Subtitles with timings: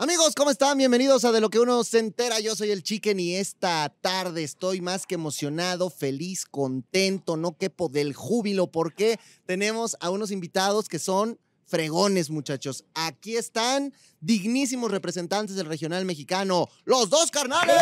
[0.00, 0.78] Amigos, ¿cómo están?
[0.78, 2.38] Bienvenidos a De lo que uno se entera.
[2.38, 7.88] Yo soy el Chicken y esta tarde estoy más que emocionado, feliz, contento, no quepo
[7.88, 12.84] del júbilo porque tenemos a unos invitados que son fregones, muchachos.
[12.94, 17.74] Aquí están dignísimos representantes del regional mexicano, los dos carnales.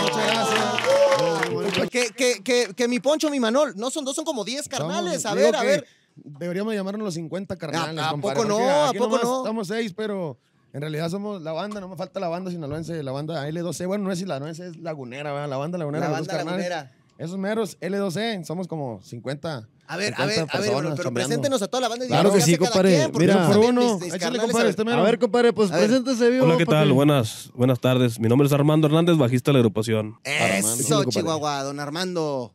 [0.00, 1.90] Muchas gracias.
[1.90, 5.26] Que, que, que, que mi Poncho, mi Manol, no son dos, son como 10 carnales.
[5.26, 5.84] A ver, a ver.
[6.14, 8.04] Deberíamos llamarnos los 50 carnales.
[8.04, 8.58] ¿A- poco no?
[8.86, 9.38] ¿A poco no?
[9.38, 10.38] Estamos seis, pero
[10.78, 13.88] en realidad somos la banda, no me falta la banda sinaloense, la banda L2C.
[13.88, 15.48] Bueno, no es sinaloense, es lagunera, ¿verdad?
[15.48, 16.06] La banda lagunera.
[16.06, 16.68] La banda carnales.
[16.68, 16.92] lagunera.
[17.18, 19.68] Esos meros L2C, somos como 50.
[19.88, 21.12] A ver, a 50 ver, a ver, pero chambeando.
[21.12, 22.04] preséntenos a toda la banda.
[22.04, 23.10] y Claro que sí, compadre.
[23.18, 23.96] Mira, por uno.
[23.96, 24.98] Échale, carnales, compadre, este mero.
[24.98, 26.44] A ver, compadre, pues A preséntese vivo.
[26.44, 26.76] Hola, ¿qué papi.
[26.78, 26.92] tal?
[26.92, 28.20] Buenas, buenas tardes.
[28.20, 30.14] Mi nombre es Armando Hernández, bajista de la agrupación.
[30.22, 31.02] Eso.
[31.06, 32.54] Chihuahua, don Armando.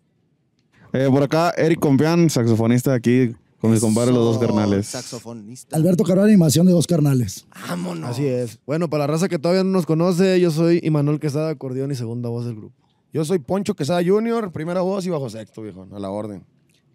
[0.93, 4.87] Eh, por acá, Eric Compián, saxofonista aquí con mis compadres, los dos carnales.
[4.87, 5.77] Saxofonista.
[5.77, 7.45] Alberto Carvalho, animación de dos carnales.
[7.69, 8.09] Vámonos.
[8.09, 8.59] Así es.
[8.65, 11.95] Bueno, para la raza que todavía no nos conoce, yo soy Imanol Quesada, acordeón y
[11.95, 12.75] segunda voz del grupo.
[13.13, 16.43] Yo soy Poncho Quesada Jr., primera voz y bajo sexto, viejo, a la orden.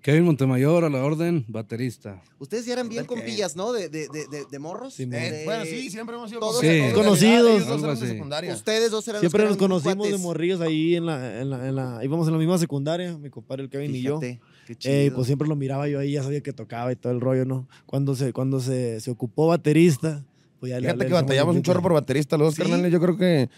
[0.02, 2.22] Kevin Montemayor a la orden, baterista.
[2.38, 3.72] Ustedes ya eran bien compillas, ¿no?
[3.72, 4.92] De, de, de, de, de morros.
[4.92, 6.80] Sí, De- bueno, sí, siempre hemos sido Todos Sí.
[6.94, 7.62] Conocidos.
[7.62, 8.52] ellos dos secundaria.
[8.54, 11.74] Ustedes dos eran Siempre los nos conocimos de morrillos ahí en la, en la, en
[11.76, 14.20] la- íbamos en la misma secundaria, mi compadre el Kevin y yo.
[14.68, 15.16] Qué Eh, chido.
[15.16, 17.66] pues siempre lo miraba yo ahí, ya sabía que tocaba y todo el rollo, ¿no?
[17.86, 20.22] Cuando se, cuando se, se ocupó baterista,
[20.60, 22.62] pues ya le- Fíjate le que batallamos un chorro por baterista, los dos ¿Sí?
[22.62, 22.92] carnales.
[22.92, 23.48] Yo creo que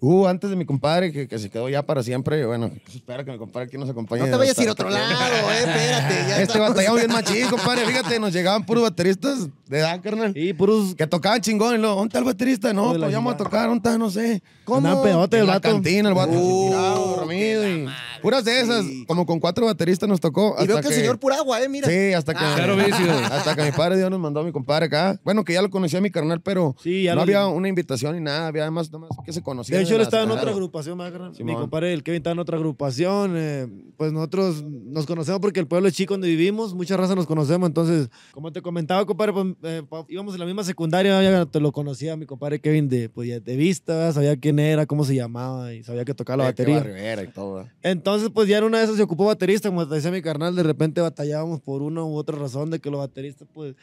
[0.00, 2.44] hubo antes de mi compadre que, que se quedó ya para siempre.
[2.46, 4.22] Bueno, espero que mi compadre aquí nos acompañe.
[4.22, 5.04] no te vayas a ir a otro lado,
[5.52, 5.58] eh.
[5.58, 6.14] Espérate.
[6.14, 7.86] Ya Este estamos- batallamos bien machín, compadre.
[7.86, 10.36] Fíjate, nos llegaban puros bateristas de edad, carnal.
[10.36, 10.94] Y puros...
[10.94, 11.76] Que tocaban chingón.
[11.76, 12.72] Y luego, ¿dónde está el baterista?
[12.72, 13.96] No, la pues vamos a tocar, ¿dónde está?
[13.98, 14.42] No sé.
[14.66, 15.70] Andaban pedote En el la vato.
[15.70, 17.62] cantina, el vato Uh, tirado, dormido.
[17.62, 17.86] la Y
[18.22, 18.84] puras de esas.
[18.84, 19.04] sí.
[19.06, 20.56] Como con cuatro bateristas nos tocó.
[20.60, 21.68] Y veo que el señor pura agua, eh.
[21.68, 21.88] Mira.
[21.88, 23.28] Sí, hasta que, Ah.
[23.32, 25.20] Hasta que mi padre Dios nos mandó a mi compadre acá.
[25.24, 28.20] Bueno, que ya lo conocía mi carnal, pero Sí, ya no había una invitación ni
[28.22, 28.46] nada.
[28.48, 29.76] Había además nomás que se conocía.
[29.76, 31.42] De hecho, él estaba en otra agrupación, más grande.
[31.44, 33.34] Mi compadre, el Kevin, estaba en otra agrupación.
[33.36, 36.74] eh, pues nosotros nos conocemos porque el pueblo es chico donde vivimos.
[36.74, 37.66] Mucha raza nos conocemos.
[37.68, 41.22] Entonces, como te comentaba, compadre, pues eh, íbamos en la misma secundaria.
[41.22, 44.12] Ya te lo conocía mi compadre Kevin de, pues, de vista.
[44.12, 47.22] Sabía quién era, cómo se llamaba y sabía que tocaba la Eh, batería.
[47.22, 47.54] Y todo.
[47.56, 47.72] ¿verdad?
[47.82, 49.68] Entonces, pues ya en una de esas se ocupó baterista.
[49.68, 52.90] Como te decía mi carnal, de repente batallábamos por una u otra razón de que
[52.90, 53.74] los bateristas, pues.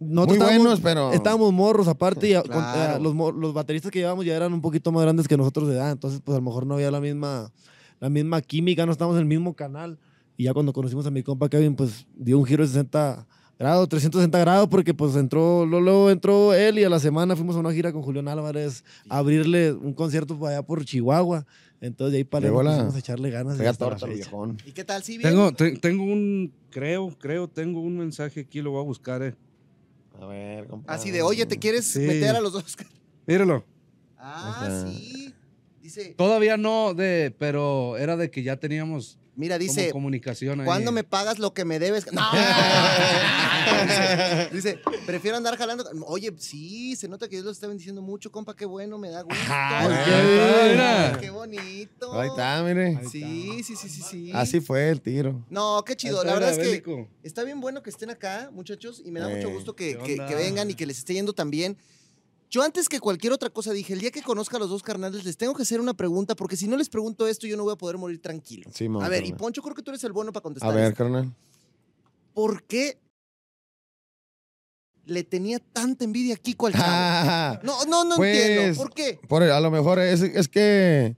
[0.00, 1.12] nosotros Muy estábamos- buenos, pero.
[1.12, 4.92] Estábamos morros aparte y con- eh, los, los bateristas que llevábamos ya eran un poquito
[4.92, 7.50] más grandes que nosotros de edad, entonces pues a lo mejor no había la misma,
[7.98, 9.98] la misma química, no estábamos en el mismo canal.
[10.36, 13.26] Y ya cuando conocimos a mi compa Kevin, pues dio un giro de 60
[13.58, 17.58] grados, 360 grados, porque pues entró, luego, entró él y a la semana fuimos a
[17.58, 21.44] una gira con Julián Álvarez a abrirle un concierto allá por Chihuahua.
[21.80, 23.56] Entonces de ahí para la- empezamos a echarle ganas.
[23.56, 24.58] Pega torta viejón.
[24.66, 25.02] ¿Y qué tal?
[25.02, 25.30] ¿Sí bien?
[25.30, 29.34] Tengo, te- tengo un, creo, creo, tengo un mensaje aquí, lo voy a buscar, eh.
[30.20, 31.00] A ver, compadre.
[31.00, 32.00] Así de, oye, ¿te quieres Sí.
[32.00, 32.76] meter a los dos?
[33.26, 33.64] Míralo.
[34.16, 34.86] Ah, Ajá.
[34.88, 35.32] sí.
[35.80, 40.66] Dice, Todavía no, de, pero era de que ya teníamos mira, dice, comunicación ahí.
[40.66, 42.04] ¿cuándo me pagas lo que me debes?
[42.12, 42.22] No.
[43.86, 45.84] dice, dice, prefiero andar jalando.
[46.06, 49.22] Oye, sí, se nota que Dios lo está bendiciendo mucho, compa, qué bueno, me da
[49.22, 49.38] gusto.
[49.48, 51.18] Ay, Ay, qué mira.
[51.20, 52.18] qué bonito.
[52.20, 52.98] Ahí está, mire.
[53.10, 54.30] Sí, sí, sí, sí, sí.
[54.34, 55.44] Así fue el tiro.
[55.50, 56.24] No, qué chido.
[56.24, 59.36] La verdad es que está bien bueno que estén acá, muchachos, y me da Eh,
[59.36, 61.76] mucho gusto que, ¿qué que- vengan y que les esté yendo tan bien.
[62.50, 65.24] Yo antes que cualquier otra cosa dije, el día que conozca a los dos carnales
[65.24, 67.74] les tengo que hacer una pregunta, porque si no les pregunto esto yo no voy
[67.74, 68.70] a poder morir tranquilo.
[68.72, 69.32] Sí, mon, a ver, y.
[69.32, 70.70] Poncho, creo que tú eres el bueno para contestar.
[70.70, 70.96] A ver, esto.
[70.98, 71.34] carnal.
[72.32, 72.98] ¿Por qué
[75.04, 76.84] le tenía tanta envidia a Kiko al chavo?
[76.86, 78.76] Ah, No, no, no Pues, entiendo.
[78.76, 79.18] ¿Por qué?
[79.28, 81.16] por, a lo mejor es, es que,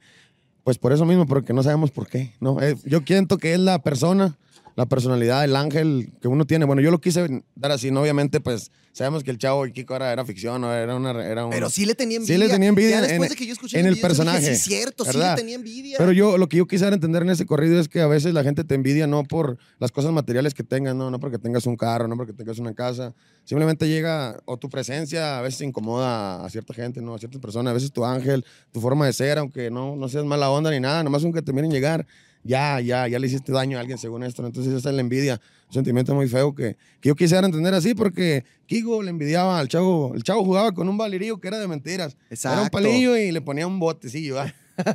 [0.64, 2.32] pues por eso mismo, porque no sabemos por qué.
[2.40, 2.60] ¿no?
[2.60, 4.38] Eh, yo siento que es la persona,
[4.76, 6.64] la personalidad, el ángel que uno tiene.
[6.64, 8.02] Bueno, yo lo quise dar así, ¿no?
[8.02, 10.72] Obviamente, pues sabemos que el chavo y Kiko era, era ficción, ¿no?
[10.74, 11.10] era una...
[11.24, 12.34] Era un- Pero sí le tenía envidia.
[12.34, 14.08] Sí le tenía envidia Ya después en- de que yo escuché en el video, dije,
[14.08, 15.36] personaje, sí, cierto, sí ¿verdad?
[15.36, 15.96] le tenía envidia.
[15.98, 18.42] Pero yo, lo que yo quisiera entender en ese corrido es que a veces la
[18.42, 21.76] gente te envidia no por las cosas materiales que tengas, no, no porque tengas un
[21.76, 23.14] carro, no porque tengas una casa.
[23.44, 27.14] Simplemente llega, o tu presencia a veces incomoda a cierta gente, ¿no?
[27.14, 27.70] A ciertas personas.
[27.70, 30.80] A veces tu ángel, tu forma de ser, aunque no, no seas mala onda ni
[30.80, 32.06] nada, nomás aunque te miren llegar,
[32.42, 34.44] ya, ya, ya le hiciste daño a alguien según esto.
[34.46, 37.94] Entonces esa es la envidia, un sentimiento muy feo que, que yo quisiera entender así
[37.94, 41.68] porque Kigo le envidiaba al chavo, el chavo jugaba con un valerío que era de
[41.68, 42.12] mentiras.
[42.14, 42.70] Era un Exacto.
[42.70, 44.52] palillo y le ponía un botecillo, ¿va?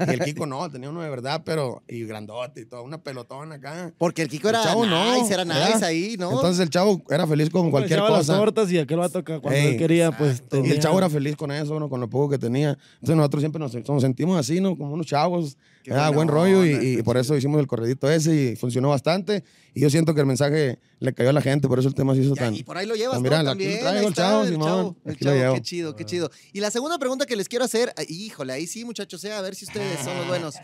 [0.07, 1.83] Y el Kiko no, tenía uno de verdad, pero.
[1.87, 3.93] Y grandote y todo, una pelotona acá.
[3.99, 5.73] Porque el Kiko era El chavo no, nice, era ¿verdad?
[5.75, 6.31] nice ahí, ¿no?
[6.31, 8.39] Entonces el chavo era feliz con cualquier Echaba las cosa.
[8.39, 10.39] tortas y aquel vato que cuando Ey, él quería, pues.
[10.39, 11.87] Y tenía- el chavo era feliz con eso, ¿no?
[11.87, 12.69] con lo poco que tenía.
[12.95, 14.75] Entonces nosotros siempre nos, nos sentimos así, ¿no?
[14.75, 15.55] Como unos chavos.
[15.85, 18.89] Qué buena buen rollo y, onda, y por eso hicimos el corredito ese y funcionó
[18.89, 19.43] bastante.
[19.75, 22.15] Y yo siento que el mensaje le cayó a la gente, por eso el tema
[22.15, 22.55] se hizo Ya, tan...
[22.55, 23.23] y por ahí lo llevas, Ah, ¿no?
[23.23, 25.35] mira, aquí También, lo traigo, ahí el está, chavo, el Simón, chavo, el aquí chavo,
[25.37, 25.53] llevo.
[25.55, 26.31] qué chido, qué chido.
[26.53, 29.41] Y la segunda pregunta que les quiero hacer, ah, híjole, ahí sí, muchachos, eh, a
[29.41, 30.55] ver si ustedes son los buenos.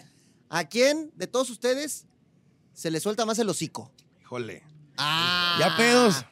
[0.50, 2.08] ¿A quién de todos ustedes
[2.74, 3.92] se le suelta más el hocico?
[4.24, 4.64] Híjole.
[4.98, 5.58] Ah.
[5.60, 6.26] Ya pedos.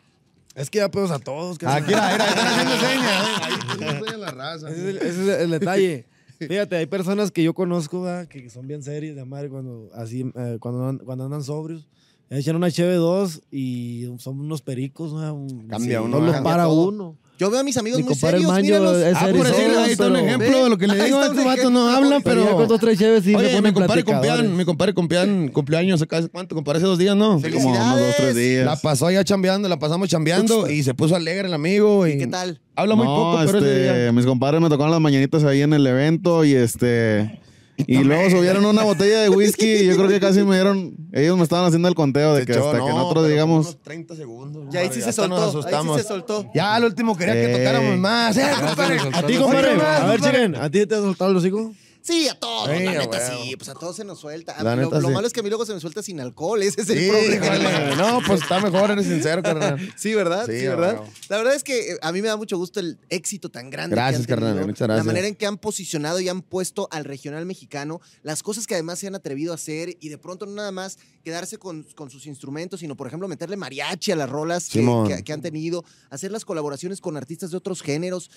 [0.56, 1.58] Es que ya pedos a todos.
[1.64, 3.24] Aquí, mira, mira, están haciendo señas.
[3.28, 3.42] ¿eh?
[3.44, 4.70] Ahí señas la raza.
[4.72, 6.08] Ese es el detalle.
[6.40, 8.28] Fíjate, hay personas que yo conozco ¿verdad?
[8.28, 11.88] que son bien serias de madre cuando, así, eh, cuando, andan, cuando andan sobrios.
[12.30, 15.12] Echan una HB2 y son unos pericos.
[15.14, 15.34] ¿no?
[15.34, 16.88] Un- Cambia uno, No los cambia para todo.
[16.90, 17.18] uno.
[17.40, 18.98] Yo veo a mis amigos Mi muy compadre serios, Maño míralos.
[18.98, 21.06] es Ah, por serio, decir, ahí está un pero- ejemplo de lo que le Ahí
[21.06, 21.22] digo.
[21.22, 22.06] está un Estos vatos no ejemplo.
[22.06, 22.58] hablan, Pero ya pero...
[22.58, 24.04] con dos, tres cheves sí se Oye, mi ponen compadre.
[24.04, 26.54] Compián, mi compadre Compián cumplió años acá, ¿hace ¿cuánto?
[26.54, 27.40] Compadre hace dos días, ¿no?
[27.40, 27.80] Felicidades.
[27.80, 28.66] Como unos dos, tres días.
[28.66, 32.06] La pasó allá chambeando, la pasamos chambeando y se puso alegre el amigo.
[32.08, 32.60] ¿Y, ¿Qué tal?
[32.76, 34.12] Habla muy No, poco, pero ese este, día...
[34.12, 37.40] mis compadres me tocaron las mañanitas ahí en el evento y este...
[37.88, 40.96] Y luego subieron una botella de whisky y yo creo que casi me dieron...
[41.12, 43.68] Ellos me estaban haciendo el conteo de que hasta que no, nosotros digamos...
[43.68, 44.66] unos 30 segundos.
[44.70, 46.46] Ya ahí sí se soltó, ahí sí se soltó.
[46.54, 47.58] Ya al último quería que Ey.
[47.58, 48.38] tocáramos más.
[48.38, 49.00] ¡Eh, compadre!
[49.14, 49.82] A ti, compadre.
[49.82, 51.72] A ver, chiquen, ¿a ti te has soltado los hijos?
[52.10, 54.56] Sí, a todos, Sí, la neta sí, pues a todos se nos suelta.
[54.64, 55.14] La lo neta, lo sí.
[55.14, 57.08] malo es que a mí luego se me suelta sin alcohol, ese es el Sí,
[57.10, 57.96] problema.
[57.96, 59.78] no, pues está mejor, eres sincero, carnal.
[59.98, 60.46] Sí, ¿verdad?
[60.48, 61.02] Sí, ¿verdad?
[61.30, 63.96] La verdad es que eh, a mí me da mucho gusto el éxito tan grande.
[63.96, 65.06] Gracias, que han carnal, muchas gracias.
[65.06, 68.74] La manera en que han posicionado y han puesto al regional mexicano, las cosas que
[68.74, 72.10] además se han atrevido a hacer y de pronto no nada más quedarse con, con
[72.10, 75.84] sus instrumentos, sino por ejemplo meterle mariachi a las rolas que, que- que han tenido,
[76.10, 78.32] hacer las colaboraciones con artistas de otros géneros.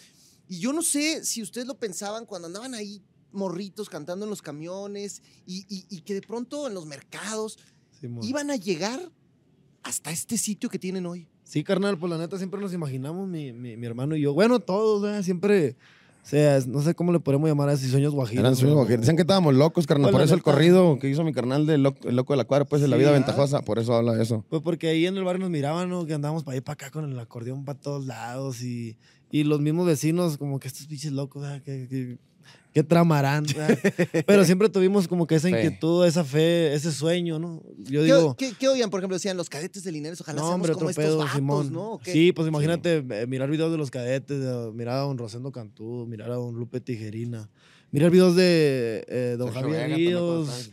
[0.49, 3.01] Y yo no sé si ustedes lo pensaban cuando andaban ahí
[3.33, 7.59] morritos cantando en los camiones y, y- y que de pronto en los mercados
[8.23, 9.01] iban a llegar
[9.83, 11.29] hasta este sitio que tienen hoy.
[11.45, 14.33] Sí, carnal, pues la neta siempre nos imaginamos, mi, mi, mi hermano y yo.
[14.33, 15.23] Bueno, todos, ¿verdad?
[15.23, 15.77] Siempre,
[16.25, 18.41] o sea, no sé cómo le podemos llamar a esos sueños guajiros.
[18.43, 19.01] Eran sueños guajiros.
[19.01, 20.07] Dicen que estábamos locos, carnal.
[20.11, 22.45] Pues, por eso el corrido que hizo mi carnal de loco, el loco de la
[22.45, 23.27] cuadra, pues de la vida ¿verdad?
[23.27, 23.61] ventajosa.
[23.63, 24.45] Por eso habla de eso.
[24.49, 26.07] Pues porque ahí en el barrio nos miraban, ¿no?
[26.07, 28.97] Que andábamos para allá y para acá con el acordeón para todos lados y,
[29.31, 31.61] y los mismos vecinos como que estos pinches locos, ¿verdad?
[31.63, 32.19] Que, que,
[32.73, 33.45] que tramarán.
[34.27, 37.63] Pero siempre tuvimos como que esa inquietud, esa fe, ese sueño, ¿no?
[37.79, 38.37] Yo ¿Qué, digo...
[38.37, 38.89] qué- qué oían?
[38.91, 41.19] Por ejemplo, decían los cadetes de Linares, ojalá No, seamos hombre, como otro estos pedo,
[41.19, 41.73] vatos, Simón.
[41.73, 41.93] ¿no?
[41.93, 42.13] ¿O qué?
[42.13, 46.07] Sí, pues imagínate eh, mirar videos de los cadetes, de- mirar a don Rosendo Cantú,
[46.09, 47.51] mirar a don Lupe Tijerina,
[47.91, 50.71] mirar videos de eh, don Sergio Javier Ríos,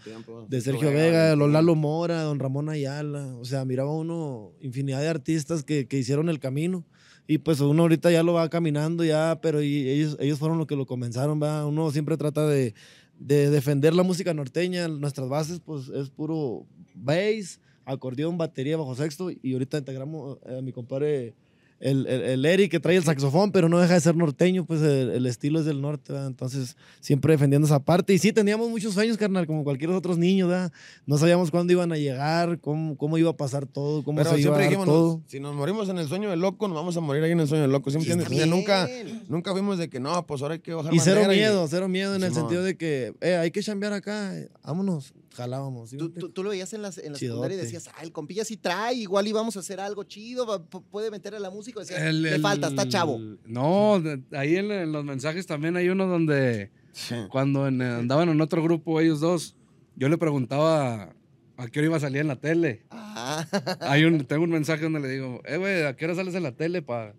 [0.48, 3.36] de Sergio Vega, los Lalo Mora, don Ramón Ayala.
[3.38, 6.86] O sea, miraba uno infinidad de artistas que, que hicieron el camino.
[7.32, 10.76] Y pues uno ahorita ya lo va caminando ya, pero ellos, ellos fueron los que
[10.76, 11.64] lo comenzaron, ¿va?
[11.64, 12.74] Uno siempre trata de,
[13.20, 14.88] de defender la música norteña.
[14.88, 16.66] Nuestras bases, pues, es puro
[16.96, 19.30] bass, acordeón, batería, bajo sexto.
[19.30, 21.36] Y ahorita integramos eh, a mi compadre,
[21.80, 24.82] el, el, el Eric, que trae el saxofón, pero no deja de ser norteño, pues
[24.82, 26.28] el, el estilo es del norte, ¿verdad?
[26.28, 28.14] Entonces, siempre defendiendo esa parte.
[28.14, 30.72] Y sí, teníamos muchos sueños, carnal, como cualquier otros niños, ¿verdad?
[31.06, 34.42] No sabíamos cuándo iban a llegar, cómo, cómo iba a pasar todo, cómo Pero se
[34.42, 35.18] iba a dar dijimos, todo.
[35.18, 37.40] no, si nos morimos en el sueño del loco, nos vamos a morir ahí en
[37.40, 37.90] el sueño del loco.
[37.92, 38.26] ¿Sí Sí, entiendes?
[38.32, 38.90] está O sea, nunca,
[39.30, 42.16] nunca fuimos de que no, pues ahora hay que bajar Y cero miedo, cero miedo
[42.16, 42.44] en el Simón.
[42.50, 45.90] sentido de que, eh, hay que chambear acá, eh, vámonos, jalábamos.
[45.90, 46.22] ¿sí me Tú, entiendes?
[46.30, 48.58] tú- tú lo veías en la, en la secundaria y decías, ah, el compilla sí
[48.58, 51.80] trae, igual íbamos a hacer algo chido, va- puede meter a la música.
[51.80, 53.20] decías, El- le el- falta, está chavo.
[53.46, 54.02] No,
[54.34, 57.16] ahí en, en los mensajes también hay uno donde Sí.
[57.30, 59.56] cuando en- andaban en otro grupo ellos dos,
[59.96, 61.14] yo le preguntaba
[61.58, 62.84] a qué hora iba a salir en la tele.
[62.90, 63.46] Ah,
[63.82, 66.44] Hay un, tengo un mensaje donde le digo, eh, güey, ¿a qué hora sales en
[66.44, 67.14] la tele para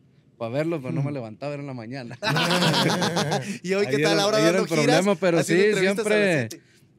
[0.50, 0.80] verlo?
[0.80, 2.18] Pero no me levantaba, era en la mañana.
[3.62, 4.18] y hoy, ¿qué tal?
[4.18, 6.48] Ahora dando el giras, problema, pero sí, las siempre-.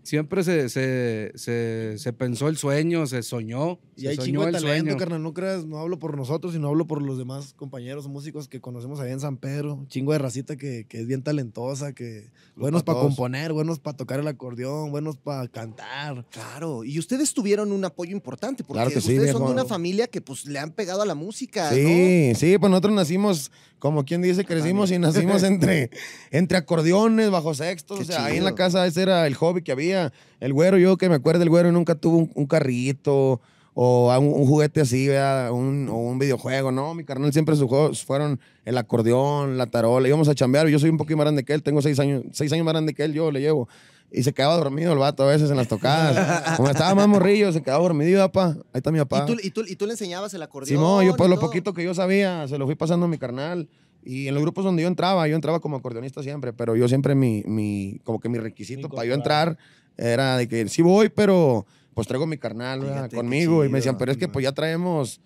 [0.04, 3.80] Siempre se, se, se, se pensó el sueño, se soñó.
[3.96, 4.98] Y se hay soñó chingo de talento, sueño.
[4.98, 5.22] carnal.
[5.22, 9.00] No creas, no hablo por nosotros, sino hablo por los demás compañeros músicos que conocemos
[9.00, 9.86] allá en San Pedro.
[9.88, 13.96] Chingo de racita que, que es bien talentosa, que buenos pa' para componer, buenos para
[13.96, 16.26] tocar el acordeón, buenos para cantar.
[16.32, 19.66] Claro, y ustedes tuvieron un apoyo importante, porque Claro que sí, ustedes son de una
[19.66, 21.76] familia que pues le han pegado a la música, ¿no?
[21.76, 25.92] Sí, sí, pues nosotros nacimos, como quien dice, crecimos y nacimos entre,
[26.32, 27.98] entre acordeones, bajo sextos.
[28.00, 29.91] Qué o sea, ahí en la casa ese era el hobby que había.
[30.40, 33.42] El güero, yo que me acuerdo, el güero nunca tuvo un, un carrito
[33.74, 35.52] o un, un juguete así, ¿verdad?
[35.52, 36.72] Un, o un videojuego.
[36.72, 40.08] No, mi carnal siempre sus juegos fueron el acordeón, la tarola.
[40.08, 40.68] Íbamos a chambear.
[40.68, 42.94] Yo soy un poquito más grande que él, tengo seis años, seis años más grande
[42.94, 43.70] que él, yo le llevo.
[44.14, 46.56] Y se quedaba dormido el vato a veces en las tocadas.
[46.58, 48.58] Como estaba más morrillo, se quedaba dormido, papá.
[48.74, 49.26] Ahí está mi papá.
[49.26, 50.78] ¿Y tú, y, tú, y tú le enseñabas el acordeón.
[50.78, 51.46] Simón, yo por lo todo?
[51.48, 53.70] poquito que yo sabía, se lo fui pasando a mi carnal.
[54.04, 57.16] Y en los grupos donde yo entraba, yo entraba como acordeonista siempre, pero yo siempre
[57.16, 59.58] mi, mi como que mi requisito para yo entrar
[60.02, 63.64] era de que sí voy, pero pues traigo mi carnal conmigo.
[63.64, 64.00] y me decían, chido.
[64.00, 65.22] pero es que pues ya traemos,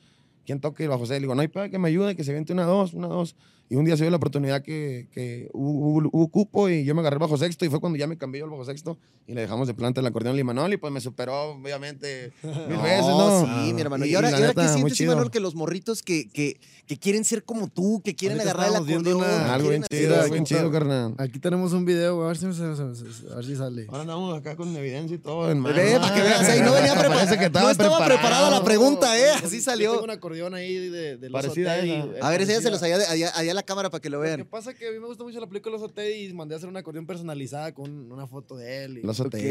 [0.46, 1.16] ¿quién toque bajo José?
[1.16, 3.36] Le digo, no hay pedo que me ayude, que se vente una dos, una dos.
[3.68, 6.94] Y un día se dio la oportunidad que, que hubo, hubo- hubo cupo y yo
[6.94, 9.00] me agarré el bajo sexto y fue cuando ya me cambié yo el bajo sexto
[9.26, 12.52] y le dejamos de planta el acordeón Limanol y pues me superó, obviamente, mil
[12.84, 13.42] veces, ¿no?
[13.66, 14.06] Sí, mi hermano.
[14.06, 15.02] Y, Y ahora, y ahora neta, ¿qué sientes.
[15.02, 18.70] Imanol, que los morritos que, que, que quieren ser como tú, que quieren Ahorita agarrar
[18.70, 19.18] el acordeón?
[19.18, 21.16] una- Algo bien chido, aquí bien chido, carnal.
[21.18, 23.88] Aquí tenemos un video, a ver si, se- se- se- a ver si sale.
[23.90, 25.50] Ahora andamos acá con evidencia y todo.
[25.50, 25.76] En mano.
[25.76, 28.06] Ve, para que veas, ahí no venía que no estaba preparado.
[28.06, 29.32] preparada la pregunta, ¿eh?
[29.44, 29.94] Así salió.
[29.94, 32.28] tengo un acordeón ahí de, de los Parecida a esa.
[32.28, 33.12] A ver, enséñaselos parecida.
[33.12, 34.48] allá, la cámara para que lo Lo que vean.
[34.48, 36.58] pasa es que a mí me gusta mucho la película Los Otey y mandé a
[36.58, 38.98] hacer un acordeón personalizada con una foto de él.
[39.00, 39.42] Y Los cosas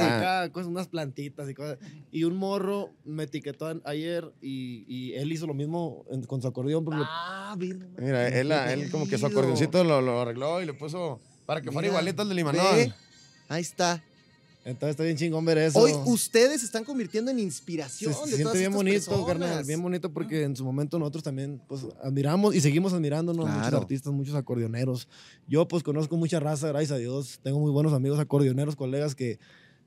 [0.00, 0.18] ah.
[0.18, 1.78] acá, cosas, unas plantitas y cosas.
[2.12, 6.48] Y un morro me etiquetó ayer y, y él hizo lo mismo en- con su
[6.48, 6.84] acordeón.
[6.84, 7.88] lo- Ah, bien.
[7.98, 11.70] Mira, él, él como que su acordeoncito lo, lo arregló y le puso para que
[11.70, 12.94] fuera Mira, igualito al de Limanol.
[13.48, 14.02] Ahí está.
[14.64, 15.78] Entonces está bien chingón ver eso.
[15.78, 19.10] Hoy ustedes se están convirtiendo en inspiración se, de se siente todas bien estas bonito,
[19.10, 19.26] personas.
[19.26, 23.60] carnal, bien bonito porque en su momento nosotros también pues admiramos y seguimos admirándonos muchos
[23.60, 23.78] Claro.
[23.78, 25.06] artistas, muchos acordeoneros.
[25.46, 29.38] Yo pues conozco mucha raza, gracias a Dios, tengo muy buenos amigos acordeoneros, colegas que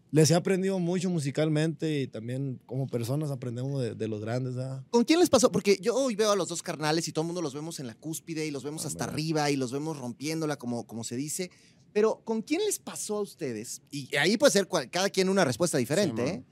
[0.09, 4.55] les he aprendido mucho musicalmente y también como personas aprendemos de, de los grandes.
[4.89, 5.51] ¿Con quién les pasó?
[5.51, 7.87] Porque yo hoy veo a los dos carnales y todo el mundo los vemos en
[7.87, 11.51] la cúspide y los vemos hasta arriba y los vemos rompiéndola, como, como se dice.
[11.97, 13.81] Pero ¿con quién les pasó a ustedes?
[13.89, 16.43] Y ahí puede ser cual- cada quien una respuesta diferente, Sí, ¿eh?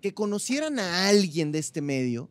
[0.00, 2.30] Que conocieran a alguien de este medio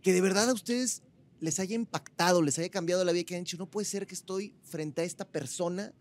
[0.00, 1.02] que de verdad a ustedes
[1.40, 4.14] les haya impactado, les haya cambiado la vida, que hayan dicho, no puede ser que
[4.14, 5.92] estoy frente a esta persona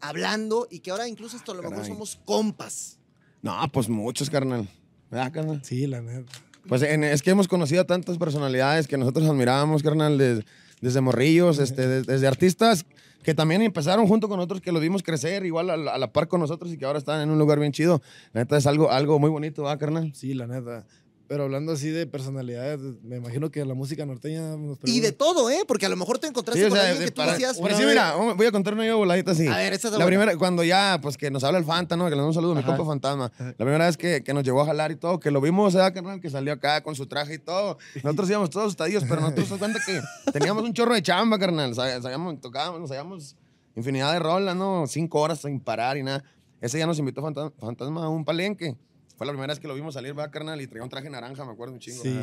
[0.00, 1.90] hablando y que ahora incluso esto a lo mejor caray.
[1.90, 2.98] somos compas.
[3.42, 4.70] No, pues muchos, carnal.
[5.10, 5.60] ¿Verdad, carnal?
[5.66, 6.32] Sí, la neta.
[6.66, 10.46] Pues en- es que hemos conocido a tantas personalidades que nosotros admirábamos, carnal, des-
[10.80, 12.86] desde morrillos, este, des- desde artistas
[13.22, 16.40] que también empezaron junto con nosotros, que los vimos crecer igual a la, par con
[16.40, 18.00] nosotros y que ahora están en un lugar bien chido.
[18.32, 20.12] La neta es algo, algo muy bonito, ¿verdad, carnal?
[20.14, 20.86] Sí, la neta.
[21.28, 25.50] Pero hablando así de personalidades, me imagino que la música norteña nos Y de todo,
[25.50, 25.60] ¿eh?
[25.68, 27.58] Porque a lo mejor te encontraste Sí, o con sea, alguien que tú para- decías...
[27.58, 27.88] "Una sí, vez".
[27.90, 29.46] mira, voy a contar una yo voladita así.
[29.46, 32.04] A ver, esta es La primera, cuando ya, pues que nos habla el Fanta, ¿no?
[32.06, 33.30] Que le damos un saludo a mi compa Fantasma.
[33.38, 35.92] La primera vez que, que nos llevó a jalar y todo, que lo vimos, ¿verdad,
[35.92, 36.18] carnal?
[36.20, 37.76] Que salió acá con su traje y todo.
[38.02, 40.00] Nosotros íbamos todos estadios, pero nosotros nos cuenta que
[40.32, 41.74] teníamos un chorro de chamba, carnal.
[41.74, 43.36] Sab- Sabíamos, tocábamos, nos sabíamos
[43.76, 44.86] infinidad de rolas, ¿no?
[44.86, 46.24] Cinco horas sin parar y nada.
[46.62, 48.76] Ese día nos invitó Fanta- Fantasma a un palenque.
[49.18, 50.60] Fue la primera vez que lo vimos salir, ¿verdad, carnal?
[50.62, 52.02] Y traía un traje naranja, me acuerdo un chingo.
[52.02, 52.16] Sí.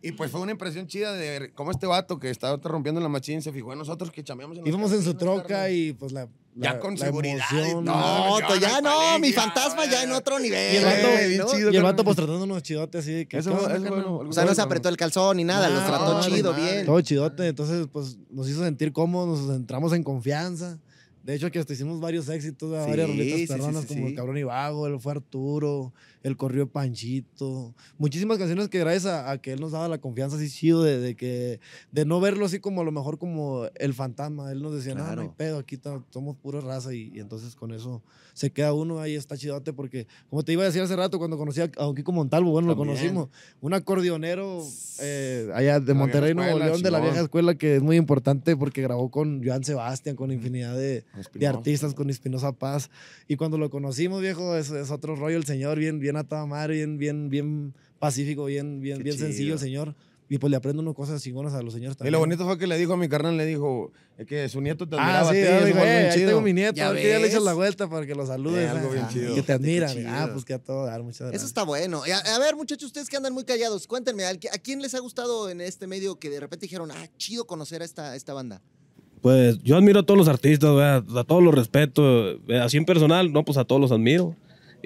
[0.00, 3.42] Y pues fue una impresión chida de cómo este vato que estaba rompiendo la machín
[3.42, 6.26] se fijó en nosotros que chameamos en Íbamos en su troca y pues la.
[6.54, 7.84] Ya la- con la seguridad emoción.
[7.84, 10.72] No, en ya no, mi ya, fantasma ya en otro nivel.
[10.74, 11.46] Y el vato, güey, bien ¿no?
[11.46, 11.70] chido.
[11.70, 13.38] y el vato pues tratándonos chidote así de que.
[13.38, 14.02] Eso ¿qué fue- onda, eso carnal?
[14.02, 16.54] lo- O sea, no se apretó el calzón ni nada, los No, trató no, chido,
[16.54, 16.86] bien.
[16.86, 20.78] Todo chidote, entonces pues nos hizo sentir cómodos, nos entramos en confianza.
[21.24, 24.08] De hecho, que hasta hicimos varios éxitos, Sí, varias rolitas sí, perronas sí, como.
[24.08, 27.74] El Cabrón y Vago, El Fue Arturo, El Corrió Panchito.
[27.98, 30.98] Muchísimas canciones que gracias a, a que él nos daba la confianza así chido de,
[30.98, 31.60] de que
[31.92, 34.50] de no verlo así como a lo mejor como el fantasma.
[34.52, 35.34] Él nos decía, no, no hay Claro.
[35.36, 35.78] pedo, aquí
[36.10, 40.06] somos pura raza y, y entonces con eso se queda uno ahí, está chidote porque
[40.30, 42.74] como te iba a decir hace rato cuando conocí a Don Kiko Montalvo, bueno, lo
[42.76, 42.96] También.
[42.96, 43.28] conocimos,
[43.60, 44.62] un acordeonero
[45.00, 48.56] eh, allá de La Monterrey, Nuevo León, de la vieja escuela que es muy importante
[48.56, 52.90] porque grabó con Joan Sebastián, con infinidad de, de artistas, con Espinosa Paz.
[53.26, 56.46] Y cuando lo conocimos, viejo, es, es otro rollo el señor, bien, bien a toda
[56.46, 59.94] madre, bien, bien, bien pacífico, bien, bien, Qué bien sencillo el señor.
[60.30, 62.12] Y pues le aprendo unas cosas chingonas a los señores Y también.
[62.12, 64.86] lo bonito fue que le dijo a mi carnal, le dijo eh, que su nieto
[64.86, 65.48] te Ah, admiraba sí, a ti.
[65.48, 67.30] ah, fue "Eh, bien ahí tengo mi nieto, Ya a ver que ya le ves.
[67.32, 68.66] echas la vuelta para que lo saludes.
[68.66, 69.34] Eh, algo bien Ah, chido.
[69.34, 70.06] Que te admiran.
[70.06, 71.40] Ah, pues que a todo dar, muchas gracias.
[71.40, 72.02] Eso está bueno.
[72.06, 74.82] Y A, a ver, muchachos, ustedes que andan muy callados, cuéntenme, ¿a qui- ¿a quién
[74.82, 78.14] les ha gustado en este medio que de repente dijeron, ah, chido conocer a esta,
[78.14, 78.60] esta banda?
[79.22, 81.04] Pues yo admiro a todos los artistas, ¿verdad?
[81.18, 82.38] a todos los respeto.
[82.46, 82.64] ¿verdad?
[82.66, 84.34] Así en personal, no, pues a todos los admiro.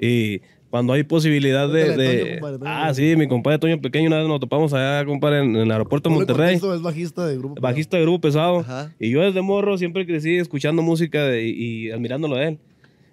[0.01, 1.95] Y cuando hay posibilidad de.
[1.95, 2.71] De- Toño, compadre, Toño.
[2.71, 5.71] ah, sí, mi compadre Toño Pequeño, una vez nos topamos allá, compadre, en, en el
[5.71, 6.55] aeropuerto de Monterrey.
[6.55, 7.61] Es bajista de grupo.
[7.61, 8.59] Bajista de grupo pesado.
[8.61, 8.91] Ajá.
[8.99, 12.59] Y yo desde morro siempre crecí escuchando música de- y, y admirándolo a él.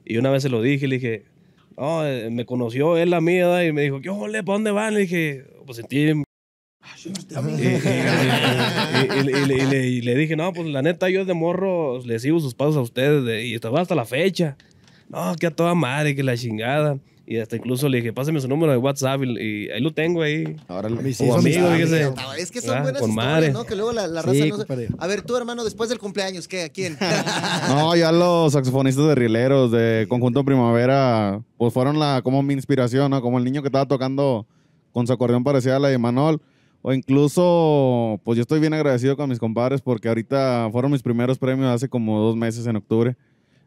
[0.06, 1.24] Y una vez se lo dije, le dije,
[1.76, 3.62] no, eh, me conoció él la mía, ¿verdad?
[3.64, 4.94] y me dijo, ¿qué ole, ¿para dónde van?
[4.94, 6.12] Le dije, pues sentí...
[9.24, 12.80] Y, le- dije, no, pues la neta, yo de morro le sigo sus pasos a
[12.80, 14.56] ustedes de- y estaba hasta la fecha.
[15.08, 16.98] No, que a toda madre, que la chingada.
[17.26, 20.20] Y hasta incluso le dije, pásame su número de WhatsApp y, y ahí lo tengo
[20.22, 20.56] ahí.
[20.66, 22.10] Ahora Mis Como hijos, amigo, fíjese.
[22.38, 23.52] Es que son Ah, buenas con historias, madre.
[23.52, 23.64] ¿no?
[23.64, 24.84] Que luego la, la Sí, raza no...
[24.98, 26.64] A ver, tú, hermano, después del cumpleaños, ¿qué?
[26.64, 26.96] ¿A quién?
[27.68, 33.12] No, ya los saxofonistas de rileros de Conjunto Primavera, pues fueron la, como mi inspiración,
[33.12, 33.20] ¿no?
[33.22, 34.44] Como el niño que estaba tocando
[34.92, 36.40] con su acordeón parecida a la de Manol.
[36.82, 41.38] O incluso, pues yo estoy bien agradecido con mis compadres porque ahorita fueron mis primeros
[41.38, 43.16] premios hace como dos meses en octubre.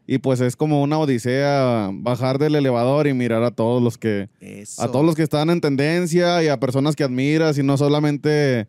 [0.06, 4.28] Y pues es como una odisea bajar del elevador y mirar a todos los que,
[4.40, 4.82] Eso.
[4.82, 8.66] a todos los que están en tendencia y a personas que admiras y no solamente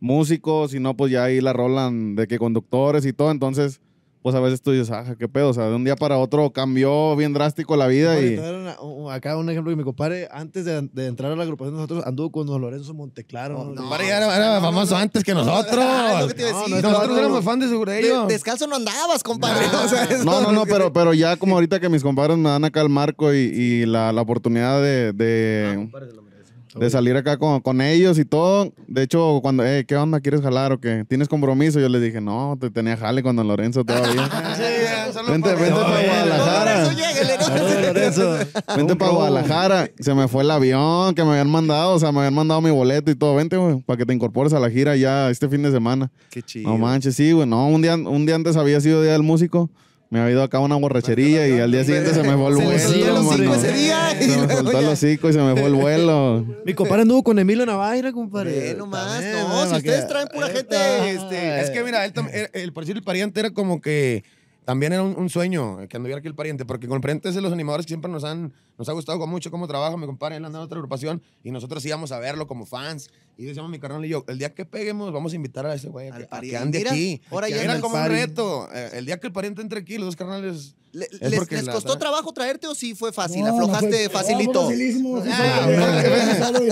[0.00, 3.30] músicos, sino pues ya ahí la rolan de que conductores y todo.
[3.30, 3.80] Entonces,
[4.22, 5.48] pues a veces tú dices, ah, qué pedo.
[5.50, 8.36] O sea, de un día para otro cambió bien drástico la vida y...
[8.38, 11.74] una- un- acá un ejemplo que mi compadre, antes de, de entrar a la agrupación
[11.74, 13.64] de nosotros, anduvo con don Lorenzo Monteclaro.
[13.64, 15.78] No, Compadre, ya era, era famoso antes que nosotros.
[15.82, 17.18] Ah, que No, no, nosotros no, no.
[17.18, 18.26] éramos fan de De- Segurello.
[18.26, 19.66] descalzo no andabas, compadre.
[19.84, 22.48] o sea, eso- No, no, no, pero, pero ya como ahorita que mis compadres me
[22.50, 25.88] dan acá el marco y, y la, la oportunidad de, de,
[26.74, 28.72] de salir acá con, con ellos y todo.
[28.86, 30.20] De hecho, cuando, eh, ¿qué onda?
[30.20, 31.04] ¿Quieres jalar o qué?
[31.08, 31.80] ¿Tienes compromiso?
[31.80, 34.28] Yo les dije, no, te tenía jale con don Lorenzo todavía.
[34.58, 36.88] Sí, ya, solo Vente, vente No, para Guadalajara.
[38.76, 39.90] Vente para Guadalajara.
[40.00, 41.94] Se me fue el avión que me habían mandado.
[41.94, 43.34] O sea, me habían mandado mi boleto y todo.
[43.34, 46.10] Vente, güey, para que te incorpores a la gira ya este fin de semana.
[46.30, 46.70] Qué chido.
[46.70, 47.46] No manches, sí, güey.
[47.46, 49.70] No, un día, un día antes había sido Día del Músico.
[50.10, 52.64] Me había ido acá una borrachería y al día siguiente se me fue el Se
[52.64, 52.78] vuelo.
[52.80, 53.54] soltó el hocico mano.
[53.56, 54.90] ese día y Se me soltó el ya.
[54.90, 56.46] hocico y se me fue el vuelo.
[56.64, 58.74] Mi compadre anduvo con Emilio Navaira, compadre.
[58.74, 62.48] Nomás, También, no, si ustedes traen pura gente, este, Es que mira, él tam- el,
[62.54, 64.24] el, el pariente era como que
[64.68, 67.30] también era un, un sueño eh, que anduviera aquí el pariente, porque con el pariente
[67.30, 70.04] es de los animadores que siempre nos han nos ha gustado mucho cómo trabaja mi
[70.04, 73.70] compadre, él anda en otra agrupación y nosotros íbamos a verlo como fans y decíamos
[73.70, 76.18] mi carnal y yo, el día que peguemos vamos a invitar a ese güey a,
[76.18, 77.22] que- a que ande Mira, aquí.
[77.30, 78.68] ahora ya era como un reto.
[78.74, 81.56] Eh, El día que el pariente entre aquí, los dos carnales Le- Es ¿Les, porque
[81.56, 83.42] les costó la- trabajo traerte o sí fue fácil?
[83.42, 84.62] No, no ¿Aflojaste fue- facilito?
[84.62, 85.72] no, Ah, sí,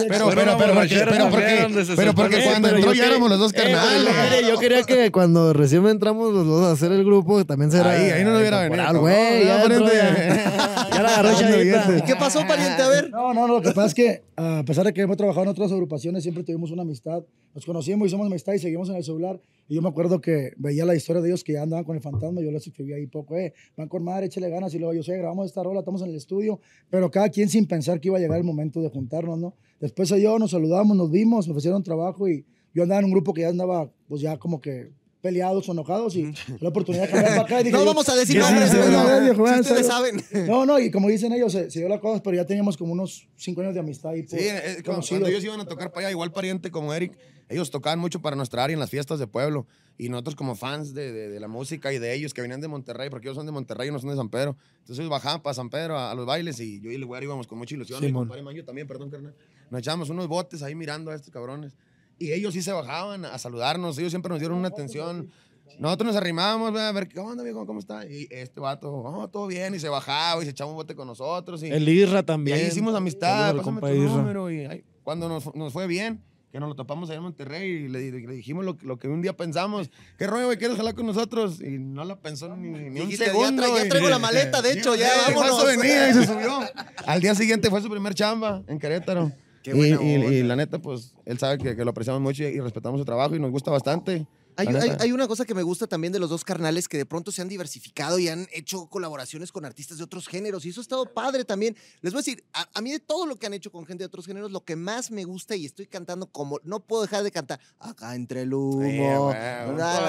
[0.08, 3.52] pero- Pero, pero, porque, pero, porque, pero porque cuando entró ya que- éramos los dos
[3.52, 4.14] Eh, carnales.
[4.30, 7.90] quería- Yo quería que cuando recién entramos los dos a hacer el grupo, también será.
[7.90, 8.82] Ahí, ahí no nos hubiera venido.
[8.82, 12.04] Al güey, ya, la agarró ¿Y chavita.
[12.06, 12.82] qué pasó, pariente?
[12.82, 13.10] A ver.
[13.10, 15.48] No, no, no, lo que pasa es que a pesar de que hemos trabajado en
[15.50, 17.22] otras agrupaciones, siempre tuvimos una amistad.
[17.54, 19.40] Nos conocimos, hicimos amistad y seguimos en el celular.
[19.68, 22.02] Y yo me acuerdo que veía la historia de ellos que ya andaban con el
[22.02, 22.40] fantasma.
[22.40, 24.72] Yo les escribí ahí poco, eh, van con madre, échale ganas.
[24.74, 26.60] Y luego yo sé, grabamos esta rola, estamos en el estudio.
[26.90, 29.54] Pero cada quien sin pensar que iba a llegar el momento de juntarnos, ¿no?
[29.80, 33.34] Después yo nos saludamos, nos vimos, me ofrecieron trabajo y yo andaba en un grupo
[33.34, 34.90] que ya andaba, pues ya como que
[35.26, 37.60] peleados o enojados y la oportunidad de cambiar para acá.
[37.60, 39.78] Y dije No yo, vamos a decir Sí, nombres, sí, sí, sí, si sí, ustedes
[39.86, 39.92] sí.
[39.92, 40.24] saben.
[40.46, 42.92] No, no, y como dicen ellos, se, se dio la cosa, pero ya teníamos como
[42.92, 44.14] unos cinco años de amistad.
[44.14, 45.08] Y Sí, pues, es como conocidos.
[45.08, 47.12] cuando ellos iban a tocar para allá, igual pariente como Eric,
[47.48, 49.66] ellos tocaban mucho para nuestra área en las fiestas de pueblo.
[49.98, 52.68] Y nosotros como fans de, de- de la música y de ellos que venían de
[52.68, 54.54] Monterrey, porque ellos son de Monterrey y no son de San Pedro.
[54.80, 57.22] Entonces ellos bajaban para San Pedro a, a los bailes y yo y el güey
[57.24, 57.98] íbamos con mucha ilusión.
[58.00, 58.22] y mi Simón.
[58.24, 59.34] compadre Mayo también, perdón, carnal.
[59.70, 61.72] Nos echábamos unos botes ahí mirando a estos cabrones.
[62.18, 65.30] Y ellos sí se bajaban a saludarnos, ellos siempre nos dieron una atención.
[65.78, 67.66] Nosotros nos arrimábamos, "Ve, a ver, ¿qué onda, viejo?
[67.66, 68.06] ¿Cómo está?
[68.06, 71.06] Y este vato, oh, todo bien, y se bajaba y se echaba un bote con
[71.06, 71.62] nosotros.
[71.62, 72.56] Y, El Isra y también.
[72.58, 74.50] ahí hicimos amistad, pásame tu número.
[74.50, 77.88] Y ay, cuando nos, nos fue bien, que nos lo topamos allá en Monterrey y
[77.88, 79.90] le, le dijimos lo, lo que un día pensamos.
[80.16, 80.56] ¿Qué rollo, güey?
[80.56, 81.60] ¿Quieres jalar con nosotros?
[81.60, 83.62] Y no la pensó ni, ni un Dijiste, ya, segundo.
[83.64, 85.66] tra- ya traigo la maleta, de hecho, ya Sí, vámonos.
[85.66, 86.60] venía y se subió.
[87.06, 89.32] Al día siguiente fue su primer chamba en Querétaro.
[89.66, 90.32] Qué y, buena y- onda.
[90.32, 93.04] y la neta, pues, él sabe que, que lo apreciamos mucho y, y respetamos su
[93.04, 94.26] trabajo y nos gusta bastante.
[94.56, 97.42] Hay, una cosa que me gusta también de los dos carnales que de pronto se
[97.42, 101.12] han diversificado y han hecho colaboraciones con artistas de otros géneros y eso ha estado
[101.12, 101.76] padre también.
[102.00, 104.02] Les voy a decir, a, a mí de todo lo que han hecho con gente
[104.02, 107.22] de otros géneros, lo que más me gusta y estoy cantando como, no puedo dejar
[107.22, 109.34] de cantar, acá entre el humo,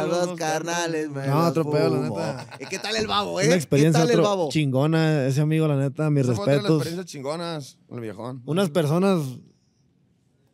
[0.07, 1.09] los dos carnales.
[1.09, 2.57] me No, los otro pedo, la neta.
[2.69, 3.47] ¿Qué tal el babo, eh?
[3.47, 4.49] Una experiencia ¿Qué tal el babo?
[4.49, 6.65] chingona, ese amigo, la neta, mis respetos.
[6.65, 8.41] experiencias chingonas, el viejón.
[8.45, 9.21] Unas personas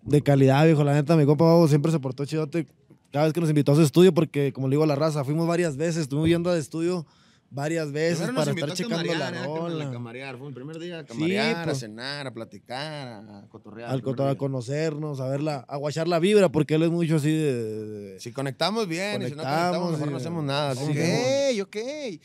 [0.05, 0.83] de calidad, viejo.
[0.83, 2.67] La neta, mi compa Babo siempre se portó chidote
[3.13, 5.23] cada vez que nos invitó a su estudio, porque, como le digo a la raza,
[5.23, 7.05] fuimos varias veces, estuvimos yendo al estudio
[7.53, 9.37] varias veces para estar a checando la camarear, ¿eh?
[9.39, 9.91] A rola.
[9.91, 10.37] camarear.
[10.37, 11.79] Fue el primer día a camarear, a pues.
[11.79, 13.89] cenar, a platicar, a cotorrear.
[13.89, 16.89] Al el primer coto- a conocernos, a verla, a guachar la vibra, porque él es
[16.89, 17.53] mucho así de.
[17.53, 20.11] de- de- Si conectamos bien, y si no Conectamos, conectamos, mejor sí.
[20.11, 20.73] no hacemos nada.
[20.73, 20.91] Ok.
[20.93, 21.77] que- Ok.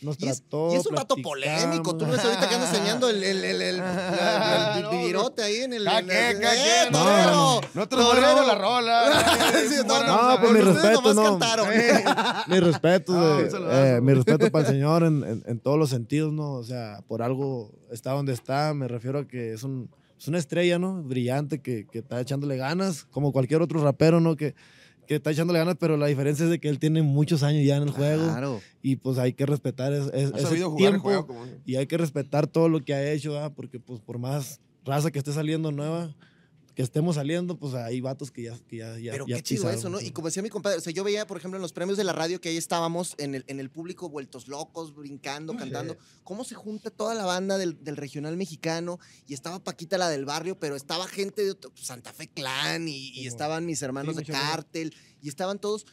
[0.03, 1.97] Nos y, es, trató, y es un rato polémico.
[1.97, 3.83] Tú no ves ahorita que anda enseñando el, el, el, el,
[4.91, 5.87] vivirote ahí en el.
[5.87, 6.93] El- cada ¡Eh, quien.
[6.93, 7.31] torero!
[7.33, 9.03] No, Nosotros ponemos la rola.
[9.69, 11.39] Sí, no, No, no, pues mi respeto, no.
[12.49, 13.73] mi respeto, saludazo.
[13.97, 16.53] eh, mi respeto para el señor en, en- en todos los sentidos, ¿no?
[16.55, 20.39] O sea, por algo está donde está, me refiero a que es, un, es una
[20.39, 21.03] estrella, ¿no?
[21.03, 24.37] Brillante, que, que está echándole ganas, como cualquier otro rapero, ¿no?
[24.37, 24.55] Que,
[25.07, 27.77] que está echándole ganas, pero la diferencia es de que él tiene muchos años ya
[27.79, 28.61] en el juego Claro.
[28.83, 31.27] y pues hay que respetar es- es- ese jugar tiempo juego.
[31.27, 31.45] Como...
[31.65, 33.53] y hay que respetar todo lo que ha hecho, ¿verdad?
[33.57, 36.15] porque pues por más raza que esté saliendo nueva,
[36.79, 39.63] que estemos saliendo, pues hay vatos que ya, que ya, ya Pero ya qué chido
[39.63, 39.99] pisaron, eso, ¿no?
[39.99, 40.07] sí.
[40.07, 42.05] Y como decía mi compadre, o sea, yo veía, por ejemplo, en los premios de
[42.05, 46.45] la radio que ahí estábamos en el, en el público vueltos locos, brincando, cantando, cómo
[46.45, 50.57] se junta toda la banda del, del regional mexicano y estaba Paquita la del barrio,
[50.61, 54.25] pero estaba gente de otro- Santa Fe Clan y, y estaban mis hermanos de.
[54.25, 55.85] Cártel y estaban todos.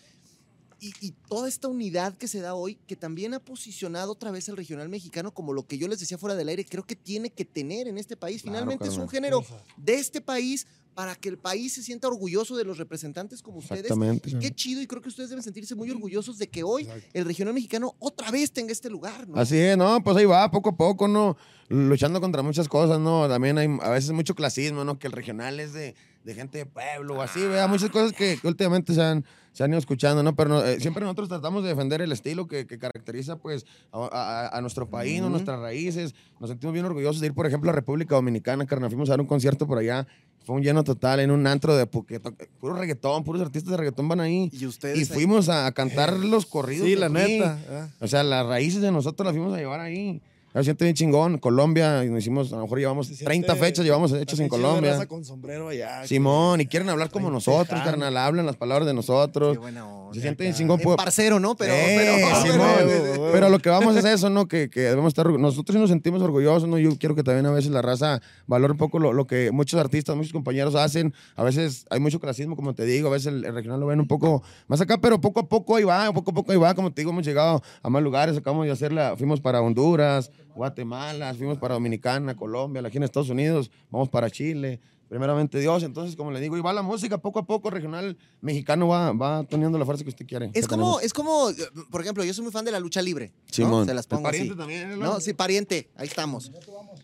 [0.85, 4.49] Y, y toda esta unidad que se da hoy, que también ha posicionado otra vez
[4.49, 7.31] al regional mexicano como lo que yo les decía fuera del aire, creo que tiene
[7.31, 8.43] que tener en este país.
[8.43, 9.43] Claro, Finalmente es un género
[9.77, 13.81] de este país para que el país se sienta orgulloso de los representantes como ustedes.
[13.81, 14.29] Exactamente.
[14.29, 17.25] Y qué chido, y creo que ustedes deben sentirse muy orgullosos de que hoy el
[17.25, 19.35] regional mexicano otra vez tenga este lugar, ¿no?
[19.35, 21.35] Así es, no, pues ahí va, poco a poco, ¿no?
[21.67, 23.27] Luchando contra muchas cosas, ¿no?
[23.27, 24.97] También hay a veces mucho clasismo, ¿no?
[24.97, 28.37] Que el regional es de, de gente de pueblo o así, vea, muchas cosas que,
[28.41, 30.35] que últimamente se han, se han ido escuchando, ¿no?
[30.35, 34.05] Pero no, eh, siempre nosotros tratamos de defender el estilo que, que caracteriza, pues, a,
[34.51, 35.29] a- a nuestro país, ¿no?
[35.29, 36.13] Nuestras raíces.
[36.41, 38.89] Nos sentimos bien orgullosos de ir, por ejemplo, a República Dominicana, carnal.
[38.89, 40.05] Fuimos a dar un concierto por allá.
[40.45, 44.19] Fue un lleno total en un antro de puro reggaetón, puros artistas de reggaetón van
[44.19, 44.49] ahí.
[44.53, 44.97] Y ustedes.
[44.97, 46.85] Y ahí- fuimos a, a cantar los corridos.
[46.85, 47.13] Sí, la aquí.
[47.15, 47.57] neta.
[47.71, 47.87] ah.
[48.01, 50.21] O sea, las raíces de nosotros las fuimos a llevar ahí.
[50.61, 51.37] Se siente bien chingón.
[51.37, 54.47] Colombia, y nos hicimos, a lo mejor llevamos Se 30 siente fechas, llevamos hechos en
[54.49, 55.05] Colombia.
[55.05, 56.07] con sombrero allá.
[56.07, 58.15] Simón, y quieren hablar como nosotros, carnal.
[58.17, 59.53] Hablan las palabras de nosotros.
[59.53, 60.13] Qué buena onda.
[60.15, 60.79] Se siente bien chingón.
[60.95, 61.55] Parcero, ¿no?
[61.55, 61.73] Pero.
[61.73, 62.67] eh, pero- Simón.
[62.85, 64.47] pero- Pero lo que vamos es eso, ¿no?
[64.47, 65.27] Que, que debemos estar.
[65.29, 66.77] Nosotros sí nos sentimos orgullosos, ¿no?
[66.77, 69.79] Yo quiero que también a veces la raza valore un poco lo, lo que muchos
[69.79, 71.13] artistas, muchos compañeros hacen.
[71.35, 73.09] A veces hay mucho clasismo, como te digo.
[73.09, 75.75] A veces el, el regional lo ven un poco más acá, pero poco a poco
[75.75, 76.73] ahí va, poco a poco ahí va.
[76.75, 78.37] Como te digo, hemos llegado a más lugares.
[78.37, 79.15] Acabamos de hacerla.
[79.17, 83.69] Fuimos para Honduras, Guatemala, fuimos para Dominicana, Colombia, aquí en Estados Unidos.
[83.89, 84.79] Vamos para Chile.
[85.07, 88.87] Primeramente Dios, entonces como le digo, y va la música poco a poco, regional mexicano
[88.87, 90.49] va, va teniendo la fuerza que usted quiere.
[90.55, 91.03] Es como, tenemos.
[91.03, 91.55] es como, eh,
[91.91, 93.31] por ejemplo, yo soy muy fan de la lucha libre.
[93.35, 93.53] ¿no?
[93.53, 93.85] Simón.
[93.85, 94.37] Se las El pongo así.
[94.39, 95.05] pariente también, ¿no?
[95.05, 96.51] No, sí, pariente, ahí estamos.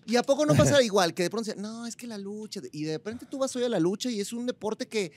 [0.08, 1.14] ¿Y a poco no pasa igual?
[1.14, 3.70] Que de pronto, no, es que la lucha, y de repente tú vas hoy a
[3.70, 5.12] la lucha y es un deporte que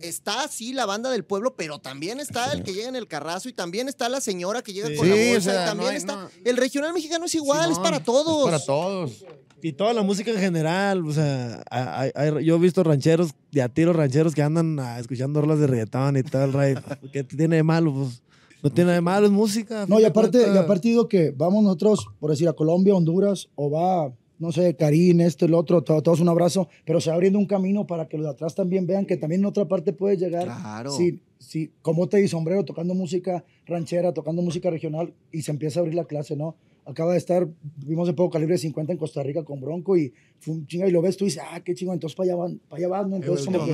[0.00, 3.48] está así la banda del pueblo, pero también está el que llega en el carrazo
[3.48, 4.96] y también está la señora que llega Sí.
[4.96, 6.16] con la Sí, o bolsa sea, y también no hay- está...
[6.16, 6.28] no.
[6.44, 8.44] El regional mexicano es igual, es para todos.
[8.46, 9.24] Es para todos.
[9.62, 13.60] Y toda la música en general, o sea, hay- hay- yo he visto rancheros, de
[13.62, 16.74] a tiro rancheros que andan ah, escuchando rolas de reggaetón y todo el rey.
[17.12, 17.92] ¿Qué tiene de malo?
[17.92, 18.22] Pues
[18.62, 19.84] no tiene de malo, es música.
[19.86, 23.70] No, y aparte, y aparte digo que vamos nosotros, por decir, a Colombia, Honduras, o
[23.70, 27.38] va, no sé, Karim, esto, el otro, to- todos un abrazo, pero se va abriendo
[27.38, 30.18] un camino para que los de atrás también vean que también en otra parte puedes
[30.18, 30.44] llegar.
[30.46, 30.90] Claro.
[30.90, 35.78] Sí, sí, como te di sombrero, tocando música ranchera, tocando música regional, y se empieza
[35.78, 36.56] a abrir la clase, ¿no?
[36.86, 37.46] Acaba de estar,
[37.86, 40.90] vimos de poco calibre 50 en Costa Rica con Bronco y fue un chinga, y
[40.90, 43.10] lo ves tú y dices, ah, qué chingo, entonces para allá van, para allá van,
[43.10, 43.16] ¿no?
[43.16, 43.72] Eh, Entonces, como que,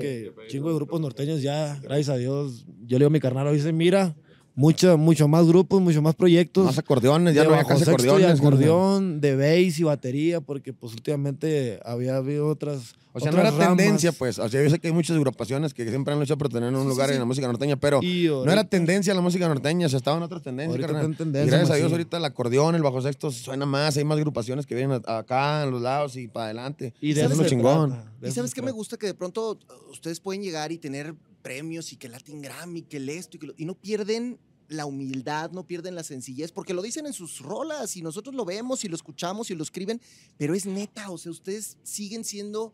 [0.00, 2.66] que chingo de grupos norteños ya, gracias a Dios.
[2.84, 4.16] Yo le digo a mi carnal, dice, mira,
[4.54, 6.64] mucho, mucho más grupos, mucho más proyectos.
[6.66, 8.40] Más acordeones, ya de no había casi acordeones.
[8.40, 12.94] acordeón, de bass y batería, porque pues últimamente había habido otras.
[13.12, 14.38] O sea, no era tendencia, pues.
[14.38, 16.88] O sea, yo sé que hay muchas agrupaciones que siempre han luchado por tener un
[16.88, 20.22] lugar en la música norteña, pero no era tendencia la música norteña, o sea, estaban
[20.22, 24.04] otras tendencias, Y gracias a Dios, ahorita el acordeón, el bajo sexto suena más, hay
[24.04, 26.94] más agrupaciones que vienen a- acá, en los lados y para adelante.
[27.00, 27.90] Y de eso eso es lo se chingón.
[27.90, 29.58] trata, de Y sabes se qué me gusta que de pronto
[29.90, 33.46] ustedes pueden llegar y tener premios y que Latin Grammy, que el esto y que
[33.48, 37.40] lo- y no pierden la humildad, no pierden la sencillez, porque lo dicen en sus
[37.40, 40.00] rolas y nosotros lo vemos y lo escuchamos y lo escriben,
[40.38, 42.72] pero es neta, o sea, ustedes siguen siendo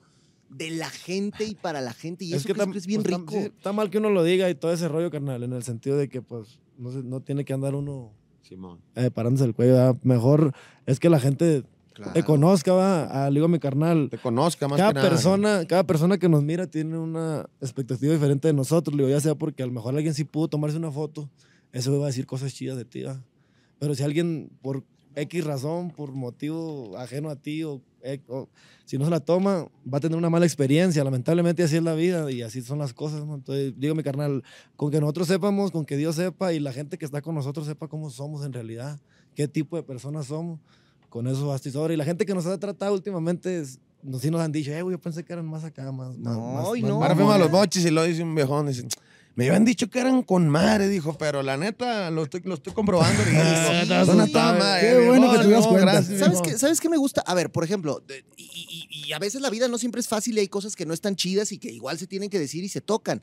[0.50, 3.16] de la gente y para la gente y eso creo tam- que es bien pues,
[3.16, 3.34] rico.
[3.36, 6.08] Está mal que uno lo diga y todo ese rollo, carnal, en el sentido de
[6.08, 8.80] que, pues, no, se- no tiene que andar uno Simón.
[8.94, 9.72] eh, parándose el cuello.
[9.72, 9.96] ¿verdad?
[10.02, 10.52] Mejor
[10.84, 11.64] es que la gente
[11.96, 12.12] Claro.
[12.12, 13.04] te conozca, va.
[13.24, 14.08] Ah, le digo a mi carnal.
[14.10, 15.08] Te conozca más Cada que nada.
[15.08, 18.94] persona, cada persona que nos mira tiene una expectativa diferente de nosotros.
[18.94, 21.30] Le digo, ya sea porque a lo mejor alguien sí pudo tomarse una foto,
[21.72, 23.02] eso va a decir cosas chidas de ti.
[23.02, 23.18] ¿va?
[23.78, 27.80] Pero si alguien por X razón, por motivo ajeno a ti, o,
[28.28, 28.48] o
[28.84, 31.02] si no se la toma, va a tener una mala experiencia.
[31.02, 33.24] Lamentablemente así es la vida y así son las cosas.
[33.24, 33.34] ¿no?
[33.36, 34.42] Entonces, digo, mi carnal,
[34.76, 37.64] con que nosotros sepamos, con que Dios sepa y la gente que está con nosotros
[37.66, 39.00] sepa cómo somos en realidad,
[39.34, 40.60] qué tipo de personas somos,
[41.08, 41.72] con eso basta y.
[41.72, 44.82] Y la gente que nos ha tratado últimamente, es- nos, sí nos han dicho, eh,
[44.82, 46.16] güey, yo pensé que eran más acá, más.
[46.18, 46.96] más- No, más- y más- no.
[46.96, 47.60] Ahora más fuimos a los modernos".
[47.66, 48.86] mochis y lo dice un viejón, dice,
[49.34, 52.72] me habían dicho que eran con madre, dijo, pero la neta lo estoy, lo estoy
[52.72, 53.20] comprobando.
[53.22, 53.36] ahorita".
[53.80, 54.32] Ah, Dijo, no, "Son a sí.
[54.32, 54.80] toda madre".
[54.88, 55.92] Qué bueno que te das no, cuenta.
[55.92, 57.20] gracias, ¿Sabes qué, ¿Sabes qué me gusta?
[57.22, 58.02] A ver, por ejemplo,
[58.36, 60.86] y, y- y a veces la vida no siempre es fácil y hay cosas que
[60.86, 63.22] no están chidas y que igual se tienen que decir y se tocan.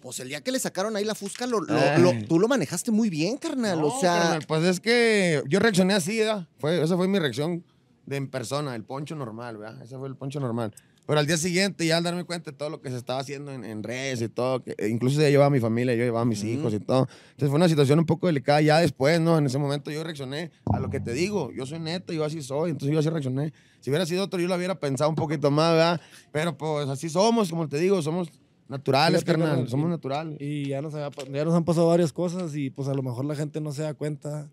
[0.00, 2.90] Pues el día que le sacaron ahí la fusca, lo, lo- lo- tú lo manejaste
[2.90, 3.80] muy bien, carnal.
[3.80, 6.48] No, o sea, carnal, pues es que yo reaccioné así, ¿verdad?
[6.58, 7.64] Fue, esa fue mi reacción
[8.06, 9.82] de en persona, el poncho normal, ¿verdad?
[9.82, 10.74] Ese fue el poncho normal.
[11.06, 13.50] Pero al día siguiente, ya al darme cuenta de todo lo que se estaba haciendo
[13.52, 16.22] en, en redes y todo, que, e incluso ya llevaba a mi familia, yo llevaba
[16.22, 17.08] a mis hijos y todo.
[17.32, 18.60] Entonces fue una situación un poco delicada.
[18.60, 19.36] Ya después, ¿no?
[19.36, 21.50] En ese momento yo reaccioné a lo que te digo.
[21.52, 23.52] Yo soy neta, yo así soy, entonces yo así reaccioné.
[23.80, 26.00] Si hubiera sido otro, yo lo hubiera pensado un poquito más, ¿verdad?
[26.30, 28.28] Pero pues así somos, como te digo, somos
[28.70, 29.68] naturales, Fíjate, carnal.
[29.68, 30.36] Somos y- naturales.
[30.40, 33.24] Y ya nos, había ya nos han pasado varias cosas y pues a lo mejor
[33.26, 34.48] la gente no se da cuenta.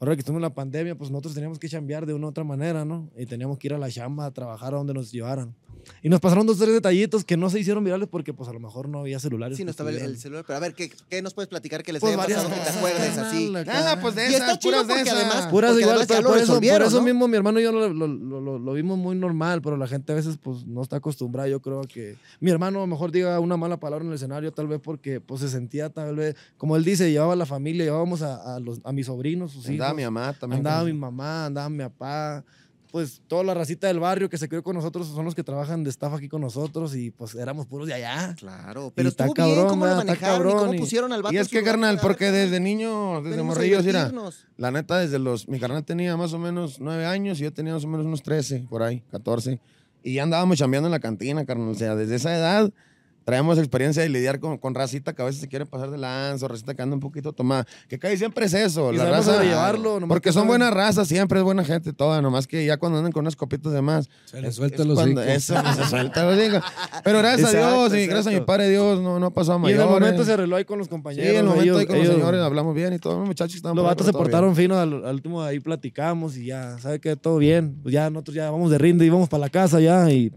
[0.00, 2.44] Ahora que estamos en la pandemia, pues nosotros teníamos que chambear de una u otra
[2.44, 3.08] manera, ¿no?
[3.16, 5.54] Y teníamos que ir a la chamba a trabajar a donde nos llevaran.
[6.02, 8.60] Y nos pasaron dos, tres detallitos que no se hicieron virales porque pues a lo
[8.60, 9.56] mejor no había celulares.
[9.56, 10.44] Sí, no estaba el, el celular.
[10.46, 12.68] Pero a ver, ¿qué, qué nos puedes platicar que les Pues haya pasado que te
[12.70, 13.52] acuerdes así?
[13.68, 15.24] Ah, pues de Y esas, está chido puras de porque esas.
[15.24, 17.02] además- Puras Porque igual, además pero por, eso, por eso ¿no?
[17.02, 19.86] mismo mi hermano y yo lo, lo- lo- lo- lo vimos muy normal, pero la
[19.86, 21.48] gente a veces pues no está acostumbrada.
[21.48, 24.52] Yo creo que mi hermano a lo mejor diga una mala palabra en el escenario,
[24.52, 27.84] tal vez porque pues se sentía tal vez, como él dice, llevaba a la familia,
[27.84, 29.96] llevábamos a, a, los, a mis sobrinos, sus Andaba hijos.
[29.96, 30.58] mi mamá también.
[30.58, 32.44] Andaba mi mamá, andaba mi papá.
[32.94, 35.82] Pues toda la racita del barrio que se crió con nosotros son los que trabajan
[35.82, 38.36] de staff aquí con nosotros y pues éramos puros de allá.
[38.38, 41.38] Claro, pero está estuvo bien cabrón, cómo lo manejaron y cómo pusieron al vato Y
[41.38, 44.12] es que, carnal, porque desde niño, desde morrillos, mira,
[44.56, 45.48] la neta, desde los.
[45.48, 48.22] Mi carnal tenía más o menos nueve años y yo tenía más o menos unos
[48.22, 49.58] 13, por ahí, 14.
[50.04, 51.70] Y ya andábamos chambeando en la cantina, carnal.
[51.70, 52.72] O sea, desde esa edad
[53.24, 56.46] traemos experiencia de lidiar con, con racita que a veces se quiere pasar de lanza,
[56.46, 57.66] o racita que anda un poquito tomada.
[57.88, 59.32] Que casi siempre es eso, Y la raza.
[59.34, 62.76] sobrellevarlo, nomás Porque que son buenas razas, siempre es buena gente toda, nomás que ya
[62.76, 64.08] cuando andan con unas copitas de más.
[64.26, 65.22] Se le es- suelta es los cuando-.
[65.22, 66.60] Eso, se suelta los hocico.
[67.02, 69.52] Pero gracias a Exacto, Dios y gracias a mi padre Dios, no, no ha pasado
[69.54, 69.84] a Y en mayores.
[69.86, 71.30] el momento se arregló ahí con los Sí, compañeros.
[71.30, 73.56] en el momento ellos- ahí con los ellos- señores hablamos bien y todos los muchachos
[73.56, 77.16] estaban Los vatos se portaron finos, al, al último ahí platicamos y ya, ¿sabe qué?
[77.16, 77.78] Todo bien.
[77.82, 80.30] Pues ya nosotros ya vamos de rinde y vamos para la casa ya y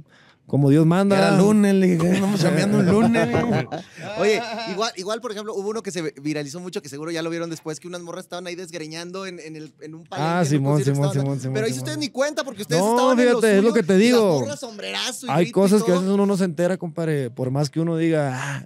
[0.48, 1.18] como Dios manda.
[1.18, 3.28] Era lunes, le dije, estamos chambeando un lunes.
[3.28, 3.70] mijo".
[4.20, 7.30] Oye, igual, igual, por ejemplo, hubo uno que se viralizó mucho, que seguro ya lo
[7.30, 10.32] vieron después, que unas morras estaban ahí desgreñando en, en, el, en un palenque.
[10.32, 13.20] Ah, en Simón, Simón, Simón, Simón, Pero ahí ustedes ni cuenta, porque ustedes No, estaban
[13.20, 14.40] en lo fíjate, es lo que te y las digo.
[14.40, 17.30] morras, sombrerazo y Hay grito y cosas que a veces uno no se entera, compadre,
[17.30, 18.66] por más que uno diga, ah,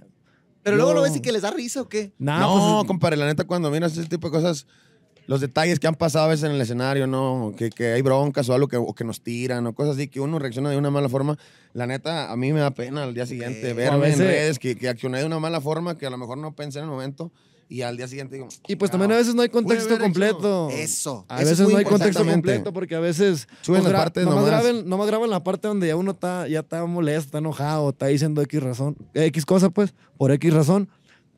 [0.62, 2.12] Pero luego yo- lo ves y que les da risa o qué.
[2.18, 4.66] nah, no, pues, compadre, la neta, cuando miras ese tipo de cosas,
[5.26, 7.54] los detalles que han pasado a veces en el escenario, ¿no?
[7.56, 10.20] Que, que hay broncas o algo que, o que nos tiran o cosas así, que
[10.20, 11.38] uno reacciona de una mala forma.
[11.74, 13.76] La neta, a mí me da pena al día siguiente Ok.
[13.76, 16.38] verme veces- en redes que, que accioné de una mala forma que a lo mejor
[16.38, 17.30] no pensé en el momento
[17.68, 18.48] y al día siguiente digo.
[18.68, 20.68] y pues también a veces no hay contexto hecho completo.
[20.70, 21.24] Eso.
[21.28, 24.26] A eso es veces muy no hay contexto completo porque a veces Suben las partes
[24.26, 24.44] nomás.
[24.44, 28.08] graben, nomás graban la parte donde ya uno está, ya está molesto, está enojado, está
[28.08, 30.90] diciendo X razón, X cosa pues, por X razón,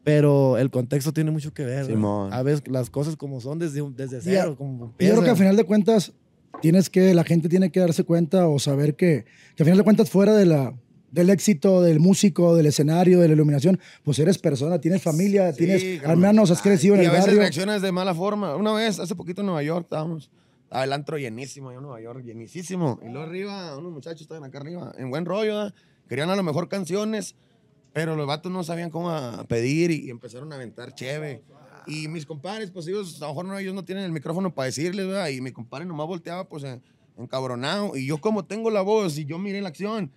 [0.05, 1.87] pero el contexto tiene mucho que ver.
[1.87, 2.33] Simón.
[2.33, 4.55] A veces las cosas como son desde, desde Y cero.
[4.57, 6.13] como Y yo creo que al final de cuentas,
[6.61, 9.25] tienes que, la gente tiene que darse cuenta o saber que,
[9.57, 10.75] que al final de cuentas, fuera de la,
[11.11, 15.59] del éxito del músico, del escenario, de la iluminación, pues eres persona, tienes familia, Sí,
[15.59, 16.11] tienes carnal.
[16.11, 17.41] hermanos, has crecido en y el a veces barrio.
[17.41, 18.57] reaccionas de mala forma.
[18.57, 20.31] Una vez, hace poquito en Nueva York, estábamos.
[20.65, 22.99] Estaba el antro llenísimo, allá en Nueva York, llenísimo.
[23.03, 25.75] Y luego arriba, unos muchachos estaban acá arriba, en buen rollo, ¿verdad?
[26.09, 27.37] querían a lo mejor canciones,
[27.95, 29.11] pero los vatos no sabían cómo
[29.49, 31.43] pedir y, empezaron a aventar cheve.
[31.87, 34.67] Y mis compadres, pues ellos, a lo mejor no, ellos no tienen el micrófono para
[34.67, 35.29] decirles, ¿verdad?
[35.29, 36.83] Y mi compadre nomás volteaba, pues, en-
[37.17, 37.97] encabronado.
[37.97, 40.11] Y yo como tengo la voz y yo miré la acción.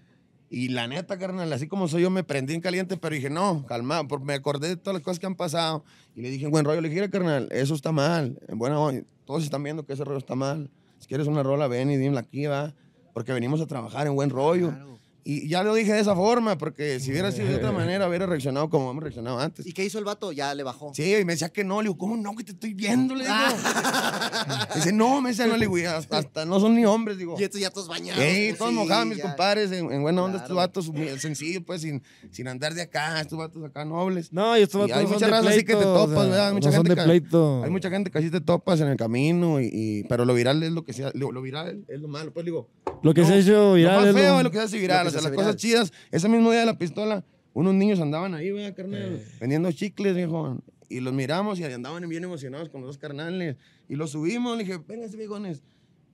[0.50, 3.66] Y la neta, carnal, así como soy yo, me prendí en caliente, pero dije, no,
[3.66, 5.84] calma, porque me acordé de todas las cosas que han pasado.
[6.16, 8.40] Y le dije, en buen rollo, le dije, "Mira, carnal, eso está mal.
[8.48, 10.72] En buena onda, todos están viendo que ese rollo está mal.
[11.00, 12.74] Si quieres una rola, ven y dime aquí, va.
[13.14, 14.70] Porque venimos a trabajar en buen rollo.
[14.70, 14.98] Claro.
[15.30, 18.26] Y ya lo dije de esa forma, porque si hubiera sido de otra manera, hubiera
[18.26, 19.66] reaccionado como hemos reaccionado antes.
[19.68, 20.32] ¿Y qué hizo el vato?
[20.32, 20.94] Ya le bajó.
[20.94, 22.34] Sí, y me decía que no, le digo, ¿cómo no?
[22.34, 23.36] Que te estoy viendo, le digo.
[24.76, 27.36] Dice, no, me decía, no, le digo, "y hasta, hasta no son ni hombres, digo.
[27.40, 28.24] Y estos ya todos bañados.
[28.24, 29.24] Pues, todos sí, mojados, mis ya.
[29.24, 30.64] compadres, en, en buena onda, Claro.
[30.64, 34.32] estos vatos sencillos, pues, sin, sin andar de acá, estos vatos acá nobles.
[34.32, 36.14] No, y estos Y vatos hay son mucha de raza así que te topas, o
[36.22, 36.48] sea, ¿verdad?
[36.48, 37.66] Hay mucha no son gente que-.
[37.66, 40.62] Hay mucha gente que así te topas en el camino, y, y- pero lo viral
[40.64, 42.70] es lo que sea, lo, lo viral es lo malo, pues digo.
[43.04, 44.58] Lo que no, se ha hecho Lo viral más es feo lo- es lo que
[44.58, 45.94] se hace viral, lo sea, las cosas chidas.
[46.12, 49.22] Ese mismo día de la pistola, unos niños andaban ahí, ¿verdad, carnal?
[49.40, 50.58] Vendiendo chicles, viejo.
[50.90, 53.58] Y los miramos y andaban bien emocionados con los dos carnales.
[53.90, 55.64] Y los subimos, le dije, vénganse, viejones.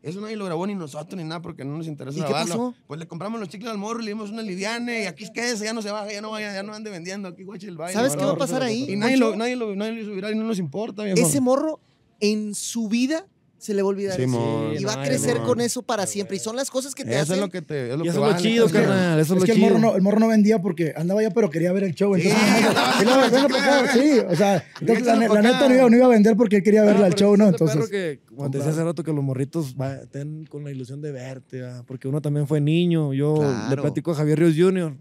[0.03, 2.53] Eso nadie lo grabó ni nosotros ni nada porque no nos interesa ¿Y qué grabarlo.
[2.53, 2.75] pasó?
[2.87, 5.73] Pues le compramos los chicles al morro le dimos una liviane y aquí quédese, ya
[5.73, 7.93] no se baja, ya no vaya, ya no ande vendiendo, aquí guache el baile.
[7.93, 8.85] ¿Sabes qué va a pasar ahí?
[8.89, 11.17] Y nadie lo, nadie, lo, nadie lo viral y no nos importa, viejo.
[11.17, 11.79] Ese morro
[12.19, 13.25] en su vida
[13.63, 14.29] se le va a olvidar eso.
[14.29, 14.73] Simón.
[14.77, 16.35] Y va a crecer con eso para siempre.
[16.37, 17.35] Y son las cosas que te Eso hacen.
[17.35, 17.91] es lo que te.
[17.91, 18.83] Es lo Y que eso es lo vale, chido, carnal.
[18.89, 19.19] carnal.
[19.19, 19.69] Eso es, lo que el chido.
[19.69, 22.13] morro, no, el morro no vendía porque andaba allá, pero quería ver el show.
[22.15, 26.05] Entonces, Sí, venga, para acá, sí, o sea, entonces la, neta no iba, no iba
[26.05, 27.47] a vender porque él quería verle No, al show, ¿no?
[27.47, 31.01] Entonces, que, como te decía hace rato, que los morritos va- estén con la ilusión
[31.01, 31.83] de verte, ¿verdad?
[31.87, 33.13] porque uno también fue niño.
[33.13, 33.81] Yo le Claro.
[33.83, 34.95] platico a Javier Ríos Jr.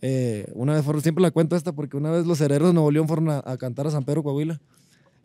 [0.00, 2.90] eh, una vez fueron, siempre la cuento esta porque una vez los herreros de Nuevo
[2.90, 4.60] León fueron a, a cantar a San Pedro Coahuila.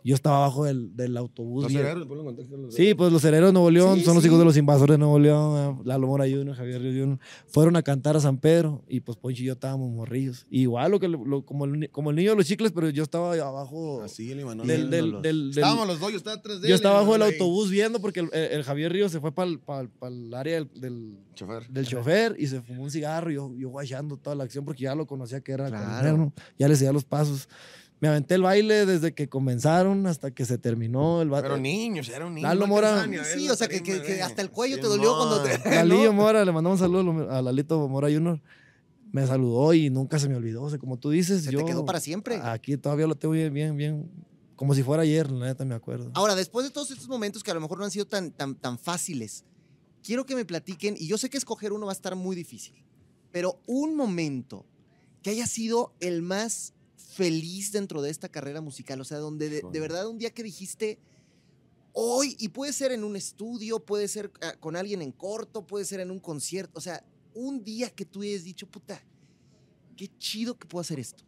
[0.04, 1.64] Yo estaba abajo del, del autobús.
[1.64, 4.16] Los cereros, ponlo en contexto, los Sí, pues los herederos de Nuevo León Sí, son
[4.16, 4.28] los sí.
[4.28, 7.20] hijos de los invasores de Nuevo León, eh, Lalo Mora Jr., Javier Ríos Jr.
[7.48, 10.46] Fueron a cantar a San Pedro y pues Poncho y yo estábamos morrillos.
[10.50, 13.34] Igual lo que, lo- como, el, como el niño de los chicles, pero yo estaba
[13.36, 14.68] abajo Así, el Imanol.
[14.68, 16.70] del, del, del- del- Estábamos los dos, yo estaba atrás de él.
[16.70, 19.50] yo estaba abajo del autobús viendo porque el, el- el Javier Ríos se fue para
[19.50, 21.68] el área del, del, Chofer.
[21.70, 24.84] del chofer y se fumó un cigarro y yo, yo guachando toda la acción porque
[24.84, 26.32] ya lo conocía que era Claro.
[26.60, 27.48] ya le seguía los pasos.
[28.04, 31.48] Me aventé el baile desde que comenzaron hasta que se terminó el baile.
[31.48, 32.46] Pero niños, era un niño.
[32.50, 34.22] Lalo no Mora- Sí, o sea, que, que- eh.
[34.22, 35.18] hasta el cuello te dolió no.
[35.20, 35.58] cuando te...
[35.74, 38.42] Lalillo Mora, le mandamos un saludo a Lalito Mora Jr.
[39.14, 40.64] Me saludó y nunca se me olvidó.
[40.64, 42.42] O sea, como tú dices, Se yo te quedó para siempre.
[42.44, 44.12] aquí todavía lo tengo bien, bien, bien,
[44.58, 46.12] como si fuera ayer, la neta me acuerdo.
[46.14, 48.56] Ahora, después de todos estos momentos que a lo mejor no han sido tan, tan,
[48.56, 49.46] tan fáciles,
[50.04, 52.84] quiero que me platiquen, y yo sé que escoger uno va a estar muy difícil,
[53.32, 54.66] pero un momento
[55.22, 56.74] que haya sido el más
[57.14, 60.44] feliz dentro de esta carrera musical, o sea, donde de, de verdad un día que
[60.44, 61.00] dijiste,
[61.94, 65.86] hoy, y puede ser en un estudio, puede ser ah, con alguien en corto, puede
[65.86, 69.04] ser en un concierto, o sea, un día que tú hayas dicho, puta,
[69.96, 71.24] qué chido que puedo hacer esto.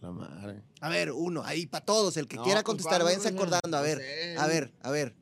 [0.00, 0.62] La madre.
[0.80, 3.76] A ver, uno, ahí para todos, el que No, quiera pues, contestar, ¿cuál, váyanse acordando,
[3.76, 4.36] a No ver, sé.
[4.38, 5.14] a ver, a ver.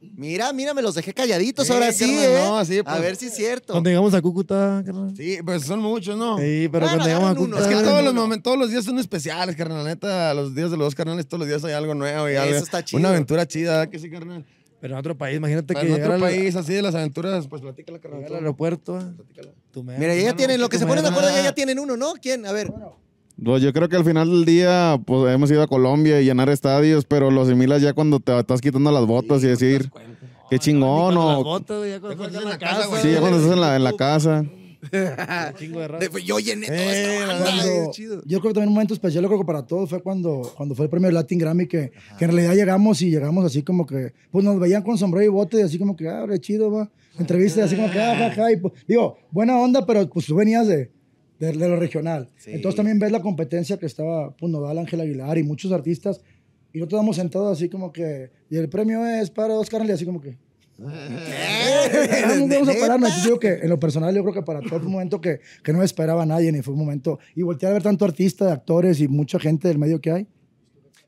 [0.00, 2.44] Mira, mira, me los dejé calladitos Sí, ahora sí, carnal, ¿eh?
[2.44, 3.00] no, sí, a pues.
[3.00, 3.72] ver si es cierto.
[3.72, 5.12] Cuando llegamos a Cúcuta, carnal.
[5.16, 6.38] Sí, pues son muchos, ¿no?
[6.38, 7.60] Sí, pero Bueno, cuando llegamos a Cúcuta.
[7.60, 8.20] Es que todos los uno.
[8.22, 9.78] momentos, todos los días son especiales, carnal.
[9.82, 12.32] La neta, los días de los dos carnales, todos los días hay algo nuevo y
[12.32, 12.56] Eso algo.
[12.56, 13.00] está chido.
[13.00, 14.44] Una aventura chida, ¿verdad que sí, carnal?
[14.80, 17.48] Pero en otro país, imagínate Pero que en otro al, país, así de las aventuras,
[17.48, 18.24] pues platícala, carnal.
[18.26, 18.98] al aeropuerto.
[19.16, 19.50] Platícala.
[19.72, 22.12] tú me- Mira, ya tienen, lo que se ponen de acuerdo, ya tienen uno, ¿no?
[22.22, 22.46] ¿Quién?
[22.46, 22.72] A ver.
[23.42, 26.48] Pues yo creo que al final del día, pues hemos ido a Colombia y llenar
[26.48, 29.90] estadios, pero lo asimilas ya cuando te estás quitando las botas y decir,
[30.50, 31.44] qué chingón, cuando las o...
[31.44, 32.88] botas, güey, ya cuando Ya estás cuando en la estás en la casa, casa.
[32.88, 33.02] güey.
[33.02, 34.44] Sí, ya cuando estás en la, en la casa.
[34.80, 36.08] Un chingo de rato.
[36.08, 38.22] De- yo llené todo Eh, Cuando- es chido.
[38.24, 40.74] yo creo que también un momento especial, yo creo que para todos fue cuando, cuando
[40.74, 44.14] fue el premio Latin Grammy, que, que en realidad llegamos y llegamos así como que,
[44.32, 46.90] pues nos veían con sombrero y bote, y así como que, ah, re chido, va.
[47.18, 50.36] Entrevistas así como que, ah, ja, ja, y pues, digo, buena onda, pero pues tú
[50.36, 50.90] venías de,
[51.38, 52.28] de, de lo regional.
[52.36, 52.52] Sí.
[52.52, 56.20] Entonces también ves la competencia que estaba, pues, Nodal, Ángel Aguilar y muchos artistas,
[56.72, 60.04] y nosotros estábamos sentados así como que, y el premio es para Oscar, y así
[60.04, 60.36] como que,
[60.78, 60.84] ¿Qué?
[60.84, 63.08] Ah, vamos a pararnos.
[63.08, 65.40] Entonces, digo que en lo personal yo creo que para todo fue un momento que,
[65.64, 67.18] que no esperaba a nadie, ni fue un momento.
[67.34, 70.26] Y voltear a ver tanto artista, de actores y mucha gente del medio que hay.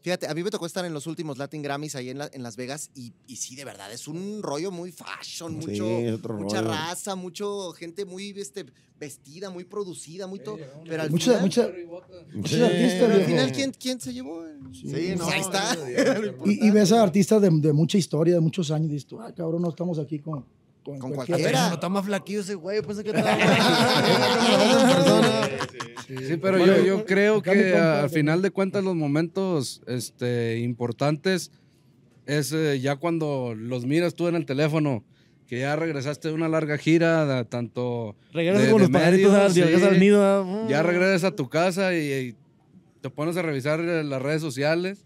[0.03, 2.43] Fíjate, a mí me tocó estar en los últimos Latin Grammys ahí en, la- en
[2.43, 6.63] Las Vegas y, y sí, de verdad, es un rollo muy fashion, mucho, mucha rollo.
[6.71, 8.65] raza, mucho gente muy este,
[8.99, 10.57] vestida, muy producida, muy todo.
[10.57, 12.95] Pero al final, muchos, muchos artistas.
[13.01, 14.43] pero al final ¿quién, quién se llevó?
[14.73, 15.29] Sí, Pues no.
[15.29, 15.77] ahí está.
[16.47, 19.21] Y, y ves a artistas de, de mucha historia, de muchos años, y dices tú,
[19.21, 20.47] ah, cabrón, no estamos aquí con,
[20.85, 21.69] con, Con cualquiera".
[21.69, 23.37] No está más flaquillo ese güey, pensé que estaba
[26.09, 31.53] Sí, pero yo, yo creo que al final de cuentas los momentos este, importantes
[32.27, 35.05] es eh, ya cuando los miras tú en el teléfono,
[35.47, 39.33] que ya regresaste de una larga gira, de- tanto Regresas de- con de los pajaritos,
[39.33, 39.95] medios, regresas sí.
[39.95, 40.69] al nido.
[40.69, 42.37] ya regresas a tu casa y, y
[43.01, 45.05] te pones a revisar eh, las redes sociales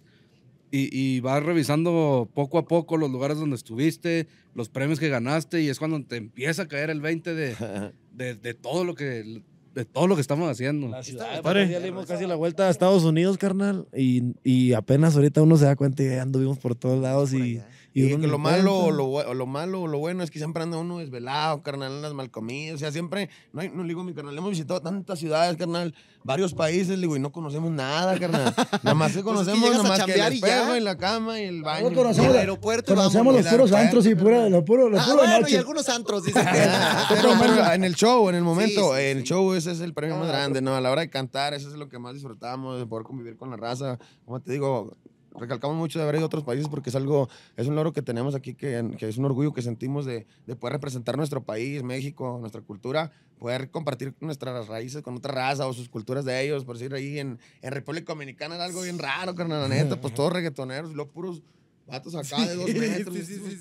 [0.77, 5.63] y, y vas revisando poco a poco los lugares donde estuviste, los premios que ganaste
[5.63, 7.57] y es cuando te empieza a caer el 20 de,
[8.13, 9.43] de, de todo lo que
[9.75, 10.87] de todo lo que estamos haciendo.
[10.89, 11.69] La ciudad, padre.
[11.69, 13.89] ya le dimos casi la vuelta a Estados Unidos, carnal.
[13.93, 17.31] Y, y apenas ahorita uno se da cuenta y ya anduvimos por todos lados.
[17.31, 17.69] Por Y, allá.
[17.95, 20.99] Y que lo malo, lo, lo malo o lo bueno es que siempre anda uno
[20.99, 22.75] desvelado, carnal, en las malcomidas.
[22.75, 25.95] O sea, siempre, no, hay, no le digo mi carnal, hemos visitado tantas ciudades, carnal,
[26.25, 28.53] varios países, le digo, y no conocemos nada, carnal.
[28.83, 30.47] Nada más que Pues conocemos, nada más que el y ya.
[30.47, 31.89] perro y la cama y el baño.
[31.91, 35.49] No conocemos, el aeropuerto conocemos los puros antros y pura, lo puro, lo Ah, bueno,
[35.49, 36.51] y algunos antros, dicen que.
[37.15, 39.25] Pero, pero en el show, en el momento, Sí, sí, el sí.
[39.25, 40.75] show ese es el premio más Ah, grande, ¿no?
[40.75, 43.51] A la hora de cantar, eso es lo que más disfrutamos, de poder convivir con
[43.51, 43.99] la raza.
[44.25, 44.97] Como te digo,
[45.39, 48.03] recalcamos mucho de haber ido a otros países porque es algo, es un logro que
[48.03, 51.83] tenemos aquí, que, que es un orgullo que sentimos de, de poder representar nuestro país,
[51.83, 56.65] México, nuestra cultura, poder compartir nuestras raíces con otra raza o sus culturas de ellos,
[56.65, 60.15] por decir ahí en, en República Dominicana era algo bien raro, carnal, la neta, pues
[60.15, 61.43] todos reggaetoneros luego puros
[61.87, 63.15] vatos acá de dos metros.
[63.15, 63.57] Sí, sí, sí,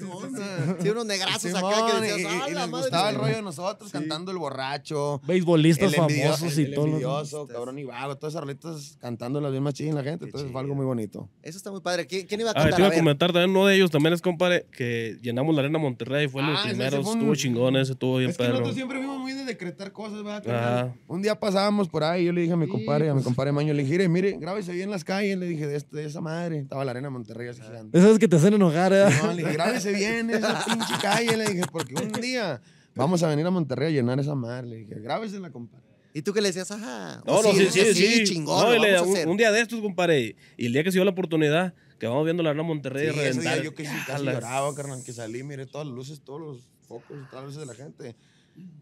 [0.82, 2.82] sí, unos negrazos acá que y- decías, y, "Ah, y la les madre".
[2.88, 5.22] gustaba el rollo de nosotros cantando el borracho.
[5.28, 6.86] Beisbolistas El famosos el, y todo.
[6.88, 10.62] envidioso, cabrón y vago, todas esas rolitas cantando las mismas chillas la gente, entonces fue
[10.62, 11.30] algo muy bonito.
[11.42, 12.08] Eso está muy padre.
[12.08, 12.80] ¿Quién, quién iba a Ah, te cantar?
[12.80, 13.00] iba A a ver.
[13.00, 16.52] comentar también uno de ellos, también es compadre, que llenamos la arena Monterrey, fue Ah,
[16.52, 18.54] los primeros, fue un- estuvo chingón ese, estuvo bien Es que perro.
[18.54, 20.94] nosotros siempre fuimos muy de decretar cosas, ¿verdad?
[21.08, 23.26] Un día pasábamos por ahí, yo le dije a mi compadre, a mi pues.
[23.26, 25.98] compadre Maño, le dije, "Mire, mire, grábese bien en las calles, le dije, de, este-
[25.98, 27.98] de esa madre, estaba la arena Monterrey así gigante.
[28.14, 29.06] Esas que te hacen enojar, ¿eh?
[29.24, 32.62] No, le dije, grábese bien esa pinche calle, le dije, porque un día
[32.96, 35.84] vamos a venir a Monterrey a llenar esa madre, le dije, grábesela, compadre.
[36.14, 37.24] Y tú que le decías, ajá.
[37.26, 38.24] No, no, sí, sí, dices, sí.
[38.26, 40.36] chingón, No, y le- un, un día de estos, compadre.
[40.58, 43.10] Y el día que se dio la oportunidad, que vamos viendo la Arena Monterrey Sí,
[43.20, 43.54] ese reventar.
[43.56, 44.36] día yo que sí casi Alas.
[44.36, 47.66] lloraba, carnal, que salí, miré todas las luces, todos los focos, todas las luces de
[47.66, 48.16] la gente.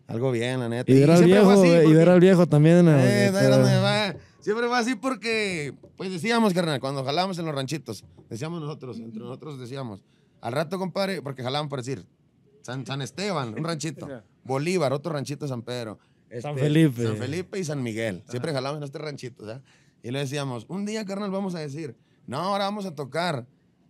[0.07, 0.91] Algo bien, la neta.
[0.91, 2.85] Y ver al viejo, así, y porque- ver al viejo también.
[2.89, 4.13] Eh, eh, no, no, no, va.
[4.41, 9.19] Siempre fue así porque, pues decíamos, carnal, cuando jalábamos en los ranchitos, decíamos nosotros, entre
[9.19, 10.03] nosotros decíamos,
[10.41, 12.05] al rato, compadre, porque jalábamos por decir,
[12.61, 14.07] San, San Esteban, un ranchito,
[14.43, 15.99] Bolívar, otro ranchito San Pedro,
[16.29, 17.03] San este, Felipe.
[17.03, 18.23] San Felipe y San Miguel.
[18.29, 19.61] Siempre jalábamos en este ranchito, ¿sabes?
[20.01, 21.95] Y le decíamos, un día, carnal, vamos a decir,
[22.25, 23.45] no, ahora vamos a tocar,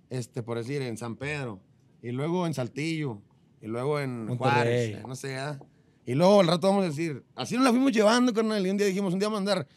[0.10, 1.62] este, por decir, en San Pedro,
[2.02, 3.22] y luego en Saltillo,
[3.62, 4.38] y luego en Monterrey.
[4.38, 5.62] Juárez, eh, no sé, ¿verdad?
[6.06, 8.76] Y luego al rato vamos a decir, así nos la fuimos llevando, carnal, y un
[8.76, 9.68] día dijimos, un día vamos a andar,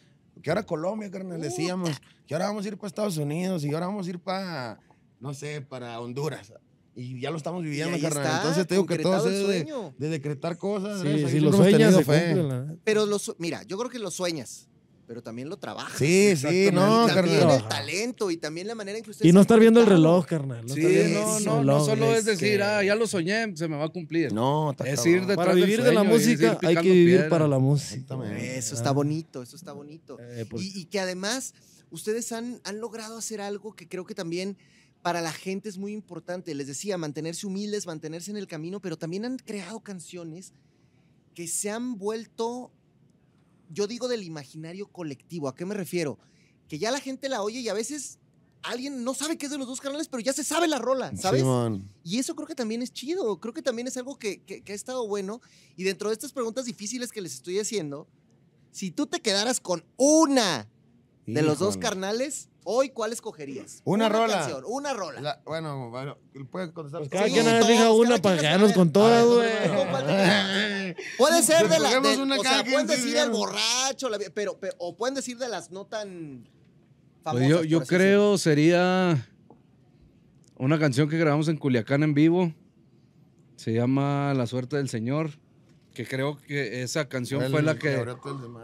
[0.43, 1.91] que ahora Colombia, carnal, decíamos,
[2.26, 4.78] que ahora vamos a ir para Estados Unidos, y ahora vamos a ir para,
[5.20, 6.53] no sé, para Honduras.
[6.97, 8.24] Y ya lo estamos viviendo, carnal.
[8.24, 11.01] está, Entonces te digo que todo es de, de decretar cosas.
[11.03, 12.35] Sí, si lo sueñas, fe.
[12.35, 12.74] cumple, neta.
[12.85, 14.68] Pero lo su- mira, yo creo que lo sueñas,
[15.07, 15.98] pero también lo trabajas.
[15.98, 17.61] Sí, sí, no, y también carnal.
[17.62, 20.26] el talento y también la manera en que ustedes Y no estar viendo el reloj,
[20.26, 20.64] carnal.
[20.66, 22.82] no Sí, estar viendo no, el no, no reloj, solo es es decir, que- ah,
[22.82, 24.32] ya lo soñé, se me va a cumplir.
[24.32, 26.74] No, está Es ir detrás Para del vivir de la sueño es ir música hay
[26.76, 27.28] que vivir piedra.
[27.28, 28.16] para la música.
[28.38, 30.16] Eso está bonito, eso está bonito.
[30.20, 31.55] Eh, porque- Y, y que además
[31.90, 34.57] ustedes han, han logrado hacer algo que creo que también
[35.02, 36.55] para la gente es muy importante.
[36.55, 40.55] Les decía, mantenerse humildes, mantenerse en el camino, pero también han creado canciones
[41.34, 42.70] que se han vuelto,
[43.74, 45.48] yo digo, del imaginario colectivo.
[45.48, 46.18] ¿A qué me refiero?
[46.68, 48.18] Que ya la gente la oye y a veces
[48.62, 51.14] alguien no sabe qué es de los dos canales, pero ya se sabe la rola,
[51.16, 51.42] ¿sabes?
[52.02, 54.72] Y eso creo que también es chido, creo que también es algo que, que- que
[54.72, 55.42] ha estado bueno.
[55.76, 58.08] Y dentro de estas preguntas difíciles que les estoy haciendo,
[58.72, 60.66] si tú te quedaras con una
[61.26, 63.80] de los dos carnales, hoy, ¿cuál escogerías?
[63.84, 64.38] Una rola.
[64.38, 65.20] canción, una rola.
[65.20, 66.18] La- bueno, bueno,
[66.50, 67.00] puede contestar.
[67.02, 68.74] Pues cada Sí, quien elija cada una para quedarnos una.
[68.74, 69.48] con todas, güey.
[71.18, 71.88] Puede ser de la.
[71.88, 75.38] Escogemos del- una o sea, pueden decir el borracho, la- pero, pero- o pueden decir
[75.38, 76.48] de las no tan
[77.22, 77.48] famosas.
[77.48, 79.26] Pues yo yo creo sería
[80.56, 82.52] una canción que grabamos en Culiacán en vivo.
[83.56, 85.30] Se llama La suerte del Señor.
[85.94, 88.04] Que creo que esa canción fue la que,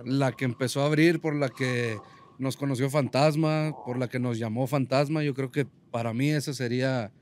[0.05, 1.97] la que empezó a abrir, por la que
[2.41, 5.23] nos conoció Fantasma, por la que nos llamó Fantasma.
[5.23, 7.13] Yo creo que para mí esa sería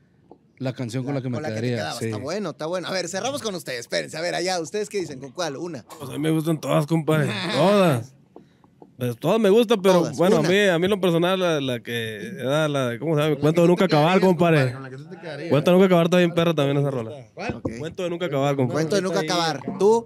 [0.57, 1.91] la canción con la que me con la que te quedaría.
[1.93, 2.05] sí.
[2.05, 2.87] Está bueno, está bueno.
[2.87, 3.81] A ver, cerramos con ustedes.
[3.81, 5.19] Espérense, a ver, allá, ¿ustedes qué dicen?
[5.19, 5.57] ¿Con cuál?
[5.57, 5.85] Una.
[5.99, 7.29] Pues a mí me gustan todas, compadre.
[7.55, 8.13] Todas.
[8.97, 11.79] Pues todas me gustan, pero Todas, bueno, a mí, a mí lo personal, la, la
[11.79, 13.37] que era la, ¿cómo se llama?
[13.37, 14.73] Cuento de nunca acabar, compadre.
[15.49, 17.11] Cuento de nunca acabar está bien perra también esa rola.
[17.35, 17.77] Ok.
[17.79, 18.73] Cuento de nunca acabar, compadre.
[18.73, 19.61] Cuento de nunca acabar.
[19.79, 20.05] ¿Tú?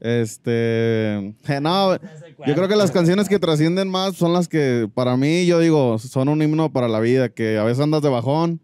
[0.00, 1.94] Este, no,
[2.46, 5.98] yo creo que las canciones que trascienden más son las que para mí, yo digo,
[5.98, 8.60] son un himno para la vida, que a veces andas de bajón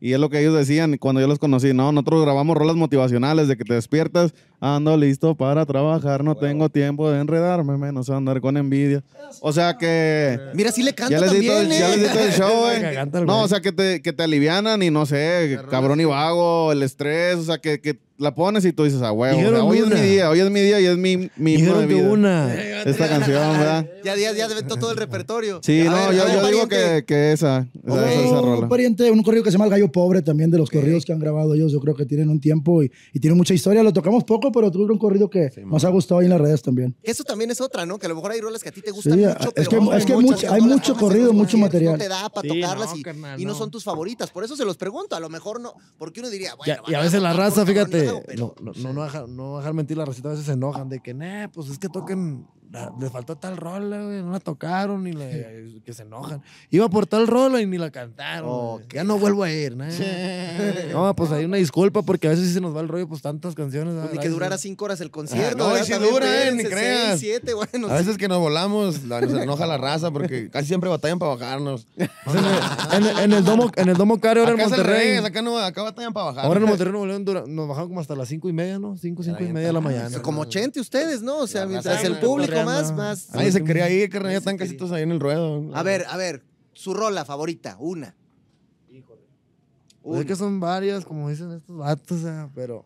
[0.00, 1.92] y es lo que ellos decían cuando yo los conocí, ¿no?
[1.92, 4.34] Nosotros grabamos rolas motivacionales de que te despiertas,
[4.64, 9.02] ando listo para trabajar, no tengo tiempo de enredarme, menos andar con envidia.
[9.40, 10.38] O sea que...
[10.54, 11.96] Mira, sí le canta Ya les, di todo, también, ya ¿eh?
[11.96, 12.32] les di todo el
[13.12, 16.04] show, el No, o sea, que te, que te alivianan y no sé, cabrón y
[16.04, 19.40] vago, el estrés, o sea, que, que la pones y tú dices, ah, huevo, o
[19.40, 21.72] sea, Dijeron hoy es mi día, hoy es mi día y es mi, mi de
[21.72, 22.08] que vida.
[22.08, 22.54] una.
[22.84, 23.86] Esta canción, ¿verdad?
[24.04, 25.58] Ya, ya, ya todo el repertorio.
[25.62, 28.38] Sí, A no, ver, yo, a ver, yo digo que, que esa, esa, esa, esa
[28.38, 28.68] Otro rola.
[28.68, 31.18] pariente, un corrido que se llama El Gallo Pobre, también de los corridos que han
[31.18, 31.72] grabado ellos.
[31.72, 33.82] Yo creo que tienen un tiempo y, y tienen mucha historia.
[33.82, 36.62] Lo tocamos poco, pero tuve un corrido que nos ha gustado ahí en las redes
[36.62, 36.94] también.
[37.02, 37.98] Eso también es otra, ¿no?
[37.98, 39.70] Que a lo mejor hay rolas que a ti te gustan Sí, mucho, es pero
[39.70, 41.92] que- no es que mucho- hay no mucho corrido, mucho material.
[41.94, 43.58] No te da para Sí, tocarlas no, y, carnal, y no no.
[43.58, 44.30] son tus favoritas.
[44.30, 45.16] Por eso se los pregunto.
[45.16, 45.72] A lo mejor no.
[45.98, 46.82] Porque uno diría, Ya- bueno.
[46.88, 48.04] y a veces la raza, fíjate,
[48.36, 51.00] no, no, no, no, deja- no dejar mentir la racita, a veces se enojan de
[51.00, 52.46] que, nah, pues es que toquen,
[53.00, 55.26] les faltó tal rola, güey, no la tocaron, ni la,
[55.84, 56.42] que se enojan.
[56.70, 58.48] Iba por tal rola y ni la cantaron.
[58.50, 58.94] Ok.
[58.94, 59.88] Ya no vuelvo a ir, nah.
[60.92, 63.22] No, pues hay una disculpa porque a veces sí se nos va el rollo, pues
[63.22, 63.94] tantas canciones.
[64.00, 65.56] Pues ni que durara cinco horas el concierto.
[65.58, 65.86] no, y ¿verdad?
[65.98, 67.08] sí dura, eh, ni creas.
[67.18, 67.88] seis, siete, bueno.
[67.88, 71.34] A veces que nos volamos, la- nos enoja la raza porque casi siempre batallan para
[71.34, 71.86] bajarnos.
[72.92, 75.16] En, el- en el domo, en el domo Care, ahora en Acá Monterrey.
[75.16, 76.44] acá, no, acá batallan para bajar.
[76.44, 78.96] Ahora en Monterrey León dura- nos bajaron como hasta las cinco y media, ¿no?
[78.96, 80.20] Cinco, cinco y media de la mañana.
[80.22, 81.38] Como 80 ustedes, ¿no?
[81.38, 82.20] O sea, mientras el ¿no?
[82.20, 83.30] público Más, más.
[83.34, 85.70] Nadie se quería ir, carnal, ya están casi todos ahí en el ruedo.
[85.74, 86.42] A ver, a ver,
[86.72, 88.14] su rola favorita, una.
[90.02, 92.84] Pues es que son varias, como dicen estos vatos, o sea, pero.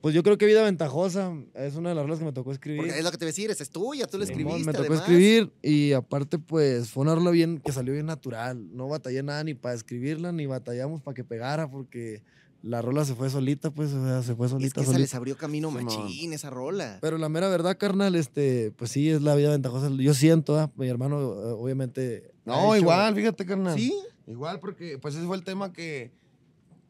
[0.00, 2.80] Pues yo creo que Vida Ventajosa es una de las rolas que me tocó escribir.
[2.80, 4.66] Porque es lo que te voy a decir, esa es tuya, tú la Simón, escribiste.
[4.66, 5.00] me tocó además.
[5.00, 8.74] escribir y aparte, pues fue una rola bien que salió bien natural.
[8.74, 12.22] No batallé nada ni para escribirla, ni batallamos para que pegara, porque
[12.62, 15.00] la rola se fue solita, pues, o sea, se fue Es solita, que esa solita.
[15.00, 16.98] les abrió camino machín, esa rola.
[17.00, 19.88] Pero la mera verdad, carnal, este, pues sí, es la vida ventajosa.
[19.98, 20.70] Yo siento, ¿ah?
[20.76, 22.32] mi hermano, eh, obviamente.
[22.44, 23.76] No, hecho- igual, fíjate, carnal.
[23.78, 23.94] ¿Sí?
[24.26, 26.12] Igual, porque pues ese fue el tema que,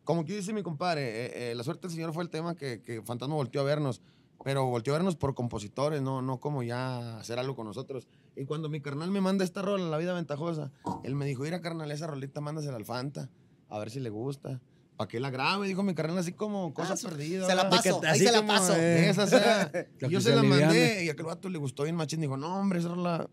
[0.05, 2.83] como que dice mi compadre, eh, eh, la suerte del Señor fue el tema que,
[2.83, 4.03] que Fantasma volteó a vernos.
[4.43, 8.09] pero volteó a vernos por compositores, no, no como ya hacer algo con nosotros.
[8.37, 10.73] Y cuando mi carnal me manda esta rola, La Vida Ventajosa,
[11.05, 13.29] él me dijo, mira carnal, esa rolita mándasela al Fanta,
[13.69, 14.61] a ver si le gusta.
[15.01, 15.67] ¿Para que la grabe?
[15.67, 17.47] Dijo mi carnal así como cosa perdida.
[17.47, 18.77] Se la paso, que- ahí así se la paso.
[18.77, 19.71] eh, Esa sea.
[19.99, 21.05] La Y yo se la mandé aliviane.
[21.05, 22.21] y aquel vato le gustó bien machín.
[22.21, 23.27] Dijo, no, hombre, esa rola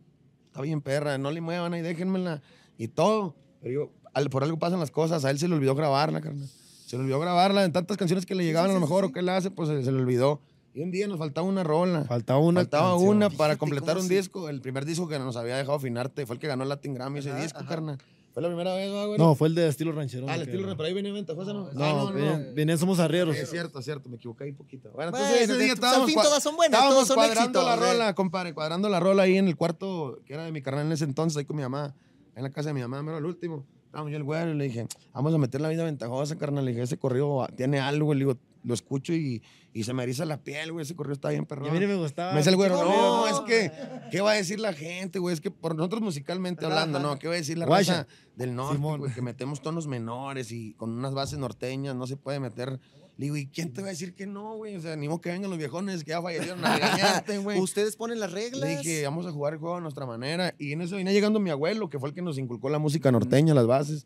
[0.46, 2.42] está bien perra, no le muevan ahí, déjenmela.
[2.78, 3.36] Y todo.
[3.62, 5.26] Pero yo, al- por algo pasan las cosas.
[5.26, 6.48] A él se le olvidó grabarla, carnal.
[6.86, 9.20] Se le olvidó grabarla en tantas canciones que le llegaban a lo mejor o que
[9.20, 10.40] él hace, pues se, se le olvidó.
[10.74, 12.06] Y un día nos faltaba una rola.
[12.06, 13.10] Faltaba una Faltaba canción.
[13.18, 14.48] una para Fíjate completar un disco.
[14.48, 17.20] El primer disco que nos había dejado Finarte fue el que ganó el Latin Grammy
[17.20, 17.68] ese disco, ajá.
[17.68, 17.98] carnal.
[18.38, 19.18] Fue la primera vez, ¿no, güey?
[19.18, 20.28] No, fue el de estilo ranchero.
[20.30, 21.72] Ah, el estilo, pero ahí venía ventajosa, ¿no?
[21.74, 23.36] No, no, vienen somos arrieros.
[23.36, 24.92] Es cierto, es cierto, me equivoqué ahí poquito.
[24.92, 28.90] Bueno, entonces ese día estábamos, todas son buenas, todos son cuadrando la rola, compadre, cuadrando
[28.90, 31.46] la rola ahí en el cuarto que era de mi carnal en ese entonces, ahí
[31.46, 31.96] con mi mamá,
[32.36, 33.66] en la casa de mi mamá, mero el último.
[33.86, 36.64] Estábamos yo el güey y le dije, vamos a meter la vida ventajosa, carnal.
[36.64, 39.42] Le dije, ese corrido tiene algo, le digo, lo escucho y,
[39.74, 41.70] y se me eriza la piel, güey, ese corrido está bien Y perrón.
[41.70, 42.32] a mí no me gustaba.
[42.34, 43.72] Me dice el güero, no, es que,
[44.12, 45.34] ¿qué va a decir la gente, güey?
[45.34, 47.18] Es que por nosotros musicalmente hablando, ¿no?
[47.18, 49.14] ¿Qué va a decir la raza del norte, güey?
[49.14, 52.80] Que metemos tonos menores y con unas bases norteñas no se puede meter.
[53.18, 54.76] Le digo, ¿y quién te va a decir que no, güey?
[54.76, 56.60] O sea, ni modo que vengan los viejones que ya fallecieron
[57.44, 57.60] güey.
[57.60, 58.62] Ustedes ponen las reglas.
[58.62, 60.54] Le dije, vamos a jugar el juego a nuestra manera.
[60.60, 63.12] Y en eso venía llegando mi abuelo, que fue el que nos inculcó la música
[63.12, 64.06] norteña, las bases.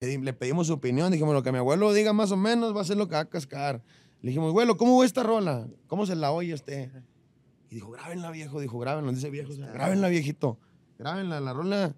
[0.00, 1.10] Le, di- le pedimos su opinión.
[1.12, 3.20] Dijimos, lo que mi abuelo diga más o menos va a ser lo que va
[3.20, 3.82] a cascar.
[4.22, 5.66] Le dijimos, abuelo, ¿cómo va esta rola?
[5.86, 6.90] ¿Cómo se la oye este?
[7.70, 8.60] Y dijo, grábenla, viejo.
[8.60, 9.12] Dijo, grábenla.
[9.12, 10.58] Dice viejo, grábenla, viejito.
[10.98, 11.94] Grábenla, la rola.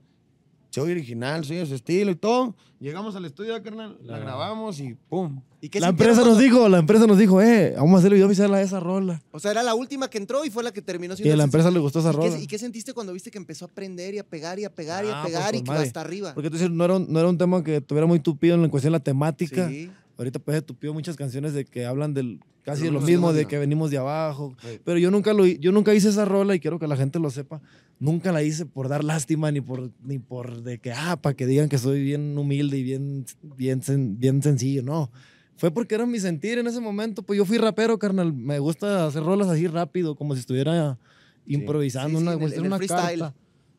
[0.76, 2.54] Se oye original, se oye su estilo y todo.
[2.80, 5.40] Llegamos al estudio, carnal, la grabamos y pum.
[5.62, 8.16] ¿Y qué La empresa nos dijo, la empresa nos dijo, eh, vamos a hacer el
[8.16, 9.22] video oficial a esa rola.
[9.30, 11.44] O sea, era la última que entró y fue la que terminó Y a la
[11.44, 12.10] empresa le gustó esa.
[12.10, 12.36] ¿Y rola.
[12.36, 14.74] qué, y qué sentiste cuando viste que empezó a aprender y a pegar y a
[14.74, 15.86] pegar y Ah, a pues, pegar y que iba madre.
[15.86, 16.34] hasta arriba?
[16.34, 18.68] Porque tú dices, no era, un, no era un tema que tuviera muy tupido en
[18.68, 19.70] cuestión de la temática.
[19.70, 19.90] Sí.
[20.18, 23.46] Ahorita pues tupido muchas canciones de que hablan del casi lo no, mismo, no, de
[23.46, 24.54] que venimos de abajo.
[24.60, 24.80] Sí.
[24.84, 27.30] Pero yo nunca lo yo nunca hice esa rola y quiero que la gente lo
[27.30, 27.62] sepa.
[27.98, 31.46] Nunca la hice por dar lástima ni por ni por de que ah, para que
[31.46, 33.24] digan que soy bien humilde y bien
[33.56, 35.10] bien sen- bien sencillo, no.
[35.56, 38.34] Fue porque era mi sentir en ese momento, pues yo fui rapero, carnal.
[38.34, 40.98] Me gusta hacer rolas así rápido, como si estuviera
[41.46, 43.34] improvisando Sí, sí, una, en el- en una carta.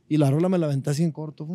[0.09, 1.45] Y la rola me la aventé así en corto.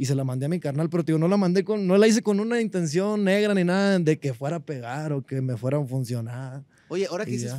[0.00, 2.08] Y se la mandé a mi carnal, pero tío, no la mandé con, no la
[2.08, 5.58] hice con una intención negra ni nada de que fuera a pegar o que me
[5.58, 6.64] fuera a funcionar.
[6.88, 7.52] Oye, ahora que dices,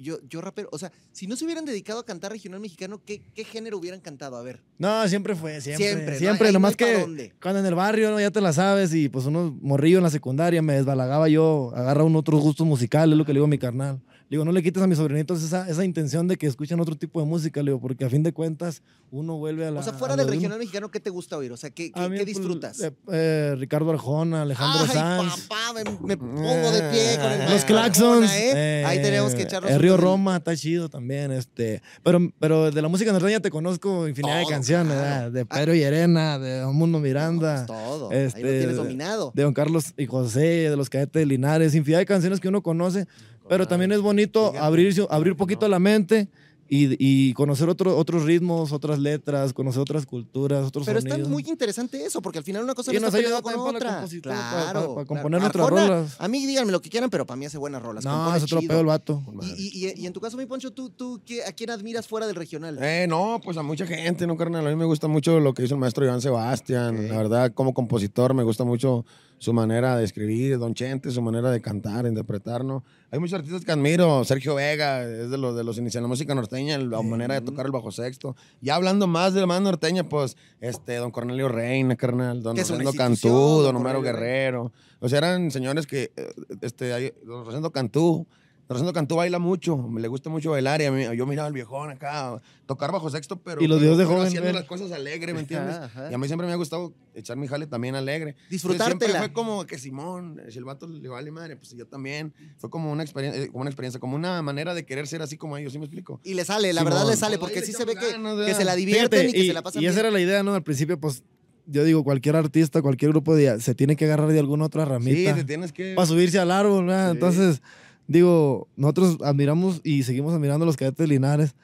[0.00, 3.22] yo, yo rapero, o sea, si no se hubieran dedicado a cantar regional mexicano, ¿qué,
[3.32, 4.36] qué género hubieran cantado?
[4.36, 4.60] A ver.
[4.76, 5.86] No, siempre fue, siempre.
[5.86, 7.32] Siempre, Siempre, nomás que dónde.
[7.40, 8.18] cuando en el barrio, ¿no?
[8.18, 12.02] ya te la sabes, y pues uno morrillo en la secundaria, me desbalagaba yo, agarra
[12.02, 14.00] un otros gustos musicales, es lo que le digo a mi carnal.
[14.34, 17.20] Digo, no le quites a mis sobrinitos esa, esa intención de que escuchen otro tipo
[17.20, 18.82] de música, le digo, porque a fin de cuentas
[19.12, 19.78] uno vuelve a la...
[19.78, 20.34] O sea, fuera del uno.
[20.34, 21.52] regional mexicano, ¿qué te gusta oír?
[21.52, 22.80] O sea, ¿qué, qué, A mí, qué pues, disfrutas?
[22.80, 25.46] eh, eh, Ricardo Arjona, Alejandro Ay, Sanz.
[25.46, 28.28] papá, me, me pongo de pie con el Los Claxons.
[28.28, 28.84] Arjona, ¿eh?
[28.84, 31.30] Ahí tenemos que echarnos El Río Roma está chido también.
[31.30, 31.80] Este.
[32.02, 35.32] Pero, pero de la música norteña te conozco infinidad de canciones.
[35.32, 37.66] De Pedro Llerena, de Don Mundo Miranda.
[37.68, 38.10] Pues todo.
[38.10, 39.30] Ahí este, lo tienes dominado.
[39.32, 42.64] De Don Carlos y José, de los cadetes de Linares, infinidad de canciones que uno
[42.64, 43.06] conoce.
[43.48, 46.28] Pero también es bonito Fíjate, abrir, abrir poquito la mente
[46.66, 51.30] y, y conocer otro- otros ritmos, otras letras, conocer otras culturas, otros Pero está sonidos.
[51.30, 54.00] muy interesante eso, porque al final una cosa Y no nos está con otra.
[54.00, 54.22] para- Claro.
[54.22, 55.06] para- para claro.
[55.06, 56.16] componer nuestras Arjona, rolas.
[56.18, 58.02] A mí díganme lo que quieran, pero para mí hace buenas rolas.
[58.06, 59.22] No, es otro pedo el vato.
[59.42, 62.26] Y, y- y en tu caso, mi Poncho, ¿tú, tú qué- a quién admiras fuera
[62.26, 62.78] del regional?
[62.80, 64.66] Eh, no, pues a mucha gente, ¿no, carnal?
[64.66, 67.08] A mí me gusta mucho lo que hizo el maestro Iván Sebastián.
[67.08, 69.04] La verdad, como compositor, me gusta mucho
[69.44, 72.82] su manera de escribir, Don Chente, su manera de cantar, de interpretar, ¿no?
[73.10, 74.24] Hay muchos artistas que admiro.
[74.24, 77.42] Sergio Vega, es de los, de los iniciales de la música norteña, la manera de
[77.42, 78.34] tocar el bajo sexto.
[78.62, 82.94] Ya hablando más de la más norteña, pues, este, Don Cornelio Reina, carnal, Don Rosendo
[82.94, 84.72] Cantú, don Don Homero Guerrero.
[85.00, 86.32] O sea, eran señores que, eh,
[86.62, 88.26] este, Don Rosendo Cantú,
[88.66, 91.90] Rosendo Cantú baila mucho, le gusta mucho bailar y a mí, yo miraba al viejón
[91.90, 95.34] acá, tocar bajo sexto, pero, Y los pero- de pero joven, haciendo las cosas alegre,
[95.34, 95.74] ¿me entiendes?
[95.76, 96.10] Ajá, ajá.
[96.10, 98.30] Y a mí siempre me ha gustado echar mi jale también alegre.
[98.30, 98.98] Entonces, Disfrutártela.
[99.12, 102.32] Siempre fue como que Simón, si el vato le vale madre, pues yo también.
[102.56, 105.36] Fue como una experiencia, eh, como una experiencia, como una manera de querer ser así
[105.36, 106.20] como ellos, ¿sí me explico?
[106.24, 106.94] Y le sale, la Simón.
[106.94, 108.56] verdad le sale, porque sí se ve que, ganas, que ¿verdad?
[108.56, 110.06] se la divierten Fíjate, y que se la pasan y esa bien.
[110.06, 110.54] era la idea, ¿no?
[110.54, 111.22] Al principio, pues,
[111.66, 114.90] yo digo, cualquier artista, cualquier grupo de, se tiene que agarrar de alguna otra Sí,
[114.90, 115.94] ramita te tienes que...
[115.94, 117.06] para subirse al árbol, ¿verdad?
[117.10, 117.12] Sí.
[117.12, 117.62] Entonces,
[118.06, 121.54] digo, nosotros admiramos y seguimos admirando a los cadetes Linares,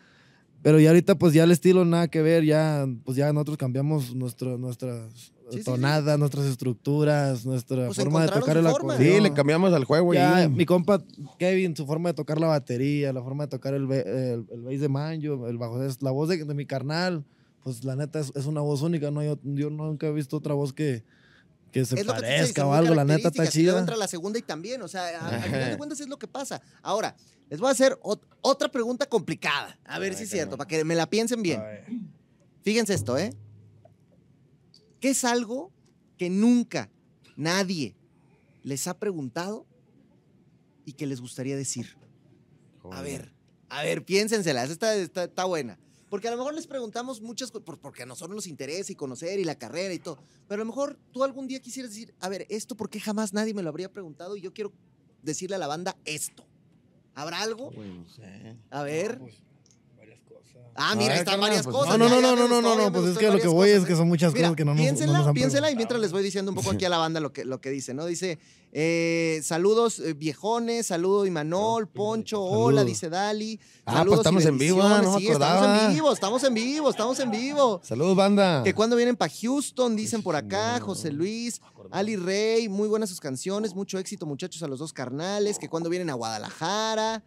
[0.63, 4.15] pero ya ahorita, pues, ya el estilo nada que ver, ya, pues, ya nosotros cambiamos
[4.15, 8.95] nuestro, nuestras Sí, sí, tonadas, nuestras estructuras, nuestra Pues forma de tocar el forma.
[8.95, 9.17] acordeón.
[9.17, 10.49] Sí, le cambiamos al juego Ya, ahí.
[10.49, 11.03] mi compa
[11.41, 14.79] Kevin, su forma de tocar la batería, la forma de tocar el, el, el bass
[14.81, 17.25] de manjo, el bajo, la voz de, de mi carnal,
[17.65, 19.25] pues la neta es, es una voz única, ¿no?
[19.25, 21.03] Yo, yo nunca he visto otra voz que,
[21.73, 23.79] Que se es parezca o algo, la neta está chida.
[23.79, 26.27] entra la segunda y también, o sea, a- al final de cuentas es lo que
[26.27, 26.61] pasa.
[26.83, 27.15] Ahora,
[27.49, 30.85] les voy a hacer ot- otra pregunta complicada, a ver si es cierto, para que
[30.85, 31.61] me la piensen bien.
[32.63, 33.33] Fíjense esto, ¿eh?
[35.01, 35.73] ¿Qué es algo
[36.19, 36.91] que nunca
[37.37, 37.95] nadie
[38.63, 39.67] les ha preguntado
[40.85, 41.97] y que les gustaría decir?
[42.93, 43.33] A ver,
[43.69, 45.79] a ver, piénsenselas, esta está buena.
[46.11, 49.39] Porque a lo mejor les preguntamos muchas cosas, porque a nosotros nos interesa y conocer
[49.39, 50.19] y la carrera y todo.
[50.49, 53.33] Pero a lo mejor tú algún día quisieras decir, a ver, esto, ¿por qué jamás
[53.33, 54.37] nadie me lo habría preguntado?
[54.37, 54.73] Y yo quiero
[55.23, 56.45] decirle a la banda esto.
[57.15, 57.71] ¿Habrá algo?
[58.71, 59.21] A ver.
[60.83, 61.99] Ah, mira, están varias pues, cosas.
[61.99, 63.71] No, no, ya, no, ya no, no, no, no, pues es que lo que voy
[63.71, 65.77] es que son muchas Mira, cosas que no nos, no piénsela, nos han piénsela y
[65.77, 67.93] mientras les voy diciendo un poco aquí a la banda lo que, lo que dice,
[67.93, 68.07] ¿no?
[68.07, 68.39] Dice,
[68.73, 73.61] eh, saludos eh, viejones, saludo Imanol, Poncho, hola, dice Dali.
[73.85, 75.13] Ah, saludos pues estamos en vivo, bendiciones.
[75.13, 77.81] no Sí, estamos en vivo, estamos en vivo, estamos en vivo.
[77.83, 78.63] Saludos, banda.
[78.63, 81.61] Que cuando vienen para Houston, dicen por acá, José Luis,
[81.91, 85.91] Ali Rey, muy buenas sus canciones, mucho éxito muchachos a los dos carnales, que cuando
[85.91, 87.25] vienen a Guadalajara,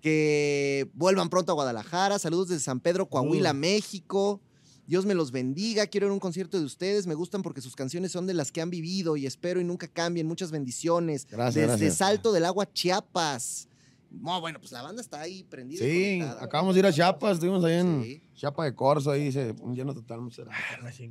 [0.00, 4.40] que vuelvan pronto a Guadalajara, saludos desde San Pedro, Coahuila, México.
[4.86, 7.76] Dios me los bendiga, quiero ir a un concierto de ustedes, me gustan porque sus
[7.76, 11.28] canciones son de las que han vivido y espero y nunca cambien, muchas bendiciones.
[11.30, 11.96] Gracias, Desde gracias.
[11.96, 13.68] Salto del Agua, Chiapas.
[14.10, 15.84] No, bueno, pues la banda está ahí prendida.
[15.84, 18.22] Sí, acabamos de ir a Chiapas, estuvimos ahí en Sí.
[18.34, 20.18] Chiapa de Corzo, ahí dice, un lleno total.
[20.32, 20.58] cerrado.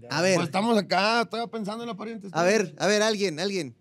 [0.10, 2.28] A ver, Pues estamos acá, estaba pensando en la pariente.
[2.34, 3.76] A ver, a ver, alguien, alguien.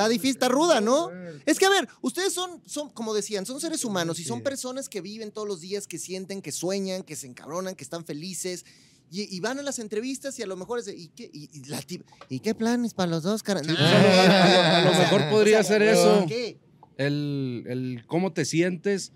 [0.00, 1.10] Está difícil, está ruda, ¿no?
[1.46, 4.88] Es que, a ver, ustedes son, son, como decían, son seres humanos y son personas
[4.88, 8.64] que viven todos los días, que sienten, que sueñan, que se encabronan, que están felices.
[9.12, 11.50] Y, y van a las entrevistas y a lo mejor es de, ¿y qué, y,
[11.52, 13.60] y la tip- ¿y qué planes para los dos, cara?
[13.60, 16.24] pues, a lo- mejor podría ser eso.
[16.28, 16.58] ¿Qué?
[16.96, 19.12] El, el cómo te sientes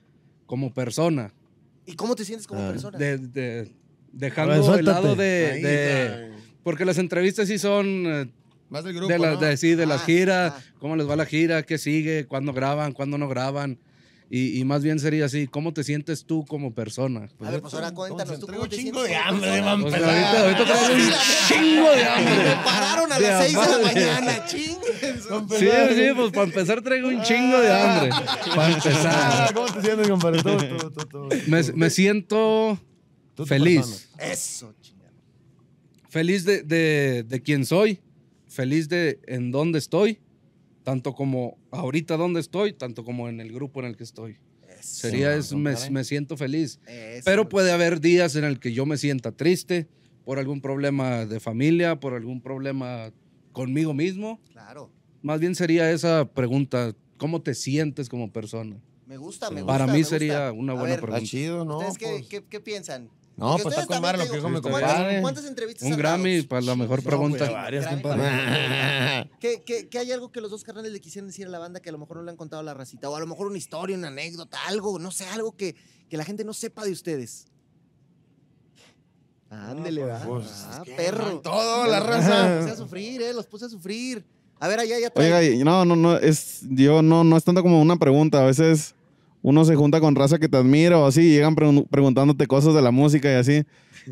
[0.47, 1.33] como persona.
[1.87, 2.71] ¿Y cómo te sientes como Ah.
[2.73, 2.99] persona?
[2.99, 3.73] De, de-
[4.13, 6.45] dejando ver, el lado de, Ahí, de- está.
[6.65, 8.33] Porque las entrevistas sí son eh,
[8.75, 9.41] Más del grupo, de, las ¿no?
[9.41, 10.63] de, sí, de las Ah, giras, ah.
[10.81, 13.79] cómo les va la gira, qué sigue, cuándo graban, cuándo no graban.
[14.31, 17.29] Y, y más bien sería así, ¿cómo te sientes tú como persona?
[17.41, 20.95] a ver, pues ahora cuéntanos tú te sientes de hambre, van Pues ahorita, ahorita traigo
[20.95, 21.13] un
[21.47, 22.35] chingo de hambre.
[22.45, 25.23] Me pararon a De las 6 de la mañana, chinguen.
[25.23, 28.11] su- Sí, sí, pues para empezar traigo un chingo de hambre.
[28.57, 29.55] Para Ah, empezar.
[29.55, 30.43] ¿Cómo te sientes, compadre?
[30.43, 31.29] Tú, tú, tú.
[31.47, 32.79] Me, me siento
[33.47, 34.09] feliz.
[34.19, 35.13] Eso, chingada.
[36.09, 38.01] Feliz de, de, de quién soy.
[38.55, 40.21] Feliz de en dónde estoy.
[40.85, 44.37] Tanto como ahorita dónde estoy, tanto como en el grupo en el que estoy.
[44.69, 44.81] Eso.
[45.09, 46.79] Sería, es, me, me siento feliz.
[46.87, 47.23] Eso.
[47.25, 49.89] Pero puede haber días en el que yo me sienta triste
[50.25, 53.13] por algún problema de familia, por algún problema
[53.53, 54.41] conmigo mismo.
[54.53, 54.91] Claro.
[55.23, 58.77] Más bien sería esa pregunta, ¿cómo te sientes como persona?
[59.07, 59.73] Me gusta, me gusta.
[59.73, 60.19] Para me mí gusta.
[60.19, 61.27] sería una A buena ver, Está pregunta.
[61.31, 61.79] chido, ¿no?
[61.79, 63.09] ¿Ustedes qué, Pues, qué- qué piensan?
[63.37, 65.21] No, Porque pues está con madre lo que dijo mi digo, ¿cuántas- compadre.
[65.21, 67.51] ¿Cuántas entrevistas Un Grammy para la mejor No, pregunta.
[67.51, 69.29] varias, compadre.
[69.41, 71.81] ¿Qué, qué, qué hay algo que los dos carnales le quisieran decir a la banda
[71.81, 73.11] que a lo mejor no le han contado a la racita?
[73.11, 75.75] O a lo mejor una historia, una anécdota, algo, no sé, algo que,
[76.09, 77.47] que la gente no sepa de ustedes.
[79.51, 80.25] Ándele, pues, va.
[80.27, 81.41] pues, ah, perro.
[81.41, 82.59] todo, la Los raza.
[82.61, 84.25] puse a sufrir, eh, los puse a sufrir.
[84.59, 85.13] A ver, allá ya.
[85.15, 88.41] Oiga, no, no, no, es, yo no, no es tanto como una pregunta.
[88.43, 88.95] A veces
[89.45, 92.73] uno se junta con raza que te admira o así, y llegan pregun- preguntándote cosas
[92.75, 93.63] de la música y así.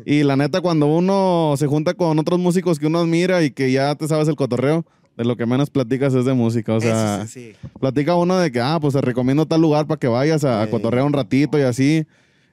[0.05, 3.71] Y la neta, cuando uno se junta con otros músicos que uno admira y que
[3.71, 4.85] ya te sabes el cotorreo,
[5.17, 6.73] de lo que menos platicas es de música.
[6.73, 7.67] O Eso sea, sí, sí.
[7.79, 10.65] platica uno de que, ah, pues te recomiendo tal lugar para que vayas a, a
[10.65, 10.71] Sí.
[10.71, 12.05] cotorrear un ratito y así.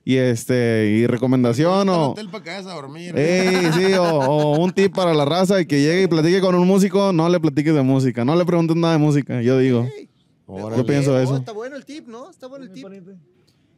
[0.04, 2.10] Y este, y recomendación o.
[2.10, 3.14] hotel para que vayas a dormir.
[3.16, 6.54] Ey, sí, o, o un tip para la raza y que llegue y platique con
[6.54, 9.86] un músico, no le platiques de música, no le preguntes nada de música, yo digo.
[9.98, 10.08] Ey,
[10.50, 10.76] Órale.
[10.82, 11.36] Yo pienso oh, eso.
[11.36, 12.30] Está bueno el tip, ¿no?
[12.30, 12.86] Está bueno el tip.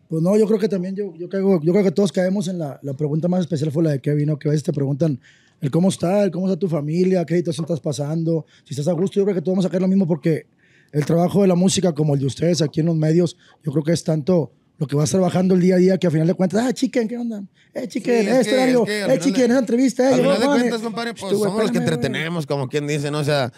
[0.09, 2.59] Pues no, yo creo que también, yo, yo, caigo- yo creo que todos caemos en
[2.59, 4.39] la, la pregunta más especial fue la de Kevin, ¿no?
[4.39, 5.19] Que a veces te preguntan
[5.61, 8.93] el cómo está, el cómo está tu familia, qué situación estás pasando, si estás a
[8.93, 9.19] gusto.
[9.19, 10.47] Yo creo que todos vamos a sacar lo mismo porque
[10.93, 13.83] el trabajo de la música, como el de ustedes aquí en los medios, yo creo
[13.85, 16.35] que es tanto lo que vas trabajando el día a día que al final de
[16.35, 17.43] cuentas, ah, chicken, ¿qué onda?
[17.73, 20.15] Eh, chicken, Sí, eh, es este que- horario, es que eh, de- esa entrevista, eh,
[20.15, 20.85] Al final de Juan, cuentas, eh.
[20.85, 21.89] compadre, pues somos los que güey.
[21.95, 23.21] entretenemos, como quien dice, ¿no?
[23.21, 23.53] O sea,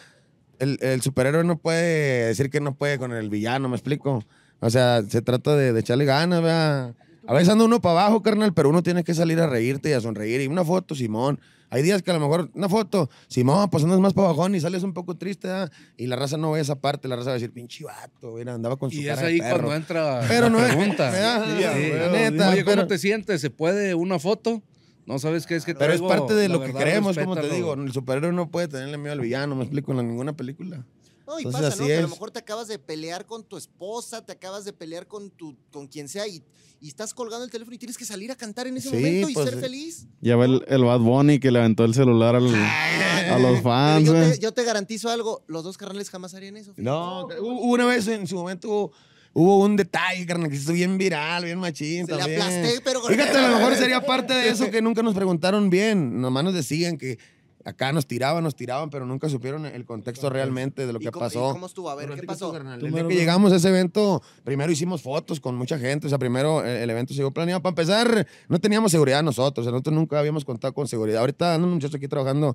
[0.59, 4.25] el, el superhéroe no puede decir que no puede con el villano, ¿me explico?
[4.61, 6.95] O sea, se trata de, de echarle ganas, ¿verdad?
[7.27, 9.93] A veces anda uno para abajo, carnal, pero uno tiene que salir a reírte y
[9.93, 10.41] a sonreír.
[10.43, 11.41] Y una foto, Simón.
[11.71, 14.61] Hay días que a lo mejor una foto, Simón, pues andas más para bajón y
[14.61, 15.49] sales un poco triste.
[15.97, 18.55] Y la raza no ve esa parte, la raza va a decir, pinche vato, mira,
[18.55, 19.51] andaba con su Y cara es de ahí perro.
[19.57, 21.11] cuando entra Pero no la es- pregunta.
[21.11, 21.45] ¿verdad?
[21.47, 21.91] Sí, Sí, sí.
[21.99, 23.41] la neta, Oye, ¿cómo pero- te sientes?
[23.41, 24.63] ¿Se puede una foto?
[25.07, 27.75] No sabes qué es que Pero es parte de lo que creemos, como te digo.
[27.75, 30.85] El superhéroe no puede tenerle miedo al villano, me explico, en ninguna película.
[31.27, 31.85] No, y Entonces, pasa, ¿no?
[31.85, 34.75] así Que a lo mejor te acabas de pelear con tu esposa, te acabas de
[34.75, 36.43] pelear con tu, con quien sea y,
[36.83, 39.31] y estás colgando el teléfono y tienes que salir a cantar en ese Sí, momento
[39.31, 39.61] y pues, ser sí.
[39.63, 40.07] feliz.
[40.21, 44.05] Ya ve el, el Bad Bunny que le aventó el celular al- a los fans,
[44.07, 46.75] yo, te, yo te garantizo algo, los dos carnales jamás harían eso.
[46.75, 46.83] fíjate.
[46.83, 48.93] No, hubo- una vez en su momento
[49.35, 52.41] hubo, un detalle, carnal, que se hizo bien viral, bien machín Se le también.
[52.41, 56.21] aplasté, pero Fíjate, a lo mejor sería parte de eso que nunca nos preguntaron bien.
[56.21, 57.19] Nomás nos decían que
[57.65, 61.11] acá nos tiraban, nos tiraban, pero nunca supieron el contexto realmente de lo ¿Y que
[61.11, 61.53] cómo, pasó.
[61.53, 61.91] cómo estuvo?
[61.91, 62.53] A ver, ¿qué pasó?
[62.53, 62.79] carnal.
[62.79, 66.07] Tú El día mero, que llegamos a ese evento, primero hicimos fotos con mucha gente.
[66.07, 67.63] O sea, primero el evento se llegó planeado.
[67.63, 69.63] Para empezar, no teníamos seguridad nosotros.
[69.63, 71.21] o sea, nosotros nunca habíamos contado con seguridad.
[71.21, 72.55] Ahorita andan muchachos aquí trabajando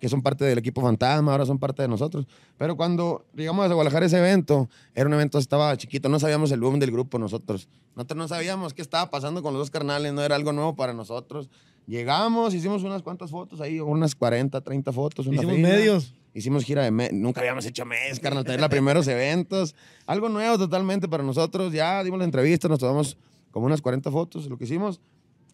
[0.00, 2.26] que son parte del equipo fantasma, ahora son parte de nosotros.
[2.56, 6.60] Pero cuando llegamos a Guadalajara ese evento, era un evento, estaba chiquito, no sabíamos el
[6.60, 7.68] boom del grupo nosotros.
[7.94, 10.94] Nosotros no sabíamos qué estaba pasando con los dos carnales, no era algo nuevo para
[10.94, 11.50] nosotros.
[11.86, 15.26] Llegamos, hicimos unas cuantas fotos ahí, unas 40, 30 fotos.
[15.26, 15.68] una Hicimos fila.
[15.68, 16.14] medios.
[16.32, 17.12] Hicimos gira de mes.
[17.12, 18.44] Nunca habíamos hecho mes, carnal.
[18.44, 19.74] Traer los primeros eventos.
[20.06, 21.72] Algo nuevo totalmente para nosotros.
[21.72, 23.16] Ya dimos la entrevista, nos tomamos
[23.50, 25.00] como unas 40 fotos, lo que hicimos.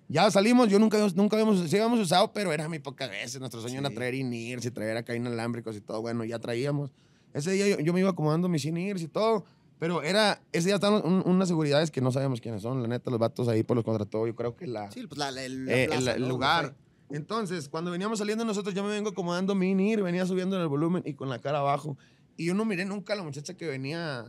[0.08, 3.40] Ya salimos, yo nunca, nunca habíamos, sí habíamos usado, pero era muy pocas veces.
[3.40, 6.00] Nuestro sueño era traer in-ears y traer acá inalámbricos y todo.
[6.00, 6.92] Bueno, ya traíamos.
[7.34, 9.44] Ese día yo, yo me iba acomodando mis in-ears y todo.
[9.78, 12.80] Pero era, ese día estaban un- unas seguridades que no sabemos quiénes son.
[12.82, 14.26] La neta, los vatos ahí por los contrató.
[14.26, 16.28] Yo creo que la, Sí, pues la, la- la eh, plaza, el, el ¿no?
[16.28, 16.74] lugar.
[17.10, 20.68] Entonces, cuando veníamos saliendo nosotros, yo me vengo acomodando mi ir, venía subiendo en el
[20.68, 21.98] volumen y con la cara abajo.
[22.36, 24.24] Y yo no miré nunca a la muchacha que venía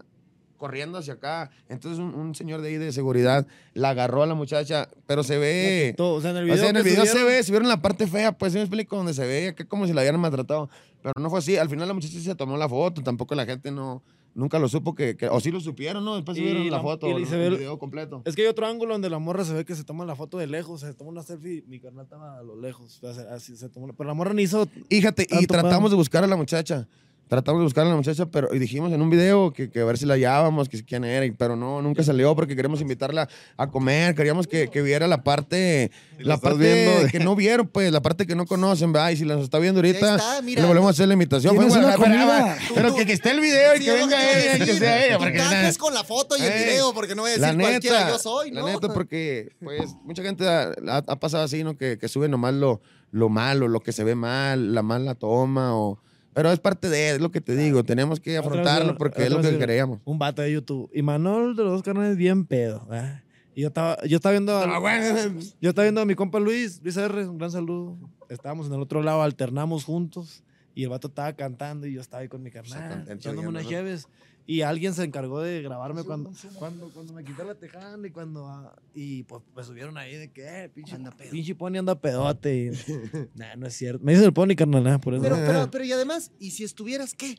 [0.58, 1.50] corriendo hacia acá.
[1.70, 5.38] Entonces, un, un señor de ahí de seguridad la agarró a la muchacha, pero se
[5.38, 5.94] ve.
[5.96, 7.52] Todo, o sea, en el O video, sea, en el que video se ve, si
[7.52, 10.02] vieron la parte fea, pues sí me explico, donde se ve acá como si la
[10.02, 10.70] hubieran maltratado.
[11.02, 11.56] Pero no fue así.
[11.58, 14.02] Al final la muchacha se tomó la foto, tampoco la gente no.
[14.36, 16.14] Nunca lo supo que, que- o sí lo supieron, ¿no?
[16.16, 18.22] Después subieron la la- foto, y el, se ve el video completo.
[18.24, 20.38] Es que hay otro ángulo donde la morra se ve que se toma la foto
[20.38, 23.68] de lejos, se toma una selfie, mi carnal estaba a lo lejos, o así se
[23.68, 25.90] tomó, pero la morra ni hizo, Fíjate, y tratamos pedo.
[25.90, 26.88] de buscar a la muchacha.
[27.28, 29.86] Tratamos de buscar a la muchacha, pero y dijimos en un video que, que a
[29.86, 33.28] ver si la hallábamos, que quién era, y- pero no, nunca salió porque queríamos invitarla
[33.58, 37.08] a comer, queríamos que, que viera la parte, la parte viendo.
[37.12, 39.10] que no vieron, pues, la parte que no conocen, ¿verdad?
[39.10, 40.62] Y si las está viendo ahorita, está, mira.
[40.62, 41.54] le volvemos a hacer la invitación.
[41.56, 41.66] Fue
[41.98, 42.18] pero-
[42.76, 45.18] Pero que, que esté el video y que venga ella, que sea ella.
[45.18, 45.38] Porque,
[45.78, 48.20] con la foto y el video, porque no voy a decir la cualquiera neta, yo
[48.20, 48.62] soy, ¿no?
[48.62, 51.78] La neta, porque pues mucha gente ha pasado así, ¿no?
[51.78, 52.80] Que, que sube nomás lo,
[53.12, 56.00] lo malo, lo que se ve mal, la mala toma o...
[56.38, 59.42] Pero es parte de, es lo que te digo, tenemos que afrontarlo porque es lo
[59.42, 60.02] que vez, creíamos.
[60.06, 63.24] un vato de YouTube, y Manuel de los dos carnales bien pedo, ¿verdad?
[63.56, 66.40] y yo estaba, yo estaba viendo, al- Ah, bueno, yo estaba viendo a mi compa
[66.40, 67.98] Luis, Luis R, un gran saludo,
[68.30, 70.44] estábamos en el otro lado, alternamos juntos,
[70.76, 73.70] y el vato estaba cantando y yo estaba ahí con mi carnal, echándome unas ¿no?
[74.50, 78.48] Y alguien se encargó de grabarme cuando, cuando, cuando me quité la tejana y cuando...
[78.48, 81.32] ah, y pues me subieron ahí de que, eh, pinche, Anda pedo.
[81.32, 82.72] pinche pony anda pedote.
[83.36, 84.04] Nah, no es cierto.
[84.06, 85.22] Me dice el pony, carnal, ah, por eso.
[85.24, 87.38] Pero, pero, pero, y además, ¿y si estuvieras qué?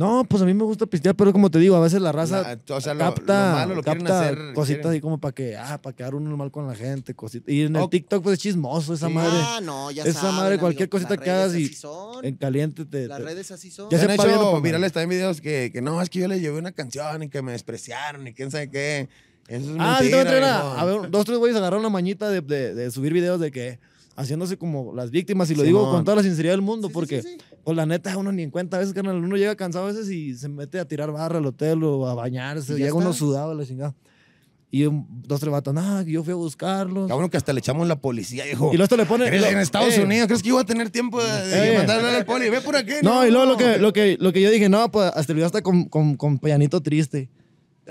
[0.00, 2.40] No, pues a mí me gusta pistear, pero como te digo, a veces la raza
[2.68, 4.38] La- o sea, lo, capta, lo malo lo quieren capta hacer.
[4.54, 7.52] cositas quieren- ahí como para que, ah, para quedar uno mal con la gente, cositas.
[7.52, 9.12] Y en el TikTok, pues es chismoso esa Sí.
[9.12, 9.30] madre.
[9.34, 12.24] Ah, no, ya Esa saben, madre, cualquier amigo, cosita que hagas y- así son.
[12.24, 13.08] En caliente te...
[13.08, 13.90] Las te- redes así son.
[13.90, 14.62] Ya Se han hecho mal.
[14.62, 17.42] virales también videos que, que no, es que yo le llevé una canción y que
[17.42, 19.08] me despreciaron y quién sabe qué.
[19.48, 20.78] Eso es Ah, sí, mentira, tengo otra viejo.
[20.80, 23.80] A ver, dos, tres güeyes agarraron la mañita de, de- de subir videos de que
[24.20, 25.94] haciéndose como las víctimas, y lo digo Simón.
[25.96, 27.44] con toda la sinceridad del mundo, Sí, sí, porque, sí, sí.
[27.64, 30.08] pues la neta, uno ni en cuenta, a veces, carnal, uno llega cansado a veces
[30.10, 33.18] y se mete a tirar barra al hotel o a bañarse, llega uno está.
[33.18, 33.94] sudado, la chingada.
[34.72, 37.08] Y un- dos, tres vatos, no, que yo fui a buscarlos.
[37.08, 38.66] Cabrón que hasta le echamos la policía, dijo.
[38.72, 39.26] Y luego esto le pone...
[39.26, 40.28] ¿Eres lo- en Estados eh, Unidos?
[40.28, 41.78] ¿Crees que iba a tener tiempo de, de Eh.
[41.78, 42.48] mandarle al poli?
[42.50, 42.92] Ve por aquí.
[43.02, 45.34] No, y luego lo que, lo, que, lo que yo dije, no, pues hasta el
[45.34, 47.28] video está con, con, con pianito triste.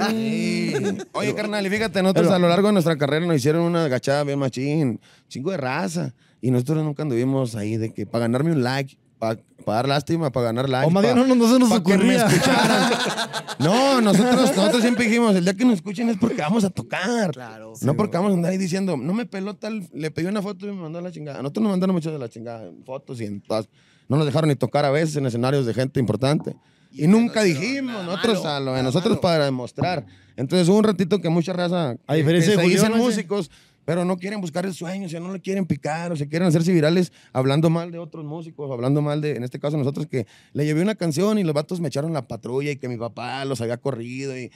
[0.10, 0.74] Sí.
[1.14, 3.86] Oye, carnal, y fíjate, nosotros Pero- a lo largo de nuestra carrera nos hicieron una
[3.86, 6.14] agachada bien machín, chingo de raza.
[6.42, 10.46] Y nosotros nunca anduvimos ahí de que para ganarme un like, para dar lástima, para
[10.46, 10.88] ganar like.
[10.88, 12.26] o más pa- bien no, no se nos pa' que me ocurría.
[12.28, 12.92] escucharan.
[13.60, 17.32] No, nosotros, nosotros siempre dijimos, el día que nos escuchen es porque vamos a tocar.
[17.32, 17.74] Claro.
[17.82, 20.66] No porque vamos a andar ahí diciendo, no me peló tal, le pedí una foto
[20.66, 21.40] y me mandó a la chingada.
[21.40, 23.68] A nosotros nos mandaron muchas de la chingada, en fotos y en todas.
[24.08, 26.56] No nos dejaron ni tocar a veces en escenarios de gente importante.
[26.92, 29.22] Y, Y nunca dijimos, nosotros malo, a lo de nosotros malo.
[29.22, 30.06] para demostrar.
[30.36, 33.52] Entonces hubo un ratito que mucha raza, A diferencia que de dicen músicos,
[33.90, 36.48] pero no quieren buscar el sueño, o sea, no le quieren picar, o se quieren
[36.48, 40.28] hacerse virales hablando mal de otros músicos, hablando mal de, en este caso nosotros, que
[40.54, 43.44] le llevé una canción y los vatos me echaron la patrulla y que mi papá
[43.46, 44.52] los había corrido y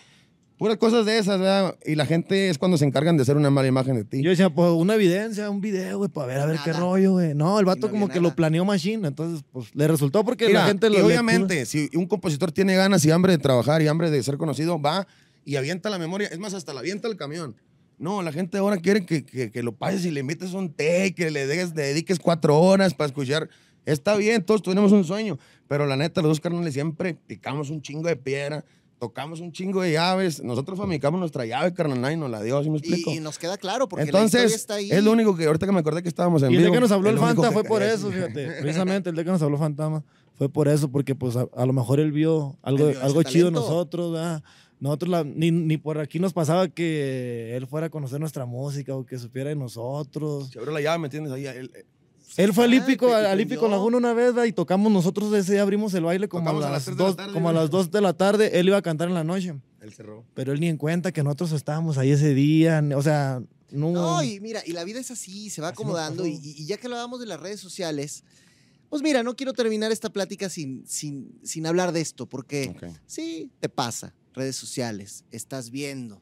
[0.63, 1.77] puras cosas de esas, ¿verdad?
[1.85, 4.21] Y la gente es cuando se encargan de hacer una mala imagen de ti.
[4.23, 6.79] Yo decía, pues una evidencia, un video, güey, para ver a ver qué Nada.
[6.79, 7.35] rollo, güey.
[7.35, 8.29] No, el vato no como que nada.
[8.29, 11.65] lo planeó Machine, entonces, pues le resultó porque Mira, la gente lo y le obviamente,
[11.65, 15.05] si un compositor tiene ganas y hambre de trabajar y hambre de ser conocido, va
[15.43, 16.29] y avienta la memoria.
[16.29, 17.57] Es más, hasta la avienta el camión.
[17.97, 21.13] No, la gente ahora quiere que, que- que lo pases y le invites un té,
[21.13, 23.49] que le, dejes, le dediques cuatro horas para escuchar.
[23.85, 25.37] Está bien, todos tenemos un sueño,
[25.67, 28.63] pero la neta, los dos carnales siempre picamos un chingo de piedra,
[29.07, 30.41] tocamos un chingo de llaves.
[30.41, 33.11] Nosotros fabricamos nuestra llave, carnal, nadie nos la dio, ¿sí me explico?
[33.11, 34.89] Y, y nos queda claro, porque la Entonces, está ahí.
[34.89, 36.79] es lo único que ahorita que me acordé que estábamos en Y el día que
[36.79, 38.47] nos habló el único Fanta que fue por eso, fíjate.
[38.61, 40.03] Precisamente el día que nos habló Fantama
[40.37, 43.05] fue por eso, porque pues a, a lo mejor él vio algo, Él vio ese
[43.05, 44.41] algo chido en nosotros, ¿verdad?
[44.79, 48.95] Nosotros la- ni, ni por aquí nos pasaba que él fuera a conocer nuestra música
[48.95, 50.49] o que supiera de nosotros.
[50.49, 51.31] Se abrió la llave, ¿me entiendes?
[51.33, 51.85] Ahí, él- eh,
[52.37, 53.37] Él fue al hípico, al.
[53.37, 54.45] Laguna una vez, ¿verdad?
[54.45, 57.49] y tocamos nosotros ese día abrimos el baile como, a a las dos, tarde, como
[57.49, 58.59] a las 2 de la tarde.
[58.59, 60.25] Él iba a cantar en la noche, él cerró.
[60.33, 62.83] pero él ni en cuenta que nosotros estábamos ahí ese día.
[62.95, 63.91] O sea, no.
[63.91, 66.25] No, y mira, y la vida es así, se va Así acomodando.
[66.25, 68.23] Y, ya que hablamos de las redes sociales,
[68.89, 72.75] pues mira, no quiero terminar esta plática sin, sin, sin hablar de esto, porque
[73.05, 76.21] sí, te pasa, redes sociales, estás viendo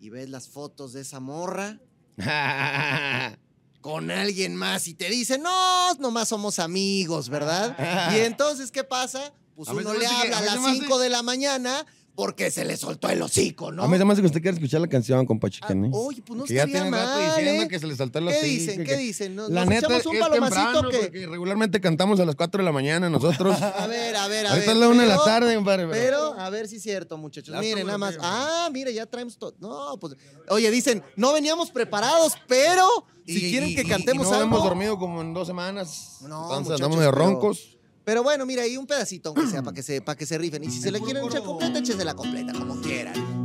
[0.00, 1.80] y ves las fotos de esa morra
[3.84, 7.76] con alguien más y te dicen, no, nomás somos amigos, ¿verdad?
[8.16, 9.34] y entonces, ¿qué pasa?
[9.54, 11.84] Pues uno le habla a las me hace- 5 de la mañana
[12.14, 13.82] porque se le soltó el hocico, ¿no?
[13.82, 15.86] A mí se me hace que usted quiere escuchar la canción, compa Ah, Chicken.
[15.86, 15.90] ¿eh?
[15.92, 17.68] oye, pues no que ya estaría rato mal, diciendo ¿eh?
[17.68, 18.76] que se le saltó el ¿Qué hocico, dicen?
[18.78, 19.34] que- ¿Qué dicen?
[19.36, 22.36] ¿Nos, La nos neta echamos un es palomacito temprano, que porque regularmente cantamos a las
[22.36, 23.56] 4 de la mañana nosotros.
[23.62, 24.76] A ver, a ver, a Ahorita ver.
[24.76, 25.86] es la 1 de la pero- tarde, compadre.
[25.88, 25.94] pero-
[26.34, 27.52] Pero, a ver si es cierto, muchachos.
[27.54, 28.16] Ya Miren, nada más.
[28.20, 29.54] Ah, mire, ya traemos todo.
[29.58, 30.14] No, pues.
[30.50, 32.86] Oye, dicen, no veníamos preparados, pero
[33.26, 34.46] si Y- quieren que cantemos y no algo.
[34.48, 36.18] hemos dormido como en dos semanas.
[36.22, 37.73] No, Entonces andamos de pero- roncos.
[38.04, 40.62] Pero bueno, mira, ahí un pedacito, aunque sea, para que, se, para que se rifen.
[40.64, 43.44] Y si se la quieren echar completa, échensela completa, como quieran.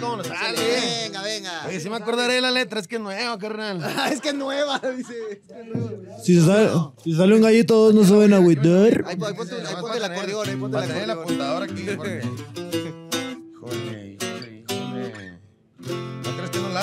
[0.00, 0.58] ¿cómo nos sale?
[1.02, 1.66] Venga, venga.
[1.68, 3.80] Oye, sí me acordaré de la letra, es que es nueva, carnal.
[3.96, 5.14] Ah, es que es nueva, dice.
[5.30, 6.18] es que es nueva.
[6.22, 6.70] Si se sale,
[7.02, 9.04] si sale un gallito, todos no saben agüitar.
[9.06, 11.62] Ahí, ahí ponte, ahí ponte el acordeón, ahí ponte el a acordeón.
[11.62, 12.63] aquí, porque...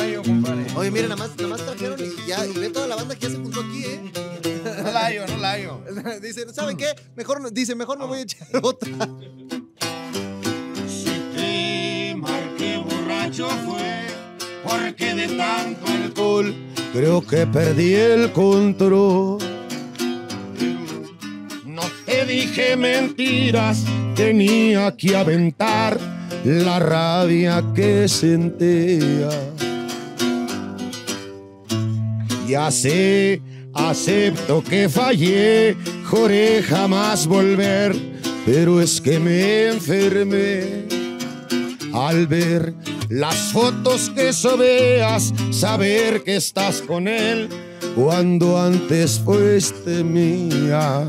[0.01, 0.65] ¿No crees que no la yo, compadre?
[0.75, 3.21] Oye, miren, nada más, nada más trajeron y ya, y ve toda la banda que
[3.27, 4.01] ya se juntó aquí, ¿eh?
[4.83, 6.19] No la yo, no la.
[6.21, 6.87] Dicen, ¿saben qué?
[7.15, 8.89] Mejor, no- dice, mejor me voy a echar otra.
[11.35, 14.07] te marqué borracho fue
[14.63, 16.55] porque de tanto alcohol,
[16.93, 19.39] creo que perdí el control.
[21.65, 23.83] No te dije mentiras,
[24.15, 25.99] tenía que aventar
[26.43, 29.29] la rabia que sentía.
[32.51, 33.41] Ya sé,
[33.73, 35.73] acepto que fallé,
[36.03, 37.95] juré jamás volver,
[38.45, 40.85] pero es que me enfermé.
[41.93, 42.73] Al ver
[43.07, 47.47] las fotos que sobeas, saber que estás con él
[47.95, 51.07] cuando antes fuiste mía.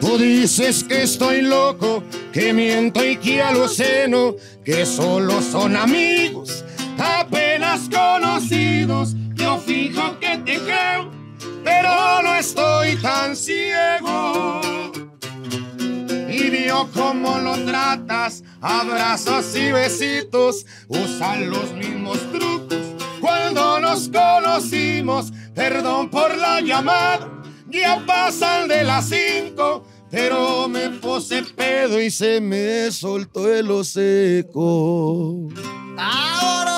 [0.00, 2.02] Tú dices que estoy loco,
[2.32, 6.64] que miento y que alucino, que solo son amigos,
[6.96, 9.14] apenas conocidos.
[9.48, 11.10] Yo fijo que te creo,
[11.64, 14.60] pero no estoy tan ciego
[16.28, 22.78] y vio cómo lo tratas, abrazos y besitos, usan los mismos trucos.
[23.22, 27.30] Cuando nos conocimos, perdón por la llamada,
[27.70, 35.48] ya pasan de las cinco, pero me puse pedo y se me soltó el hocico.
[35.96, 36.77] ¡Ahora!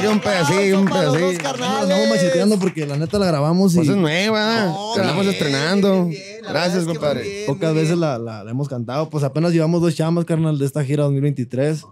[0.00, 1.48] Hay un pedacito, un pedacito.
[1.48, 5.34] Andamos macheteando porque la neta la grabamos y Pues es nueva, No, la estamos bien,
[5.34, 5.92] estrenando.
[6.06, 7.22] bien, bien, Gracias, que compadre.
[7.22, 9.08] bien, pocas veces la, la- la hemos cantado.
[9.10, 11.84] Pues apenas llevamos dos chamas, carnal, de esta gira 2023.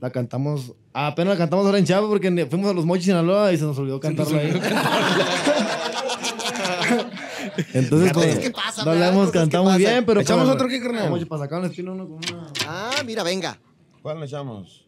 [0.00, 3.52] La cantamos, ah, apenas la cantamos ahora en Chava porque fuimos a los Mochis Sinaloa
[3.52, 4.52] y se nos olvidó cantarla ahí.
[7.74, 8.52] Entonces, pues, que
[8.84, 10.20] no la hemos que cantado muy bien, pero...
[10.20, 11.04] ¿Echamos para- otro qué, carnal?
[11.10, 12.46] Vamos, para sacar un espino uno con una...
[12.66, 13.58] Ah, mira, venga.
[14.02, 14.84] ¿Cuál le echamos?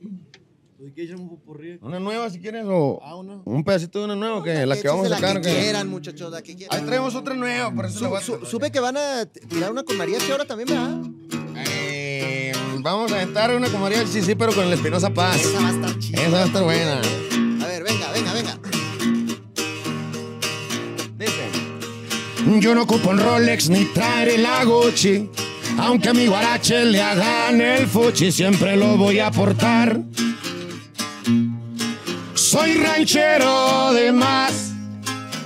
[1.82, 3.40] ¿Una nueva si quieres o Ah, una.
[3.44, 5.40] un pedacito de una nueva que la que vamos a la sacar?
[5.40, 6.78] que que- quieran, muchachos, la que quieran.
[6.78, 9.24] Ahí traemos otra nueva, por eso Su- la voy a su- supe que van a
[9.26, 11.00] tirar una con mariachi ahora también, ¿verdad?
[11.68, 15.36] Eh, vamos a aventar una como María sí, sí, pero con el Espinosa Paz.
[15.44, 16.20] Esa va a estar chida.
[16.22, 17.00] Esa va a estar buena.
[17.64, 18.58] A ver, venga, venga, venga.
[21.16, 22.60] Dice.
[22.60, 25.30] Yo no ocupo un Rolex ni traer la Gucci.
[25.78, 30.00] Aunque a mi guarache le hagan el fuchi, siempre lo voy a portar.
[32.54, 34.70] Soy ranchero de más,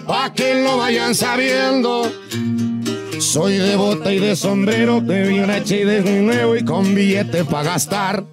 [0.06, 2.12] pa' que lo vayan sabiendo.
[3.18, 7.62] Soy de bota y de sombrero, de bien y de nuevo y con billete pa'
[7.62, 8.24] gastar.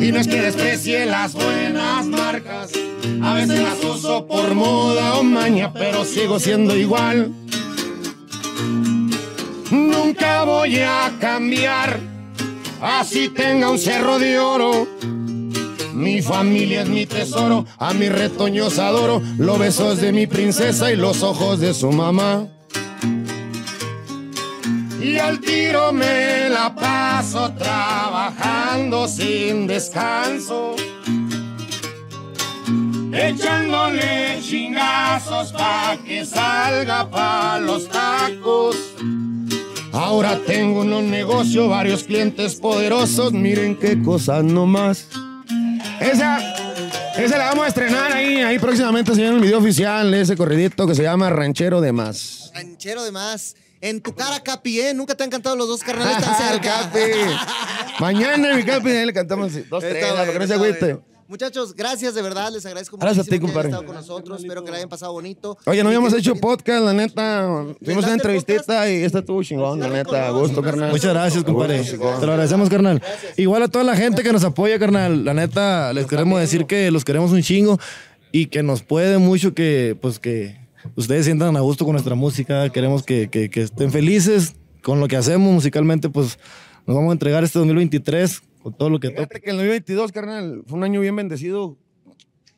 [0.00, 2.72] Y no es que desprecie las buenas marcas,
[3.22, 7.30] a veces las uso por moda o maña, pero sigo siendo igual.
[9.70, 12.00] Nunca voy a cambiar,
[12.82, 14.88] así tenga un cerro de oro.
[16.00, 20.96] Mi familia es mi tesoro, a mis retoños adoro, los besos de mi princesa y
[20.96, 22.46] los ojos de su mamá.
[25.02, 30.74] Y al tiro me la paso trabajando sin descanso.
[33.12, 38.74] Echándole chingazos pa' que salga pa' los tacos.
[39.92, 45.06] Ahora tengo un negocio, varios clientes poderosos, miren qué cosas nomás.
[46.00, 46.38] Esa,
[47.18, 50.36] esa la vamos a estrenar ahí, ahí próximamente se viene el video oficial de ese
[50.36, 52.50] corridito que se llama Ranchero de Más.
[52.54, 53.54] Ranchero de más.
[53.82, 54.94] En tu cara, Capi, ¿eh?
[54.94, 56.90] Nunca te han cantado los dos carnales tan cerca.
[56.90, 57.00] Capi.
[57.98, 60.98] Mañana mi Capi, ahí le cantamos dos, tres, Está a lo que no se agüite.
[61.30, 64.40] Muchachos, gracias de verdad, les agradezco Gracias a ti, muchísimo que hayan estado con nosotros.
[64.40, 65.56] Espero que la hayan pasado bonito.
[65.64, 67.66] Oye, no habíamos hecho podcast, la neta.
[67.84, 70.26] Tuvimos una entrevistita y esta estuvo chingón, la neta.
[70.26, 70.90] A gusto, carnal.
[70.90, 71.84] Muchas gracias, compadre.
[71.84, 73.00] Te lo agradecemos, carnal.
[73.36, 75.24] Igual a toda la gente que nos apoya, carnal.
[75.24, 77.78] La neta, les queremos decir que los queremos un chingo
[78.32, 80.56] y que nos puede mucho que, pues, que
[80.96, 82.70] ustedes sientan a gusto con nuestra música.
[82.70, 86.40] Queremos que, que- que estén felices con lo que hacemos musicalmente, pues
[86.86, 89.22] nos vamos a entregar este 2023 con todo lo que toca.
[89.22, 91.76] Fíjate que el 2022, carnal, fue un año bien bendecido.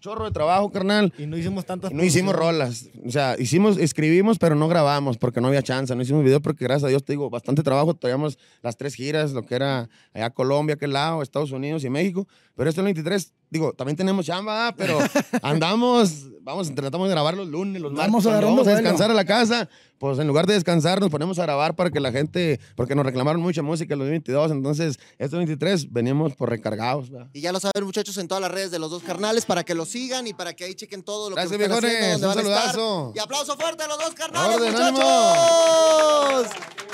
[0.01, 1.15] Chorro de trabajo, carnal.
[1.17, 2.91] Y no hicimos tantas Y no hicimos rolas.
[3.07, 5.95] O sea, hicimos, escribimos, pero no grabamos porque no había chance.
[5.95, 7.95] No hicimos video porque, gracias a Dios, te digo, bastante trabajo.
[7.95, 12.27] Traíamos las tres giras, lo que era allá Colombia, aquel lado, Estados Unidos y México.
[12.55, 14.99] Pero este 23, digo, también tenemos chamba, pero
[15.43, 18.07] andamos, vamos, tratamos de grabar los lunes, los martes.
[18.09, 19.69] Vamos cuando agarrando vamos a descansar a la casa.
[19.99, 23.07] Pues en lugar de descansar, nos ponemos a grabar para que la gente, porque nos
[23.07, 24.51] reclamaron mucha música el 2022.
[24.51, 27.09] Entonces, este 23 venimos por recargados.
[27.09, 27.29] ¿verdad?
[27.33, 29.75] Y ya lo saben, muchachos, en todas las redes de los dos carnales para que
[29.77, 32.03] los sigan y para que ahí chequen todo lo Gracias, que están viejones.
[32.05, 32.67] haciendo, Un van a estar.
[32.73, 33.13] saludazo.
[33.15, 36.47] Y aplauso fuerte a los dos carnales, Orden, muchachos.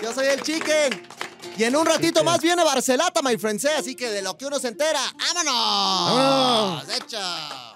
[0.02, 1.27] Yo soy el Chicken.
[1.56, 3.70] Y en un ratito más viene Barcelata, my friends, ¿eh?
[3.76, 6.84] así que de lo que uno se entera, ¡vámonos!
[6.84, 6.88] ¡Vámonos!
[6.96, 7.67] ¡Hecho!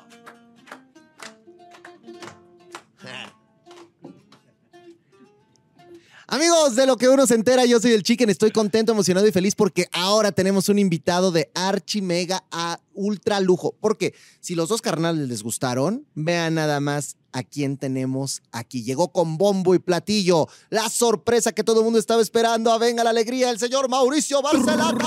[6.32, 9.32] Amigos, de lo que uno se entera, yo soy el Chicken, estoy contento, emocionado y
[9.32, 13.74] feliz porque ahora tenemos un invitado de archi mega a ultra lujo.
[13.82, 18.82] Porque si los dos carnales les gustaron, vean nada más a quién tenemos aquí.
[18.82, 22.78] Llegó con bombo y platillo, la sorpresa que todo el mundo estaba esperando.
[22.78, 25.04] Venga la alegría, el señor Mauricio Barcelata.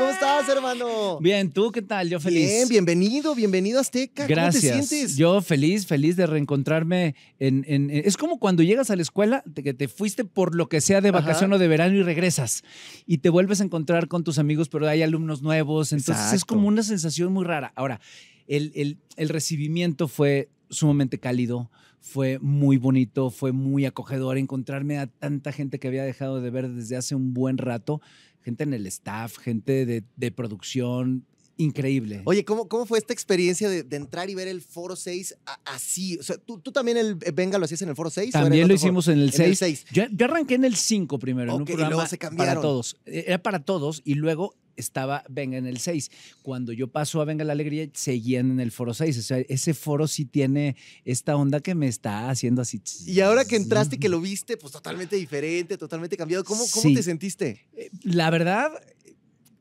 [0.00, 1.20] ¿Cómo estás, hermano?
[1.20, 2.08] Bien, ¿tú qué tal?
[2.08, 2.48] Yo feliz.
[2.50, 4.26] Bien, bienvenido, bienvenido a Azteca.
[4.26, 4.72] Gracias.
[4.72, 5.16] ¿Cómo te sientes?
[5.18, 9.42] Yo feliz, feliz de reencontrarme en, en- en- Es como cuando llegas a la escuela,
[9.44, 11.56] de que te fuiste por lo que sea de vacación Ajá.
[11.56, 12.62] o de verano y regresas.
[13.06, 15.92] Y te vuelves a encontrar con tus amigos, pero hay alumnos nuevos.
[15.92, 16.54] Entonces es Exacto.
[16.54, 17.74] como una sensación muy rara.
[17.76, 18.00] Ahora,
[18.48, 21.70] el, el- el recibimiento fue sumamente cálido.
[22.02, 26.70] Fue muy bonito, fue muy acogedor encontrarme a tanta gente que había dejado de ver
[26.70, 28.00] desde hace un buen rato,
[28.42, 31.24] gente en el staff, gente de, de producción,
[31.56, 32.22] increíble.
[32.24, 35.60] Oye, ¿cómo, ¿cómo fue esta experiencia de, de entrar y ver el Foro 6 a-
[35.66, 36.16] así?
[36.18, 38.26] O sea, ¿tú, tú también el eh, Venga lo hacías en el Foro 6?
[38.34, 38.88] o era en También lo otro foro?
[38.88, 39.58] hicimos en el En el 6.
[39.58, 39.84] 6.
[39.92, 42.96] Yo, yo arranqué en el 5 primero, en Ok, un programa para todos.
[43.04, 46.10] Eh, Era para todos y luego estaba Venga en el 6.
[46.42, 49.18] Cuando yo paso a Venga la Alegría, seguían en el Foro 6.
[49.18, 52.80] O sea, ese foro sí tiene esta onda que me está haciendo así.
[53.06, 56.42] Y ahora que entraste y que lo viste, pues totalmente diferente, totalmente cambiado.
[56.44, 56.94] ¿Cómo, cómo Sí.
[56.94, 57.66] te sentiste?
[57.76, 58.70] Eh, La verdad,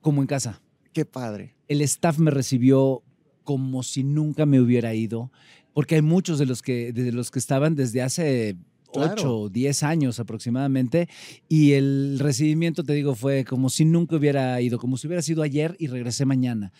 [0.01, 0.61] como en casa.
[0.93, 1.53] Qué padre.
[1.67, 3.03] el staff me recibió
[3.43, 5.31] como si nunca me hubiera ido,
[5.73, 8.57] porque hay muchos de los que, de los que estaban desde hace
[8.93, 9.13] Claro.
[9.13, 11.07] 8 o 10 años aproximadamente,
[11.47, 15.43] y el recibimiento, te digo, fue como si nunca hubiera ido, como si hubiera sido
[15.43, 16.71] ayer y regresé mañana.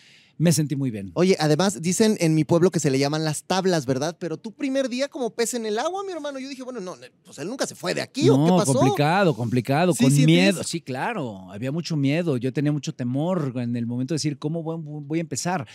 [0.41, 1.11] Me sentí muy bien.
[1.15, 4.15] Oye, además dicen en mi pueblo que se le llaman las tablas, ¿verdad?
[4.17, 6.39] Pero tu primer día como pez en el agua, mi hermano.
[6.39, 6.95] Yo dije, bueno, no,
[7.25, 8.73] pues él nunca se fue de aquí, ¿o qué No, pasó?
[8.73, 10.63] complicado, complicado, ¿Sí con miedo.
[10.63, 12.37] Sí, claro, había mucho miedo.
[12.37, 15.67] Yo tenía mucho temor en el momento de decir, ¿cómo voy, voy a empezar?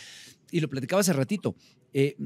[0.51, 1.55] Y lo platicaba hace ratito.
[1.93, 2.17] Eh,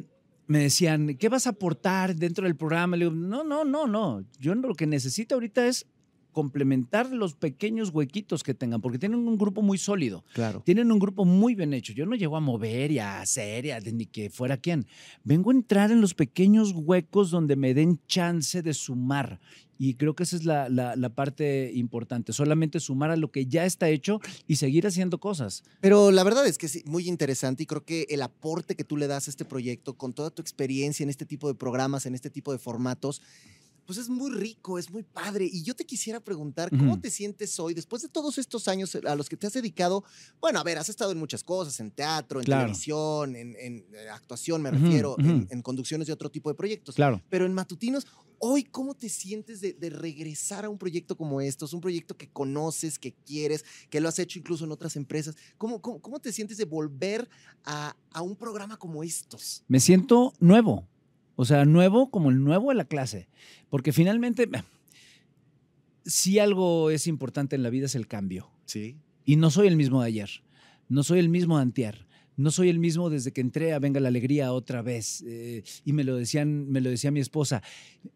[0.48, 2.96] me decían, ¿qué vas a aportar dentro del programa?
[2.96, 4.24] Le digo, no, no, no, no.
[4.40, 5.86] Yo lo que necesito ahorita es
[6.32, 10.24] complementar los pequeños huequitos que tengan, porque tienen un grupo muy sólido.
[10.32, 10.62] Claro.
[10.64, 11.92] Tienen un grupo muy bien hecho.
[11.92, 14.86] Yo no llego a mover y a hacer y a ni que fuera quien.
[15.22, 19.40] Vengo a entrar en los pequeños huecos donde me den chance de sumar.
[19.78, 22.32] Y creo que esa es la, la- parte importante.
[22.32, 25.62] Solamente sumar a lo que ya está hecho y seguir haciendo cosas.
[25.80, 28.96] Pero la verdad es que sí, muy interesante y creo que el aporte que tú
[28.96, 32.14] le das a este proyecto con toda tu experiencia en este tipo de programas, en
[32.14, 33.22] este tipo de formatos,
[33.88, 35.48] pues es muy rico, es muy padre.
[35.50, 39.14] Y yo te quisiera preguntar, ¿cómo te sientes hoy después de todos estos años a
[39.16, 40.04] los que te has dedicado?
[40.42, 42.64] Bueno, a ver, has estado en muchas cosas, en teatro, en Claro.
[42.64, 46.96] televisión, en, en, eh, actuación, me refiero, en- en conducciones de otro tipo de proyectos.
[46.96, 47.22] Claro.
[47.30, 48.06] Pero en Matutinos,
[48.38, 51.72] hoy, ¿cómo te sientes de, de regresar a un proyecto como estos?
[51.72, 55.34] Un proyecto que conoces, que quieres, que lo has hecho incluso en otras empresas.
[55.56, 57.26] ¿Cómo, cómo, cómo te sientes de volver
[57.64, 59.62] a, a un programa como estos?
[59.66, 60.86] Me siento nuevo.
[61.40, 63.28] O sea, nuevo como el nuevo de la clase.
[63.70, 64.50] Porque finalmente,
[66.04, 68.50] si algo es importante en la vida es el cambio.
[68.64, 68.96] Sí.
[69.24, 70.30] Y no soy el mismo de ayer.
[70.88, 72.07] No soy el mismo de antier.
[72.38, 75.24] No soy el mismo desde que entré a Venga la Alegría otra vez.
[75.26, 77.62] Eh, y me lo, decían, me lo decía mi esposa.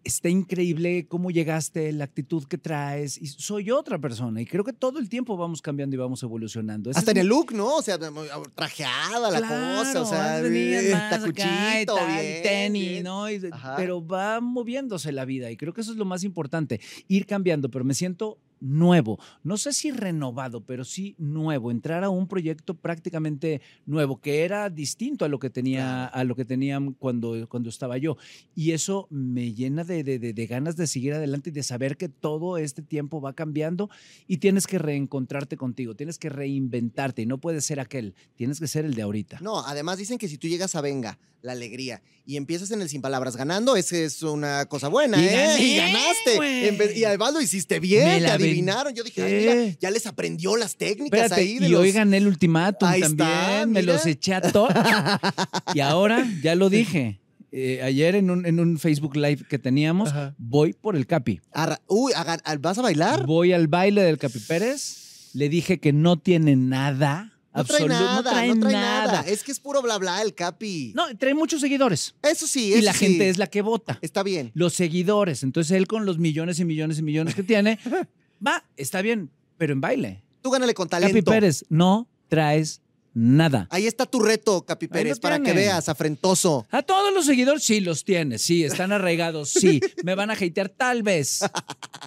[0.05, 3.21] Está increíble cómo llegaste, la actitud que traes.
[3.21, 4.41] Y soy otra persona.
[4.41, 6.91] Y creo que todo el tiempo vamos cambiando y vamos evolucionando.
[6.91, 7.77] Ese Hasta en el look, ¿no?
[7.77, 13.05] O sea, muy trajeada la cosa, o sea, acá y tacuchito, tal, bien, tenis, bien.
[13.05, 13.29] ¿no?
[13.29, 13.41] Y-
[13.77, 17.71] pero va moviéndose la vida y creo que eso es lo más importante, ir cambiando,
[17.71, 22.75] pero me siento nuevo, no sé si renovado, pero sí nuevo, entrar a un proyecto
[22.75, 27.69] prácticamente nuevo, que era distinto a lo que tenía, a lo que tenían cuando, cuando
[27.69, 28.17] estaba yo.
[28.55, 31.97] Y eso me llena de, de- de- de ganas de seguir adelante y de saber
[31.97, 33.91] que todo este tiempo va cambiando
[34.29, 38.69] y tienes que reencontrarte contigo, tienes que reinventarte y no puedes ser aquel, tienes que
[38.69, 39.41] ser el de ahorita.
[39.41, 42.89] No, además dicen que si tú llegas a Venga, la alegría, y empiezas en el
[42.89, 45.33] Sin Palabras ganando, esa es una cosa buena, Y ¿eh?
[45.33, 46.99] gané, y ganaste.
[46.99, 48.95] y además lo hiciste bien, te adivinaron.
[48.95, 51.81] Yo dije, ay, mira, ya les aprendió las técnicas Espérate, ahí de y los...
[51.81, 54.73] hoy gané el ultimátum Ahí también, está, me los eché a todos.
[55.75, 57.21] y ahora, ya lo dije,
[57.51, 60.35] eh, ayer en un, en un Facebook Live que teníamos, Ajá.
[60.39, 61.41] voy por el Capi.
[61.53, 62.13] Arra- Uy,
[62.61, 63.27] ¿vas a bailar?
[63.27, 68.15] Voy al baile del Capi Pérez, le dije que no tiene nada, No trae nada,
[68.15, 69.21] no trae, nada.
[69.27, 70.93] Es que es puro bla bla el Capi.
[70.95, 72.15] No, trae muchos seguidores.
[72.23, 73.07] Eso sí, y eso la sí.
[73.07, 73.99] gente es la que vota.
[74.01, 74.51] Está bien.
[74.55, 75.43] Los seguidores.
[75.43, 77.79] Entonces él con los millones y millones y millones que tiene,
[78.47, 80.23] va, está bien, pero en baile.
[80.41, 81.31] Tú gánale con Capi talento.
[81.31, 82.81] Pérez, no traes
[83.15, 83.69] nada.
[83.71, 86.67] Ahí está tu reto, Capi Pérez, para que veas, afrentoso.
[86.71, 89.81] A todos los seguidores sí los tienes, sí, están arraigados, sí.
[90.05, 91.41] Me van a hatear tal vez.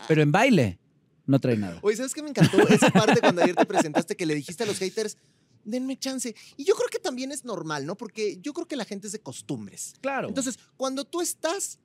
[0.07, 0.79] Pero en baile
[1.25, 1.79] no trae nada.
[1.81, 2.59] Oye, ¿sabes qué me encantó?
[2.67, 5.17] Esa parte cuando ayer te presentaste que le dijiste a los haters,
[5.63, 6.35] denme chance.
[6.55, 7.95] Y yo creo que también es normal, ¿no?
[7.97, 9.93] Porque yo creo que la gente es de costumbres.
[10.01, 10.27] Claro.
[10.27, 11.79] Entonces, cuando tú estás,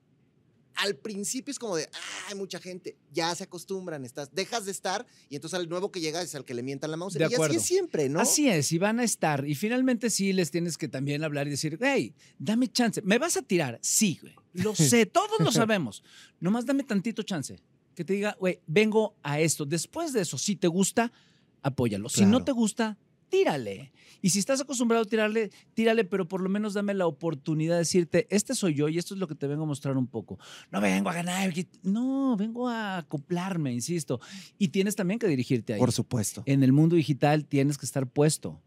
[0.77, 4.71] al principio es como de, ah, hay mucha gente, ya se acostumbran, estás, dejas de
[4.71, 7.15] estar y entonces al nuevo que llega es al que le mientan la mouse.
[7.15, 7.57] De y así acuerdo.
[7.57, 8.21] es siempre, ¿no?
[8.21, 9.47] Así es, y van a estar.
[9.47, 13.03] Y finalmente sí les tienes que también hablar y decir, hey, dame chance.
[13.03, 13.79] ¿Me vas a tirar?
[13.83, 14.35] Sí, güey.
[14.53, 16.03] Lo sé, todos lo sabemos.
[16.39, 17.59] Nomás dame tantito chance.
[18.01, 19.67] Que te diga, güey, vengo a esto.
[19.67, 21.13] Después de eso, si te gusta,
[21.61, 22.09] apóyalo.
[22.09, 22.97] Si no te gusta,
[23.29, 23.93] tírale.
[24.23, 27.81] Y si estás acostumbrado a tirarle, tírale, pero por lo menos dame la oportunidad de
[27.81, 30.39] decirte, este soy yo y esto es lo que te vengo a mostrar un poco.
[30.71, 34.19] No vengo a ganar, no, vengo a acoplarme, insisto.
[34.57, 35.79] Y tienes también que dirigirte ahí.
[35.79, 36.43] Por supuesto.
[36.47, 38.63] En el mundo digital tienes que estar puesto.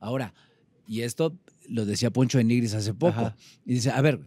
[0.00, 0.32] Ahora,
[0.86, 1.36] y esto
[1.68, 3.36] lo decía Poncho de Nigris hace poco, Ajá.
[3.66, 4.22] y dice, a ver,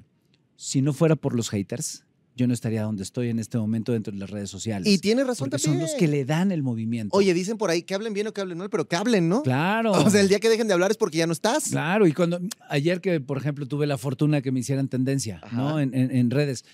[0.55, 2.05] si no fuera por los haters,
[2.41, 4.87] yo no estaría donde estoy en este momento dentro de las redes sociales.
[4.87, 5.81] Y tiene razón porque también.
[5.85, 7.15] son los que le dan el movimiento.
[7.15, 9.43] Oye, dicen por ahí que hablen bien o que hablen mal, pero que hablen, ¿no?
[9.43, 9.91] claro.
[9.93, 11.69] O sea, el día que dejen de hablar es porque ya no estás.
[11.69, 12.39] Claro, y cuando
[12.69, 15.55] ayer que, por ejemplo, tuve la fortuna que me hicieran tendencia, Ajá.
[15.55, 15.79] ¿no?
[15.79, 16.65] En, en- en redes.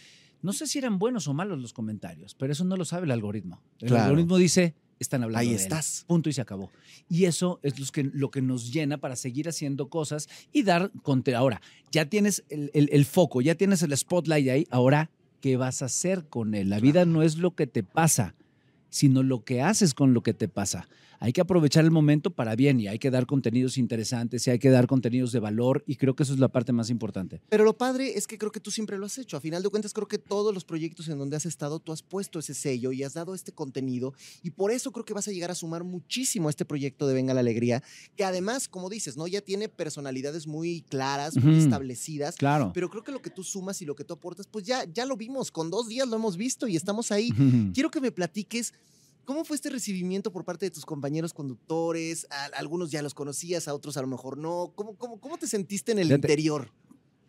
[0.42, 3.12] No sé si eran buenos o malos los comentarios, pero eso no lo sabe el
[3.12, 3.62] algoritmo.
[3.80, 4.04] El Claro.
[4.06, 5.62] algoritmo dice, están hablando Ahí de él.
[5.62, 6.06] estás.
[6.08, 6.70] Punto y se acabó.
[7.10, 10.92] Y eso es los que, lo que nos llena para seguir haciendo cosas y dar
[11.02, 11.40] contenido.
[11.40, 11.62] Ahora,
[11.92, 14.68] ya tienes el, el- el foco, ya tienes el spotlight ahí.
[14.70, 15.10] Ahora,
[15.48, 16.70] ¿qué vas a hacer con él?
[16.70, 18.36] La vida no es lo que te pasa,
[18.90, 20.90] sino lo que haces con lo que te pasa.
[21.20, 24.60] Hay que aprovechar el momento para bien y hay que dar contenidos interesantes y hay
[24.60, 27.42] que dar contenidos de valor y creo que eso es la parte más importante.
[27.50, 29.38] Pero lo padre es que creo que tú siempre lo has hecho.
[29.38, 32.04] A final de cuentas, creo que todos los proyectos en donde has estado, tú has
[32.04, 34.14] puesto ese sello y has dado este contenido.
[34.44, 37.16] Y por eso creo que vas a llegar a sumar muchísimo a este proyecto de
[37.16, 37.82] Venga la Alegría,
[38.16, 39.28] que además, como dices, ¿no?
[39.28, 42.36] Ya tiene personalidades muy claras, muy establecidas.
[42.36, 42.72] Claro.
[42.74, 45.06] Pero creo que lo que tú sumas y lo que tú aportas, pues ya, ya
[45.06, 45.52] lo vimos.
[45.52, 47.30] Con dos días lo hemos visto y estamos ahí.
[47.74, 48.74] Quiero que me platiques
[49.28, 52.26] cómo fue este recibimiento por parte de tus compañeros conductores.
[52.32, 54.72] A- algunos ya los conocías, a otros a lo mejor no.
[54.74, 56.72] ¿Cómo, cómo, cómo te sentiste en el Fíjate, interior?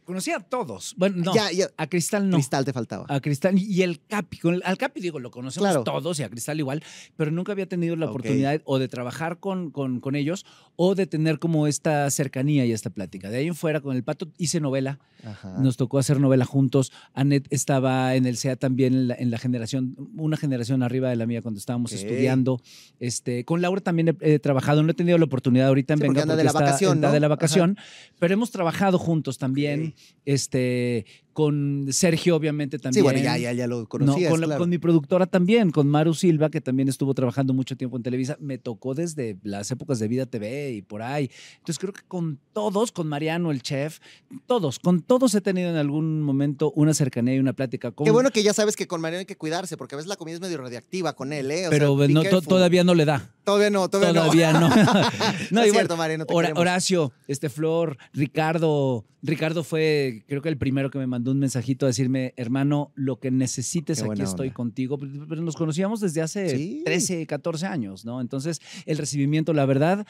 [0.09, 0.95] Conocí a todos.
[0.97, 1.35] Bueno, no.
[1.35, 1.67] Ya, ya.
[1.77, 2.39] A Cristal no.
[2.39, 3.05] Cristal te faltaba.
[3.11, 4.39] A Cristal y el Capi.
[4.39, 5.85] Con el- al Capi, digo, lo conocemos Claro.
[5.85, 6.83] todos y a Cristal igual,
[7.15, 10.47] pero nunca había tenido la oportunidad o de trabajar con, con, con ellos
[10.77, 13.29] o de tener como esta cercanía y esta plática.
[13.29, 15.59] De ahí en fuera, con el Pato hice novela, Ajá.
[15.61, 16.91] nos tocó hacer novela juntos.
[17.13, 21.17] Anet estaba en el SEA también en la, en la generación, una generación arriba de
[21.17, 22.63] la mía cuando estábamos estudiando.
[22.99, 26.07] Este, con Laura también he, he trabajado, no he tenido la oportunidad ahorita en Sí,
[26.07, 27.13] porque Venga anda de la está- vacación, ¿no?
[27.13, 27.35] de la Ajá.
[27.35, 27.77] vacación,
[28.19, 29.89] pero hemos trabajado juntos también.
[29.95, 29.98] Ok.
[30.25, 31.05] Este,
[31.39, 32.95] con Sergio, obviamente, también.
[33.01, 34.59] Sí, bueno, ya, ya, ya lo No, conocías, con, la- claro.
[34.59, 38.37] con mi productora también, con Maru Silva, que también estuvo trabajando mucho tiempo en Televisa.
[38.41, 41.31] Me tocó desde las épocas de Vida TV y por ahí.
[41.59, 44.01] Entonces creo que con todos, con Mariano, el chef,
[44.49, 47.93] todos, con todos he tenido en algún momento una cercanía y una plática.
[47.93, 50.09] Con, Qué bueno que ya sabes que con Mariano hay que cuidarse, porque a veces
[50.09, 51.69] la comida es medio radiactiva con él, ¿eh?
[51.69, 53.33] O pero sea, be no, to- todavía no le da.
[53.45, 54.69] Todavía no, todavía, Todavía no.
[54.69, 54.69] no.
[55.53, 56.61] no, es igual, cierto, Mariano, te Hora- queremos.
[56.63, 59.05] Horacio, este Flor, Ricardo.
[59.21, 63.19] Ricardo fue, creo que el primero que me mandó un mensajito a decirme, hermano, lo
[63.19, 64.55] que necesites, Qué aquí estoy onda.
[64.57, 64.99] contigo.
[64.99, 66.83] Pero nos conocíamos desde hace Sí.
[66.85, 68.21] 13, 14 años, ¿no?
[68.21, 70.07] Entonces, el recibimiento, la verdad,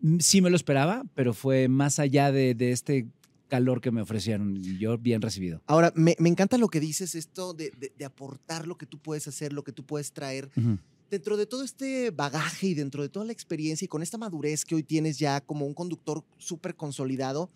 [0.00, 3.06] mm, sí me lo esperaba, pero fue más allá de, de este
[3.48, 4.56] calor que me ofrecieron.
[4.56, 5.60] y Yo bien recibido.
[5.66, 8.98] Ahora, me, me encanta lo que dices, esto de, de- de aportar lo que tú
[8.98, 10.50] puedes hacer, lo que tú puedes traer.
[10.56, 10.78] Ujú.
[11.10, 14.64] Dentro de todo este bagaje y dentro de toda la experiencia y con esta madurez
[14.64, 17.50] que hoy tienes ya como un conductor súper consolidado,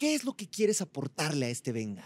[0.00, 2.04] ¿qué es lo que quieres aportarle a este Venga?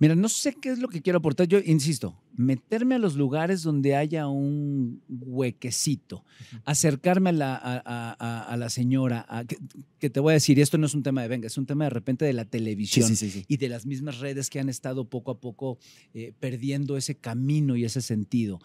[0.00, 1.46] Mira, no sé qué es lo que quiero aportar.
[1.46, 6.24] Yo insisto, meterme a los lugares donde haya un huequecito,
[6.64, 9.56] acercarme a la, a, a- a- a la señora, que,
[10.00, 11.84] que te voy a decir, esto no es un tema de venga, es un tema
[11.84, 13.44] de repente de la televisión sí, sí.
[13.46, 15.78] y de las mismas redes que han estado poco a poco
[16.14, 18.58] eh, perdiendo ese camino y ese sentido.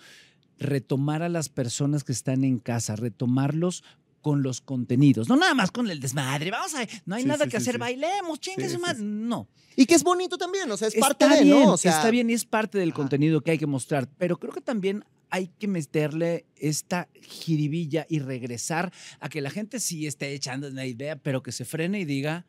[0.58, 3.84] Retomar a las personas que están en casa, retomarlos
[4.22, 7.46] con los contenidos, no nada más con el desmadre, vamos a, no hay Sí, nada
[7.46, 9.00] sí, que sí, hacer, bailemos, chingue Sí, su sí, madre.
[9.00, 9.04] sí.
[9.06, 11.74] No, Y que es bonito también, o sea, es parte de, ¿no?
[11.74, 12.98] O sea, está bien y es parte del Ajá.
[12.98, 18.20] contenido que hay que mostrar, pero creo que también hay que meterle esta jiribilla y
[18.20, 22.06] regresar a que la gente sí esté echando una idea, pero que se frene y
[22.06, 22.46] diga,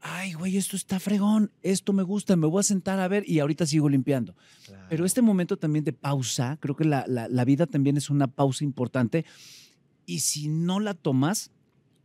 [0.00, 3.38] ay, güey, esto está fregón, esto me gusta, me voy a sentar a ver y
[3.38, 4.34] ahorita sigo limpiando.
[4.88, 8.26] Pero este momento también de pausa, creo que la, la- la vida también es una
[8.26, 9.24] pausa importante
[10.06, 11.50] y si no la tomas,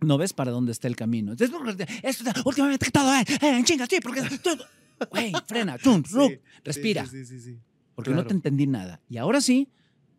[0.02, 1.34] no ves para dónde está el camino.
[1.34, 4.22] Esto, últimamente todo, eh, eh, en chinga, sí, porque
[5.11, 6.32] Güey, frena, chum, rup,
[6.64, 7.60] respira, Sí, sí, sí, sí.
[7.95, 8.28] porque no claro.
[8.30, 8.99] te entendí nada.
[9.10, 9.69] Y ahora sí,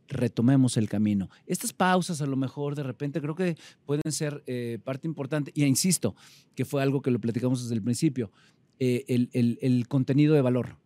[0.06, 1.28] retomemos el camino.
[1.46, 5.50] Estas pausas a lo mejor de repente creo que pueden ser eh, parte importante.
[5.55, 6.14] Y insisto,
[6.55, 8.30] que fue algo que lo platicamos desde el principio,
[8.78, 10.78] eh, el, el- el contenido de valor,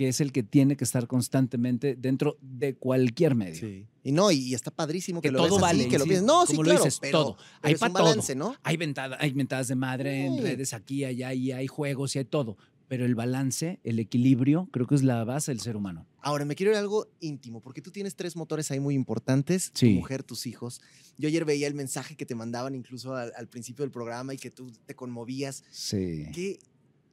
[0.00, 3.60] que es el que tiene que estar constantemente dentro de cualquier medio.
[3.60, 3.86] Sí.
[4.02, 6.08] Y no, y está padrísimo que, Que lo todo ves así, vale, que lo sí,
[6.08, 6.26] piensas.
[6.26, 7.36] No, sí, lo claro, dices, pero, todo.
[7.36, 8.48] pero Hay es pa' un balance, todo.
[8.48, 8.56] ¿no?
[8.62, 12.24] Hay, ventada- hay mentadas de madre en redes aquí, allá, y hay juegos y hay
[12.24, 12.56] todo.
[12.88, 16.06] Pero el balance, el equilibrio, creo que es la base del ser humano.
[16.22, 19.70] Ahora, me quiero ir a algo íntimo, porque tú tienes tres motores ahí muy importantes,
[19.72, 20.80] tu mujer, tus hijos.
[21.18, 24.38] Yo ayer veía el mensaje que te mandaban incluso al, al principio del programa y
[24.38, 25.62] que tú te conmovías.
[25.70, 26.24] Sí.
[26.32, 26.58] ¿Qué,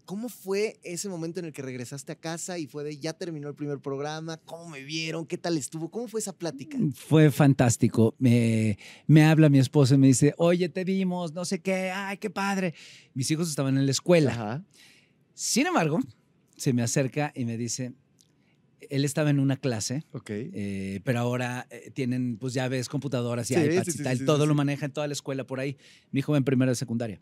[0.07, 3.49] ¿Cómo fue ese momento en el que regresaste a casa y fue de ya terminó
[3.49, 4.37] el primer programa?
[4.37, 5.25] ¿Cómo me vieron?
[5.25, 5.91] ¿Qué tal estuvo?
[5.91, 6.77] ¿Cómo fue esa plática?
[6.95, 8.15] Fue fantástico.
[8.17, 12.19] Me, me habla mi esposa y me dice, oye, te vimos, no sé qué, ay,
[12.19, 12.73] qué padre.
[13.13, 14.31] Mis hijos estaban en la escuela.
[14.31, 14.63] Ajá.
[15.33, 15.99] Sin embargo,
[16.55, 17.91] se me acerca y me dice,
[18.89, 20.29] él estaba en una clase, Ok.
[20.31, 24.23] eh, pero ahora eh, tienen, pues ya ves, computadoras y Sí, iPads sí, y tal,
[24.25, 25.75] todo lo maneja en toda la escuela por ahí.
[26.11, 27.19] Mi hijo va en primera de secundaria.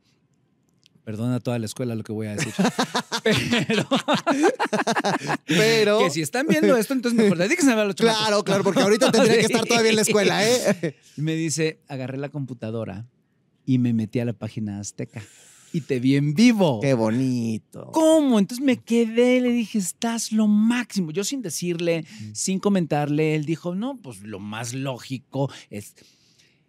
[1.05, 2.51] Perdona a toda la escuela lo que voy a decir.
[3.67, 3.87] pero
[5.45, 5.99] Pero.
[5.99, 8.21] que si están viendo esto, entonces mejor dedíquense a ver a los chamacos.
[8.21, 10.95] Claro, claro, porque ahorita tendría que estar todavía en la escuela, ¿eh?
[11.15, 13.05] Y me dice, agarré la computadora
[13.67, 15.21] y me metí a la página azteca
[15.75, 16.79] y te vi en vivo.
[16.79, 17.91] Qué bonito.
[17.91, 18.39] ¿Cómo?
[18.39, 21.11] Entonces me quedé, le dije, estás lo máximo.
[21.11, 25.93] Yo sin decirle, sin comentarle, él dijo, no, pues lo más lógico es...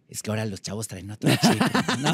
[0.09, 1.61] Es que ahora los chavos traen otro chip.
[2.01, 2.13] ¿no?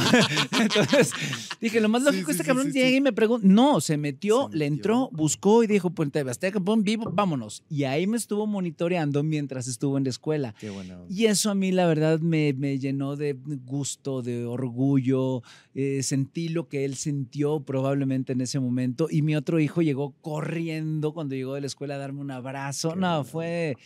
[0.61, 1.13] Entonces
[1.61, 3.47] dije, lo más lógico sí, es que sí, cabrón sí, y me pregunta.
[3.47, 4.75] No, se metió, Se le metió.
[4.77, 7.63] entró, buscó y dijo, TV Azteca, pon vivo, vámonos.
[7.69, 10.55] Y ahí me estuvo monitoreando mientras estuvo en la escuela.
[10.59, 11.05] Qué bueno.
[11.09, 15.43] Y eso a mí, la verdad, me, me llenó de gusto, de orgullo.
[15.75, 19.09] eh, sentí lo que él sintió probablemente en ese momento.
[19.11, 22.97] Y mi otro hijo llegó corriendo cuando llegó de la escuela a darme un abrazo.
[22.97, 23.77] no, fue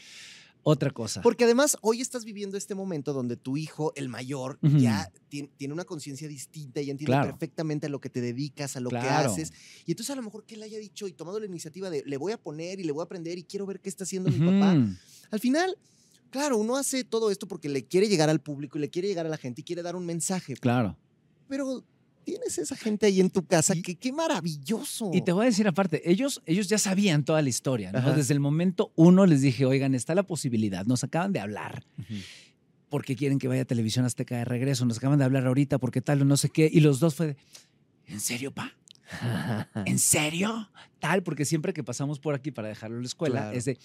[0.69, 1.23] otra cosa.
[1.23, 5.73] Porque además hoy estás viviendo este momento donde tu hijo, el mayor, ya tiene, tiene
[5.73, 7.29] una conciencia distinta y entiende Claro.
[7.31, 9.53] perfectamente a lo que te dedicas, a lo que haces.
[9.87, 12.17] Y entonces a lo mejor que él haya dicho y tomado la iniciativa de le
[12.17, 14.41] voy a poner y le voy a aprender y quiero ver qué está haciendo mi
[14.41, 14.77] papá.
[15.31, 15.79] Al final,
[16.31, 19.25] claro, uno hace todo esto porque le quiere llegar al público y le quiere llegar
[19.25, 20.57] a la gente y quiere dar un mensaje.
[20.57, 20.97] Claro.
[21.49, 21.85] Pero
[22.27, 25.13] tienes esa gente ahí en tu casa, Y- que qué maravilloso.
[25.15, 27.99] Y te voy a decir aparte, ellos, ellos ya sabían toda la historia, ¿no?
[28.01, 28.13] Ajá.
[28.15, 31.85] Desde el momento uno les dije, oigan, está la posibilidad, nos acaban de hablar.
[32.89, 36.01] porque quieren que vaya a Televisión Azteca de regreso, nos acaban de hablar ahorita porque
[36.01, 37.37] tal o no sé qué, y los dos fue de,
[38.07, 38.73] ¿en serio, pa?
[39.85, 40.69] ¿En serio?
[41.01, 43.57] Tal, porque siempre que pasamos por aquí para dejarlo en la escuela, Claro.
[43.59, 43.79] es de,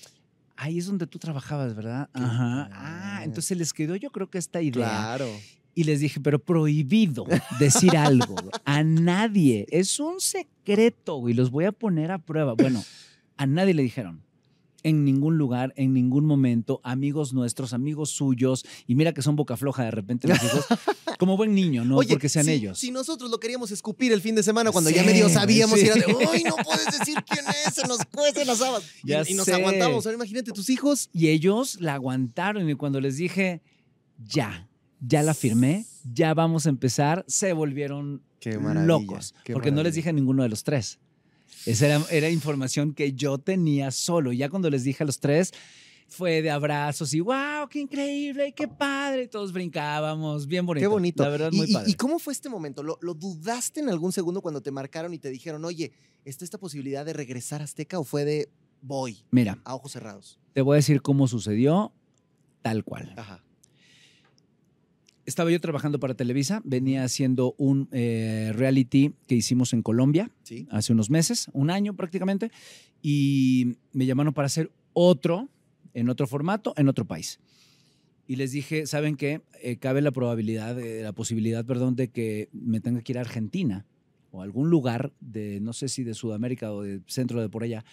[0.56, 2.10] ahí es donde tú trabajabas, ¿verdad?
[2.14, 2.70] Ajá.
[2.74, 4.88] Ah, entonces les quedó yo creo que esta idea.
[4.88, 5.28] Claro.
[5.74, 7.26] Y les dije, pero prohibido
[7.60, 8.36] decir algo
[8.66, 9.66] a nadie.
[9.70, 11.34] Es un secreto, güey.
[11.34, 12.54] Los voy a poner a prueba.
[12.54, 12.84] Bueno,
[13.38, 14.24] a nadie le dijeron.
[14.84, 19.56] En ningún lugar, en ningún momento, amigos nuestros, amigos suyos, y mira que son boca
[19.56, 20.66] floja de repente los hijos,
[21.20, 22.80] como buen niño, no Oye, porque sean si, ellos.
[22.80, 25.86] Si nosotros lo queríamos escupir el fin de semana cuando ya Sí, medio sabíamos sí.
[25.86, 28.82] y era de, uy, no puedes decir quién es, se nos cuecen las habas.
[29.04, 29.54] Y, Ya y nos sé.
[29.54, 30.04] aguantamos.
[30.08, 31.12] Ahora imagínate tus hijos.
[31.14, 33.62] Y ellos la aguantaron y cuando les dije,
[34.18, 34.68] ya,
[35.02, 39.36] ya la firmé, ya vamos a empezar, se volvieron Qué locos.
[39.44, 41.00] qué Porque no les dije a ninguno de los tres.
[41.66, 44.32] Esa era, era información que yo tenía solo.
[44.32, 45.52] Ya cuando les dije a los tres,
[46.08, 49.24] fue de abrazos y wow, qué increíble, qué padre.
[49.24, 50.84] Y todos brincábamos, bien bonito.
[50.84, 51.24] Qué bonito.
[51.24, 51.92] La verdad, ¿Y, muy padre.
[51.92, 52.82] y cómo fue este momento?
[52.84, 55.92] ¿Lo, lo dudaste en algún segundo cuando te marcaron y te dijeron, oye,
[56.26, 58.50] ¿está esta posibilidad de regresar a Azteca o fue de
[58.82, 60.40] voy Mira, a ojos cerrados?
[60.54, 61.94] te voy a decir cómo sucedió,
[62.62, 63.14] tal cual.
[63.18, 63.44] Ajá.
[65.26, 70.32] Estaba yo trabajando para Televisa, venía haciendo un eh, reality que hicimos en Colombia.
[70.44, 70.68] Sí.
[70.72, 72.52] hace unos meses, un año prácticamente,
[73.02, 75.50] y me llamaron para hacer otro,
[75.94, 77.40] en otro formato, en otro país.
[78.28, 79.42] Y les dije, ¿saben qué?
[79.62, 83.22] Eh, cabe la probabilidad, eh, la posibilidad, perdón, de que me tenga que ir a
[83.22, 83.86] Argentina
[84.32, 87.64] o a algún lugar de, no sé si de Sudamérica o de centro de por
[87.64, 87.84] allá,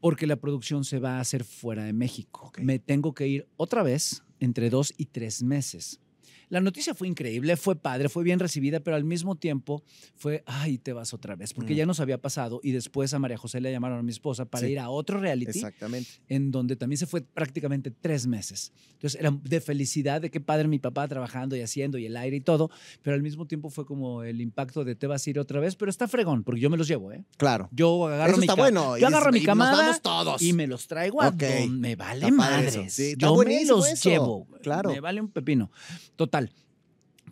[0.00, 2.46] porque la producción se va a hacer fuera de México.
[2.46, 2.60] Ok.
[2.60, 6.00] Me tengo que ir otra vez entre dos y tres meses.
[6.48, 9.82] La noticia fue increíble, fue padre, fue bien recibida, pero al mismo tiempo
[10.14, 11.76] fue, ay, te vas otra vez, porque Mm.
[11.78, 14.64] ya nos había pasado y después a María José le llamaron a mi esposa para
[14.66, 14.72] Sí.
[14.72, 16.08] ir a otro reality Exactamente.
[16.28, 18.72] en donde también se fue prácticamente tres meses.
[18.92, 22.36] Entonces era de felicidad de qué padre mi papá trabajando y haciendo y el aire
[22.36, 22.70] y todo,
[23.02, 25.74] pero al mismo tiempo fue como el impacto de te vas a ir otra vez,
[25.74, 27.24] pero está fregón, porque yo me los llevo, ¿eh?
[27.38, 27.68] Claro.
[27.72, 28.96] Yo agarro Eso mi está bueno.
[28.96, 30.42] y Yo agarro mi y nos camada vamos todos.
[30.42, 31.34] y me los traigo a Ok.
[31.34, 32.92] donde me vale madres.
[32.94, 34.08] Sí, yo me los eso.
[34.08, 34.46] llevo.
[34.62, 34.92] Claro.
[34.92, 35.72] Me vale un pepino.
[36.14, 36.35] Total.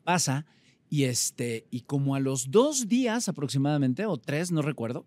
[0.04, 0.44] Pasa
[0.90, 5.06] y este y como a los dos días aproximadamente o tres, no recuerdo,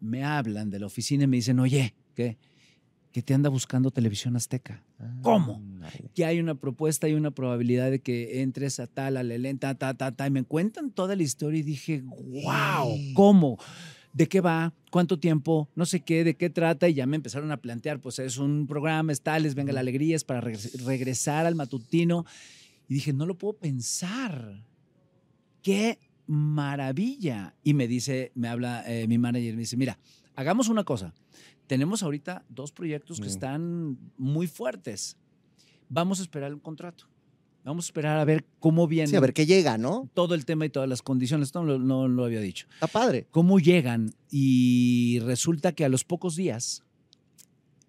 [0.00, 2.36] me hablan de la oficina y me dicen, oye, ¿qué?
[3.12, 4.82] Que te anda buscando televisión azteca.
[5.22, 5.54] ¿Cómo?
[5.56, 6.10] Ándale.
[6.14, 9.74] que hay una propuesta y una probabilidad de que entres a tal, a Lelén, ta,
[9.76, 10.26] ta, ta, ta.
[10.26, 13.56] Y me cuentan toda la historia y dije, wow, ¿cómo?
[14.12, 14.72] ¿De qué va?
[14.90, 15.68] ¿Cuánto tiempo?
[15.76, 16.88] No sé qué, de qué trata.
[16.88, 19.80] Y ya me empezaron a plantear, pues es un programa, es tal, es Venga la
[19.80, 22.24] Alegría, es para regres- regresar al matutino.
[22.94, 24.62] Y dije, no lo puedo pensar.
[25.62, 25.98] ¡Qué
[26.28, 27.52] maravilla!
[27.64, 29.98] Y me dice, me habla eh, mi manager, me dice, mira,
[30.36, 31.12] hagamos una cosa.
[31.66, 33.30] Tenemos ahorita dos proyectos que Mm.
[33.30, 35.16] están muy fuertes.
[35.88, 37.08] Vamos a esperar un contrato.
[37.64, 40.08] Vamos a esperar a ver cómo viene Sí, a ver qué llega, ¿no?
[40.14, 41.52] todo el tema y todas las condiciones.
[41.52, 42.68] No, no lo había dicho.
[42.74, 43.26] Está padre.
[43.32, 44.14] ¿Cómo llegan?
[44.30, 46.84] Y resulta que a los pocos días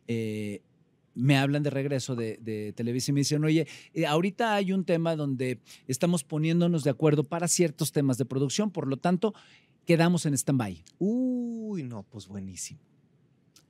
[0.07, 0.63] eh,
[1.15, 4.83] me hablan de regreso de, de Televisa y me dicen, oye, eh, ahorita hay un
[4.85, 9.33] tema donde estamos poniéndonos de acuerdo para ciertos temas de producción, por lo tanto,
[9.85, 10.83] quedamos en stand-by.
[10.99, 12.79] Uy, no, pues buenísimo.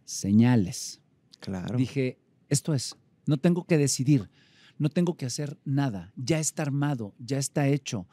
[0.04, 1.02] Señales.
[1.40, 1.78] Claro.
[1.78, 2.18] Dije,
[2.50, 4.30] esto es, no tengo que decidir,
[4.78, 8.08] no tengo que hacer nada, ya está armado, ya está hecho.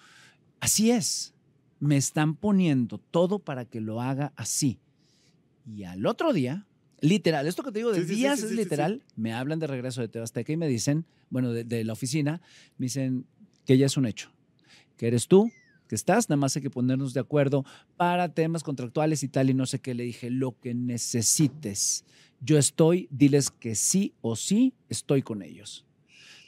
[0.61, 1.35] Así es,
[1.81, 4.79] me están poniendo todo para que lo haga así.
[5.67, 6.67] Y al otro día,
[7.03, 9.59] literal, esto que te digo de Sí, sí, sí, días sí, es literal, me hablan
[9.59, 12.41] de regreso de Tebasteca y me dicen, bueno, de, de la oficina,
[12.79, 13.27] me dicen
[13.67, 14.33] que ya es un hecho,
[14.97, 15.51] que eres tú,
[15.93, 17.67] que estás, nada más hay que ponernos de acuerdo
[17.99, 19.93] para temas contractuales y tal, y no sé qué.
[19.93, 22.07] Le dije, lo que necesites,
[22.41, 25.85] yo estoy, diles que sí o sí estoy con ellos.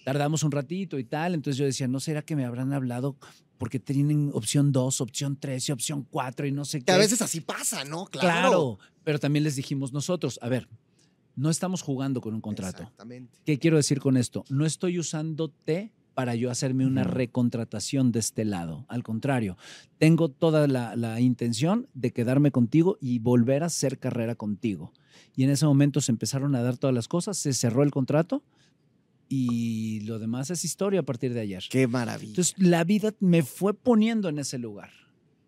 [0.02, 3.18] Tardamos un ratito y tal, entonces yo decía, ¿no será que me habrán hablado
[3.58, 6.86] porque tienen opción 2, opción 3 y opción 4 y no sé qué?
[6.86, 8.06] Que a veces así pasa, ¿no?
[8.06, 8.28] Claro.
[8.28, 10.68] Claro, pero también les dijimos nosotros, a ver,
[11.36, 12.82] no estamos jugando con un contrato.
[12.82, 13.38] Exactamente.
[13.44, 14.44] ¿Qué quiero decir con esto?
[14.48, 18.86] No estoy usándote para yo hacerme una recontratación de este lado.
[18.88, 19.56] Al contrario,
[19.98, 24.92] tengo toda la, la intención de quedarme contigo y volver a hacer carrera contigo.
[25.34, 28.44] Y en ese momento se empezaron a dar todas las cosas, se cerró el contrato
[29.28, 31.64] y lo demás es historia a partir de ayer.
[31.70, 32.30] Qué maravilla.
[32.30, 34.90] Entonces la vida me fue poniendo en ese lugar.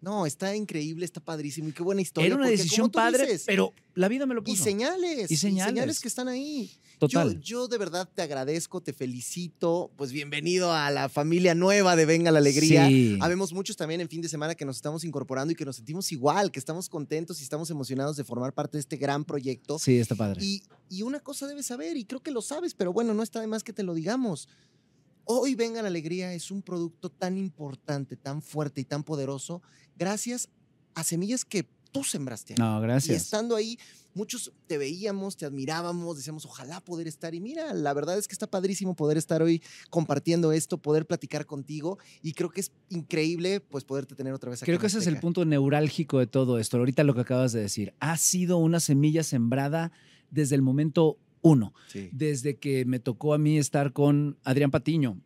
[0.07, 2.29] No, está increíble, está padrísimo y qué buena historia.
[2.29, 4.63] Era una porque decisión padre, dices, pero la vida me lo Y puso.
[4.63, 5.29] señales.
[5.29, 5.99] Y señales.
[5.99, 6.71] que están ahí.
[7.01, 7.35] Total.
[7.41, 9.91] Yo, yo de verdad te agradezco, te felicito.
[9.97, 12.87] Pues bienvenido a la familia nueva de Venga la Alegría.
[12.87, 13.19] Sí.
[13.21, 16.13] Habemos muchos también en fin de semana que nos estamos incorporando y que nos sentimos
[16.13, 19.77] igual, que estamos contentos y estamos emocionados de formar parte de este gran proyecto.
[19.81, 20.41] Sí, está padre.
[20.41, 23.41] Y, y una cosa debes saber, y creo que lo sabes, pero bueno, no está
[23.41, 24.49] de más que te lo digamos.
[25.29, 29.61] Hoy Venga la Alegría es un producto tan importante, tan fuerte y tan poderoso,
[29.97, 30.49] gracias
[30.95, 32.57] a semillas que tú sembraste ahí.
[32.59, 33.25] No, Y gracias.
[33.25, 33.77] estando ahí,
[34.15, 37.35] muchos te veíamos, te admirábamos, decíamos, ojalá poder estar.
[37.35, 41.45] Y mira, la verdad es que está padrísimo poder estar hoy compartiendo esto, poder platicar
[41.45, 41.99] contigo.
[42.23, 44.71] Y creo que es increíble, pues, poderte tener otra vez aquí.
[44.71, 46.77] Creo que ese es el punto neurálgico de todo esto.
[46.77, 47.95] Ahorita lo que acabas de decir.
[47.99, 49.91] Ha sido una semilla sembrada
[50.31, 51.73] desde el momento uno.
[51.89, 52.09] Sí.
[52.13, 55.21] Desde que me tocó a mí estar con Adrián Patiño.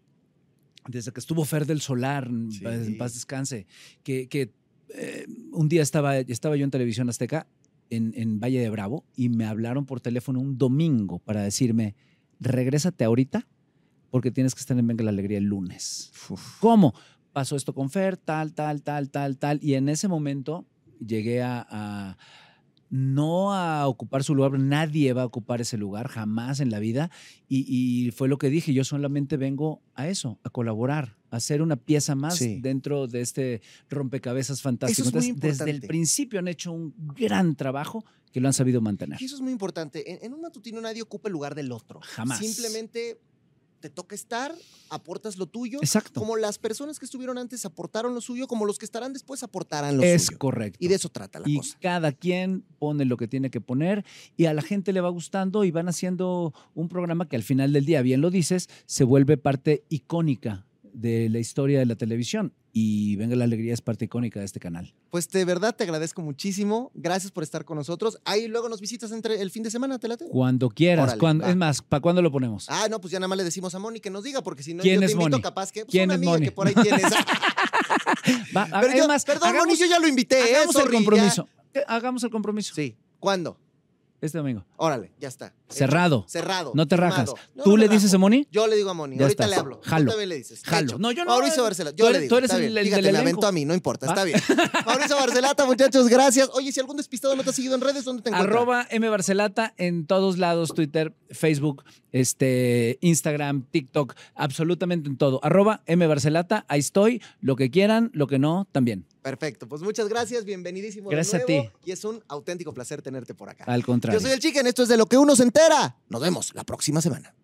[0.89, 2.61] Desde que estuvo Fer del Solar, en Sí.
[2.65, 3.67] paz- en paz descanse.
[4.03, 4.53] Que, que,
[4.95, 7.47] eh, un día estaba, estaba yo en Televisión Azteca,
[7.91, 11.95] en, en Valle de Bravo, y me hablaron por teléfono un domingo para decirme,
[12.39, 13.47] regrésate ahorita
[14.11, 16.11] porque tienes que estar en Venga la Alegría el lunes.
[16.61, 16.95] ¿Cómo?
[17.33, 19.61] Pasó esto con Fer, tal, tal, tal, tal, tal.
[19.63, 20.67] Y en ese momento
[21.05, 22.17] llegué a, a-
[22.91, 27.11] no a ocupar su lugar, nadie va a ocupar ese lugar jamás en la vida.
[27.49, 31.62] Y, y fue lo que dije, yo solamente vengo a eso, a colaborar, a hacer
[31.62, 32.59] una pieza más Sí.
[32.61, 35.09] dentro de este rompecabezas fantástico.
[35.09, 38.81] Eso es Entonces, desde el principio han hecho un gran trabajo que lo han sabido
[38.81, 39.21] mantener.
[39.21, 40.11] Y eso es muy importante.
[40.12, 42.01] En, en un matutino nadie ocupa el lugar del otro.
[42.03, 42.39] Jamás.
[42.39, 43.19] Simplemente
[43.81, 44.55] te toca estar,
[44.90, 45.78] aportas lo tuyo.
[45.81, 46.20] Exacto.
[46.20, 49.97] Como las personas que estuvieron antes aportaron lo suyo, como los que estarán después aportarán
[49.97, 50.39] lo Es suyo.
[50.39, 50.78] correcto.
[50.81, 51.78] Y de eso trata la y cosa.
[51.81, 54.05] cada quien pone lo que tiene que poner
[54.36, 57.73] y a la gente le va gustando y van haciendo un programa que al final
[57.73, 62.52] del día, bien lo dices, se vuelve parte icónica de la historia de la televisión.
[62.73, 64.95] Y Venga la Alegría es parte icónica de este canal.
[65.11, 66.93] Pues de verdad te agradezco muchísimo.
[66.95, 68.19] Gracias por estar con nosotros.
[68.25, 70.27] Ahí luego nos visitas entre el fin de semana, ¿te late?
[70.31, 71.05] Cuando quieras.
[71.05, 72.67] Órale, cuando- es más, ¿para cuándo lo ponemos?
[72.69, 74.75] Ah, no, pues ya nada más le decimos a Moni que nos diga, porque si
[74.75, 75.43] no, ¿Quién yo te es invito Moni?
[75.43, 76.45] capaz que pues, ¿Quién una es amiga Moni?
[76.47, 77.03] que por ahí tienes.
[78.57, 80.39] Va, Pero es yo- más, perdón, hagamos, Moni, yo ya lo invité.
[80.39, 80.57] ¿eh?
[80.57, 81.49] hagamos el Sorry, compromiso.
[81.75, 82.75] Eh, Hagamos el compromiso.
[82.75, 82.97] Sí.
[83.19, 83.57] ¿Cuándo?
[84.21, 84.67] Este domingo.
[84.77, 85.55] Órale, ya está.
[85.69, 86.27] Cerrado.
[86.29, 86.73] Cerrado.
[86.75, 87.31] No te rajas.
[87.55, 88.47] No, ¿Tú no le dices a Moni?
[88.51, 89.17] Yo le digo a Moni.
[89.17, 89.55] Ya Ahorita está.
[89.57, 89.81] le hablo.
[89.83, 90.05] Jalo.
[90.05, 90.63] Tú también le dices.
[90.65, 90.99] Jalo.
[90.99, 91.31] No, yo no.
[91.31, 91.97] Mauricio Barcelata.
[91.97, 92.35] Tú Yo eres- le digo.
[92.35, 93.21] tú eres el- el Fíjate, elenco.
[93.23, 94.07] aventó a mí, no importa.
[94.07, 94.39] Está bien.
[94.87, 96.51] Mauricio Barcelata, muchachos, gracias.
[96.53, 98.55] Oye, si algún despistado no te ha seguido en redes, ¿dónde te encuentras?
[98.57, 105.41] Arroba M Barcelata en todos lados, Twitter, Facebook, este, Instagram, TikTok, absolutamente en todo.
[105.43, 107.23] Arroba M Barcelata, ahí estoy.
[107.41, 109.05] Lo que quieran, lo que no, también.
[109.23, 109.69] Perfecto.
[109.69, 110.45] Pues muchas gracias.
[110.45, 111.70] Bienvenidísimo Gracias a de nuevo.
[111.85, 111.91] ti.
[111.91, 113.65] Y es un auténtico placer tenerte por acá.
[113.65, 114.19] Al contrario.
[114.19, 114.66] Yo soy el Chicken.
[114.66, 115.97] Esto es de lo que uno se entera.
[116.09, 117.35] Nos vemos la próxima semana.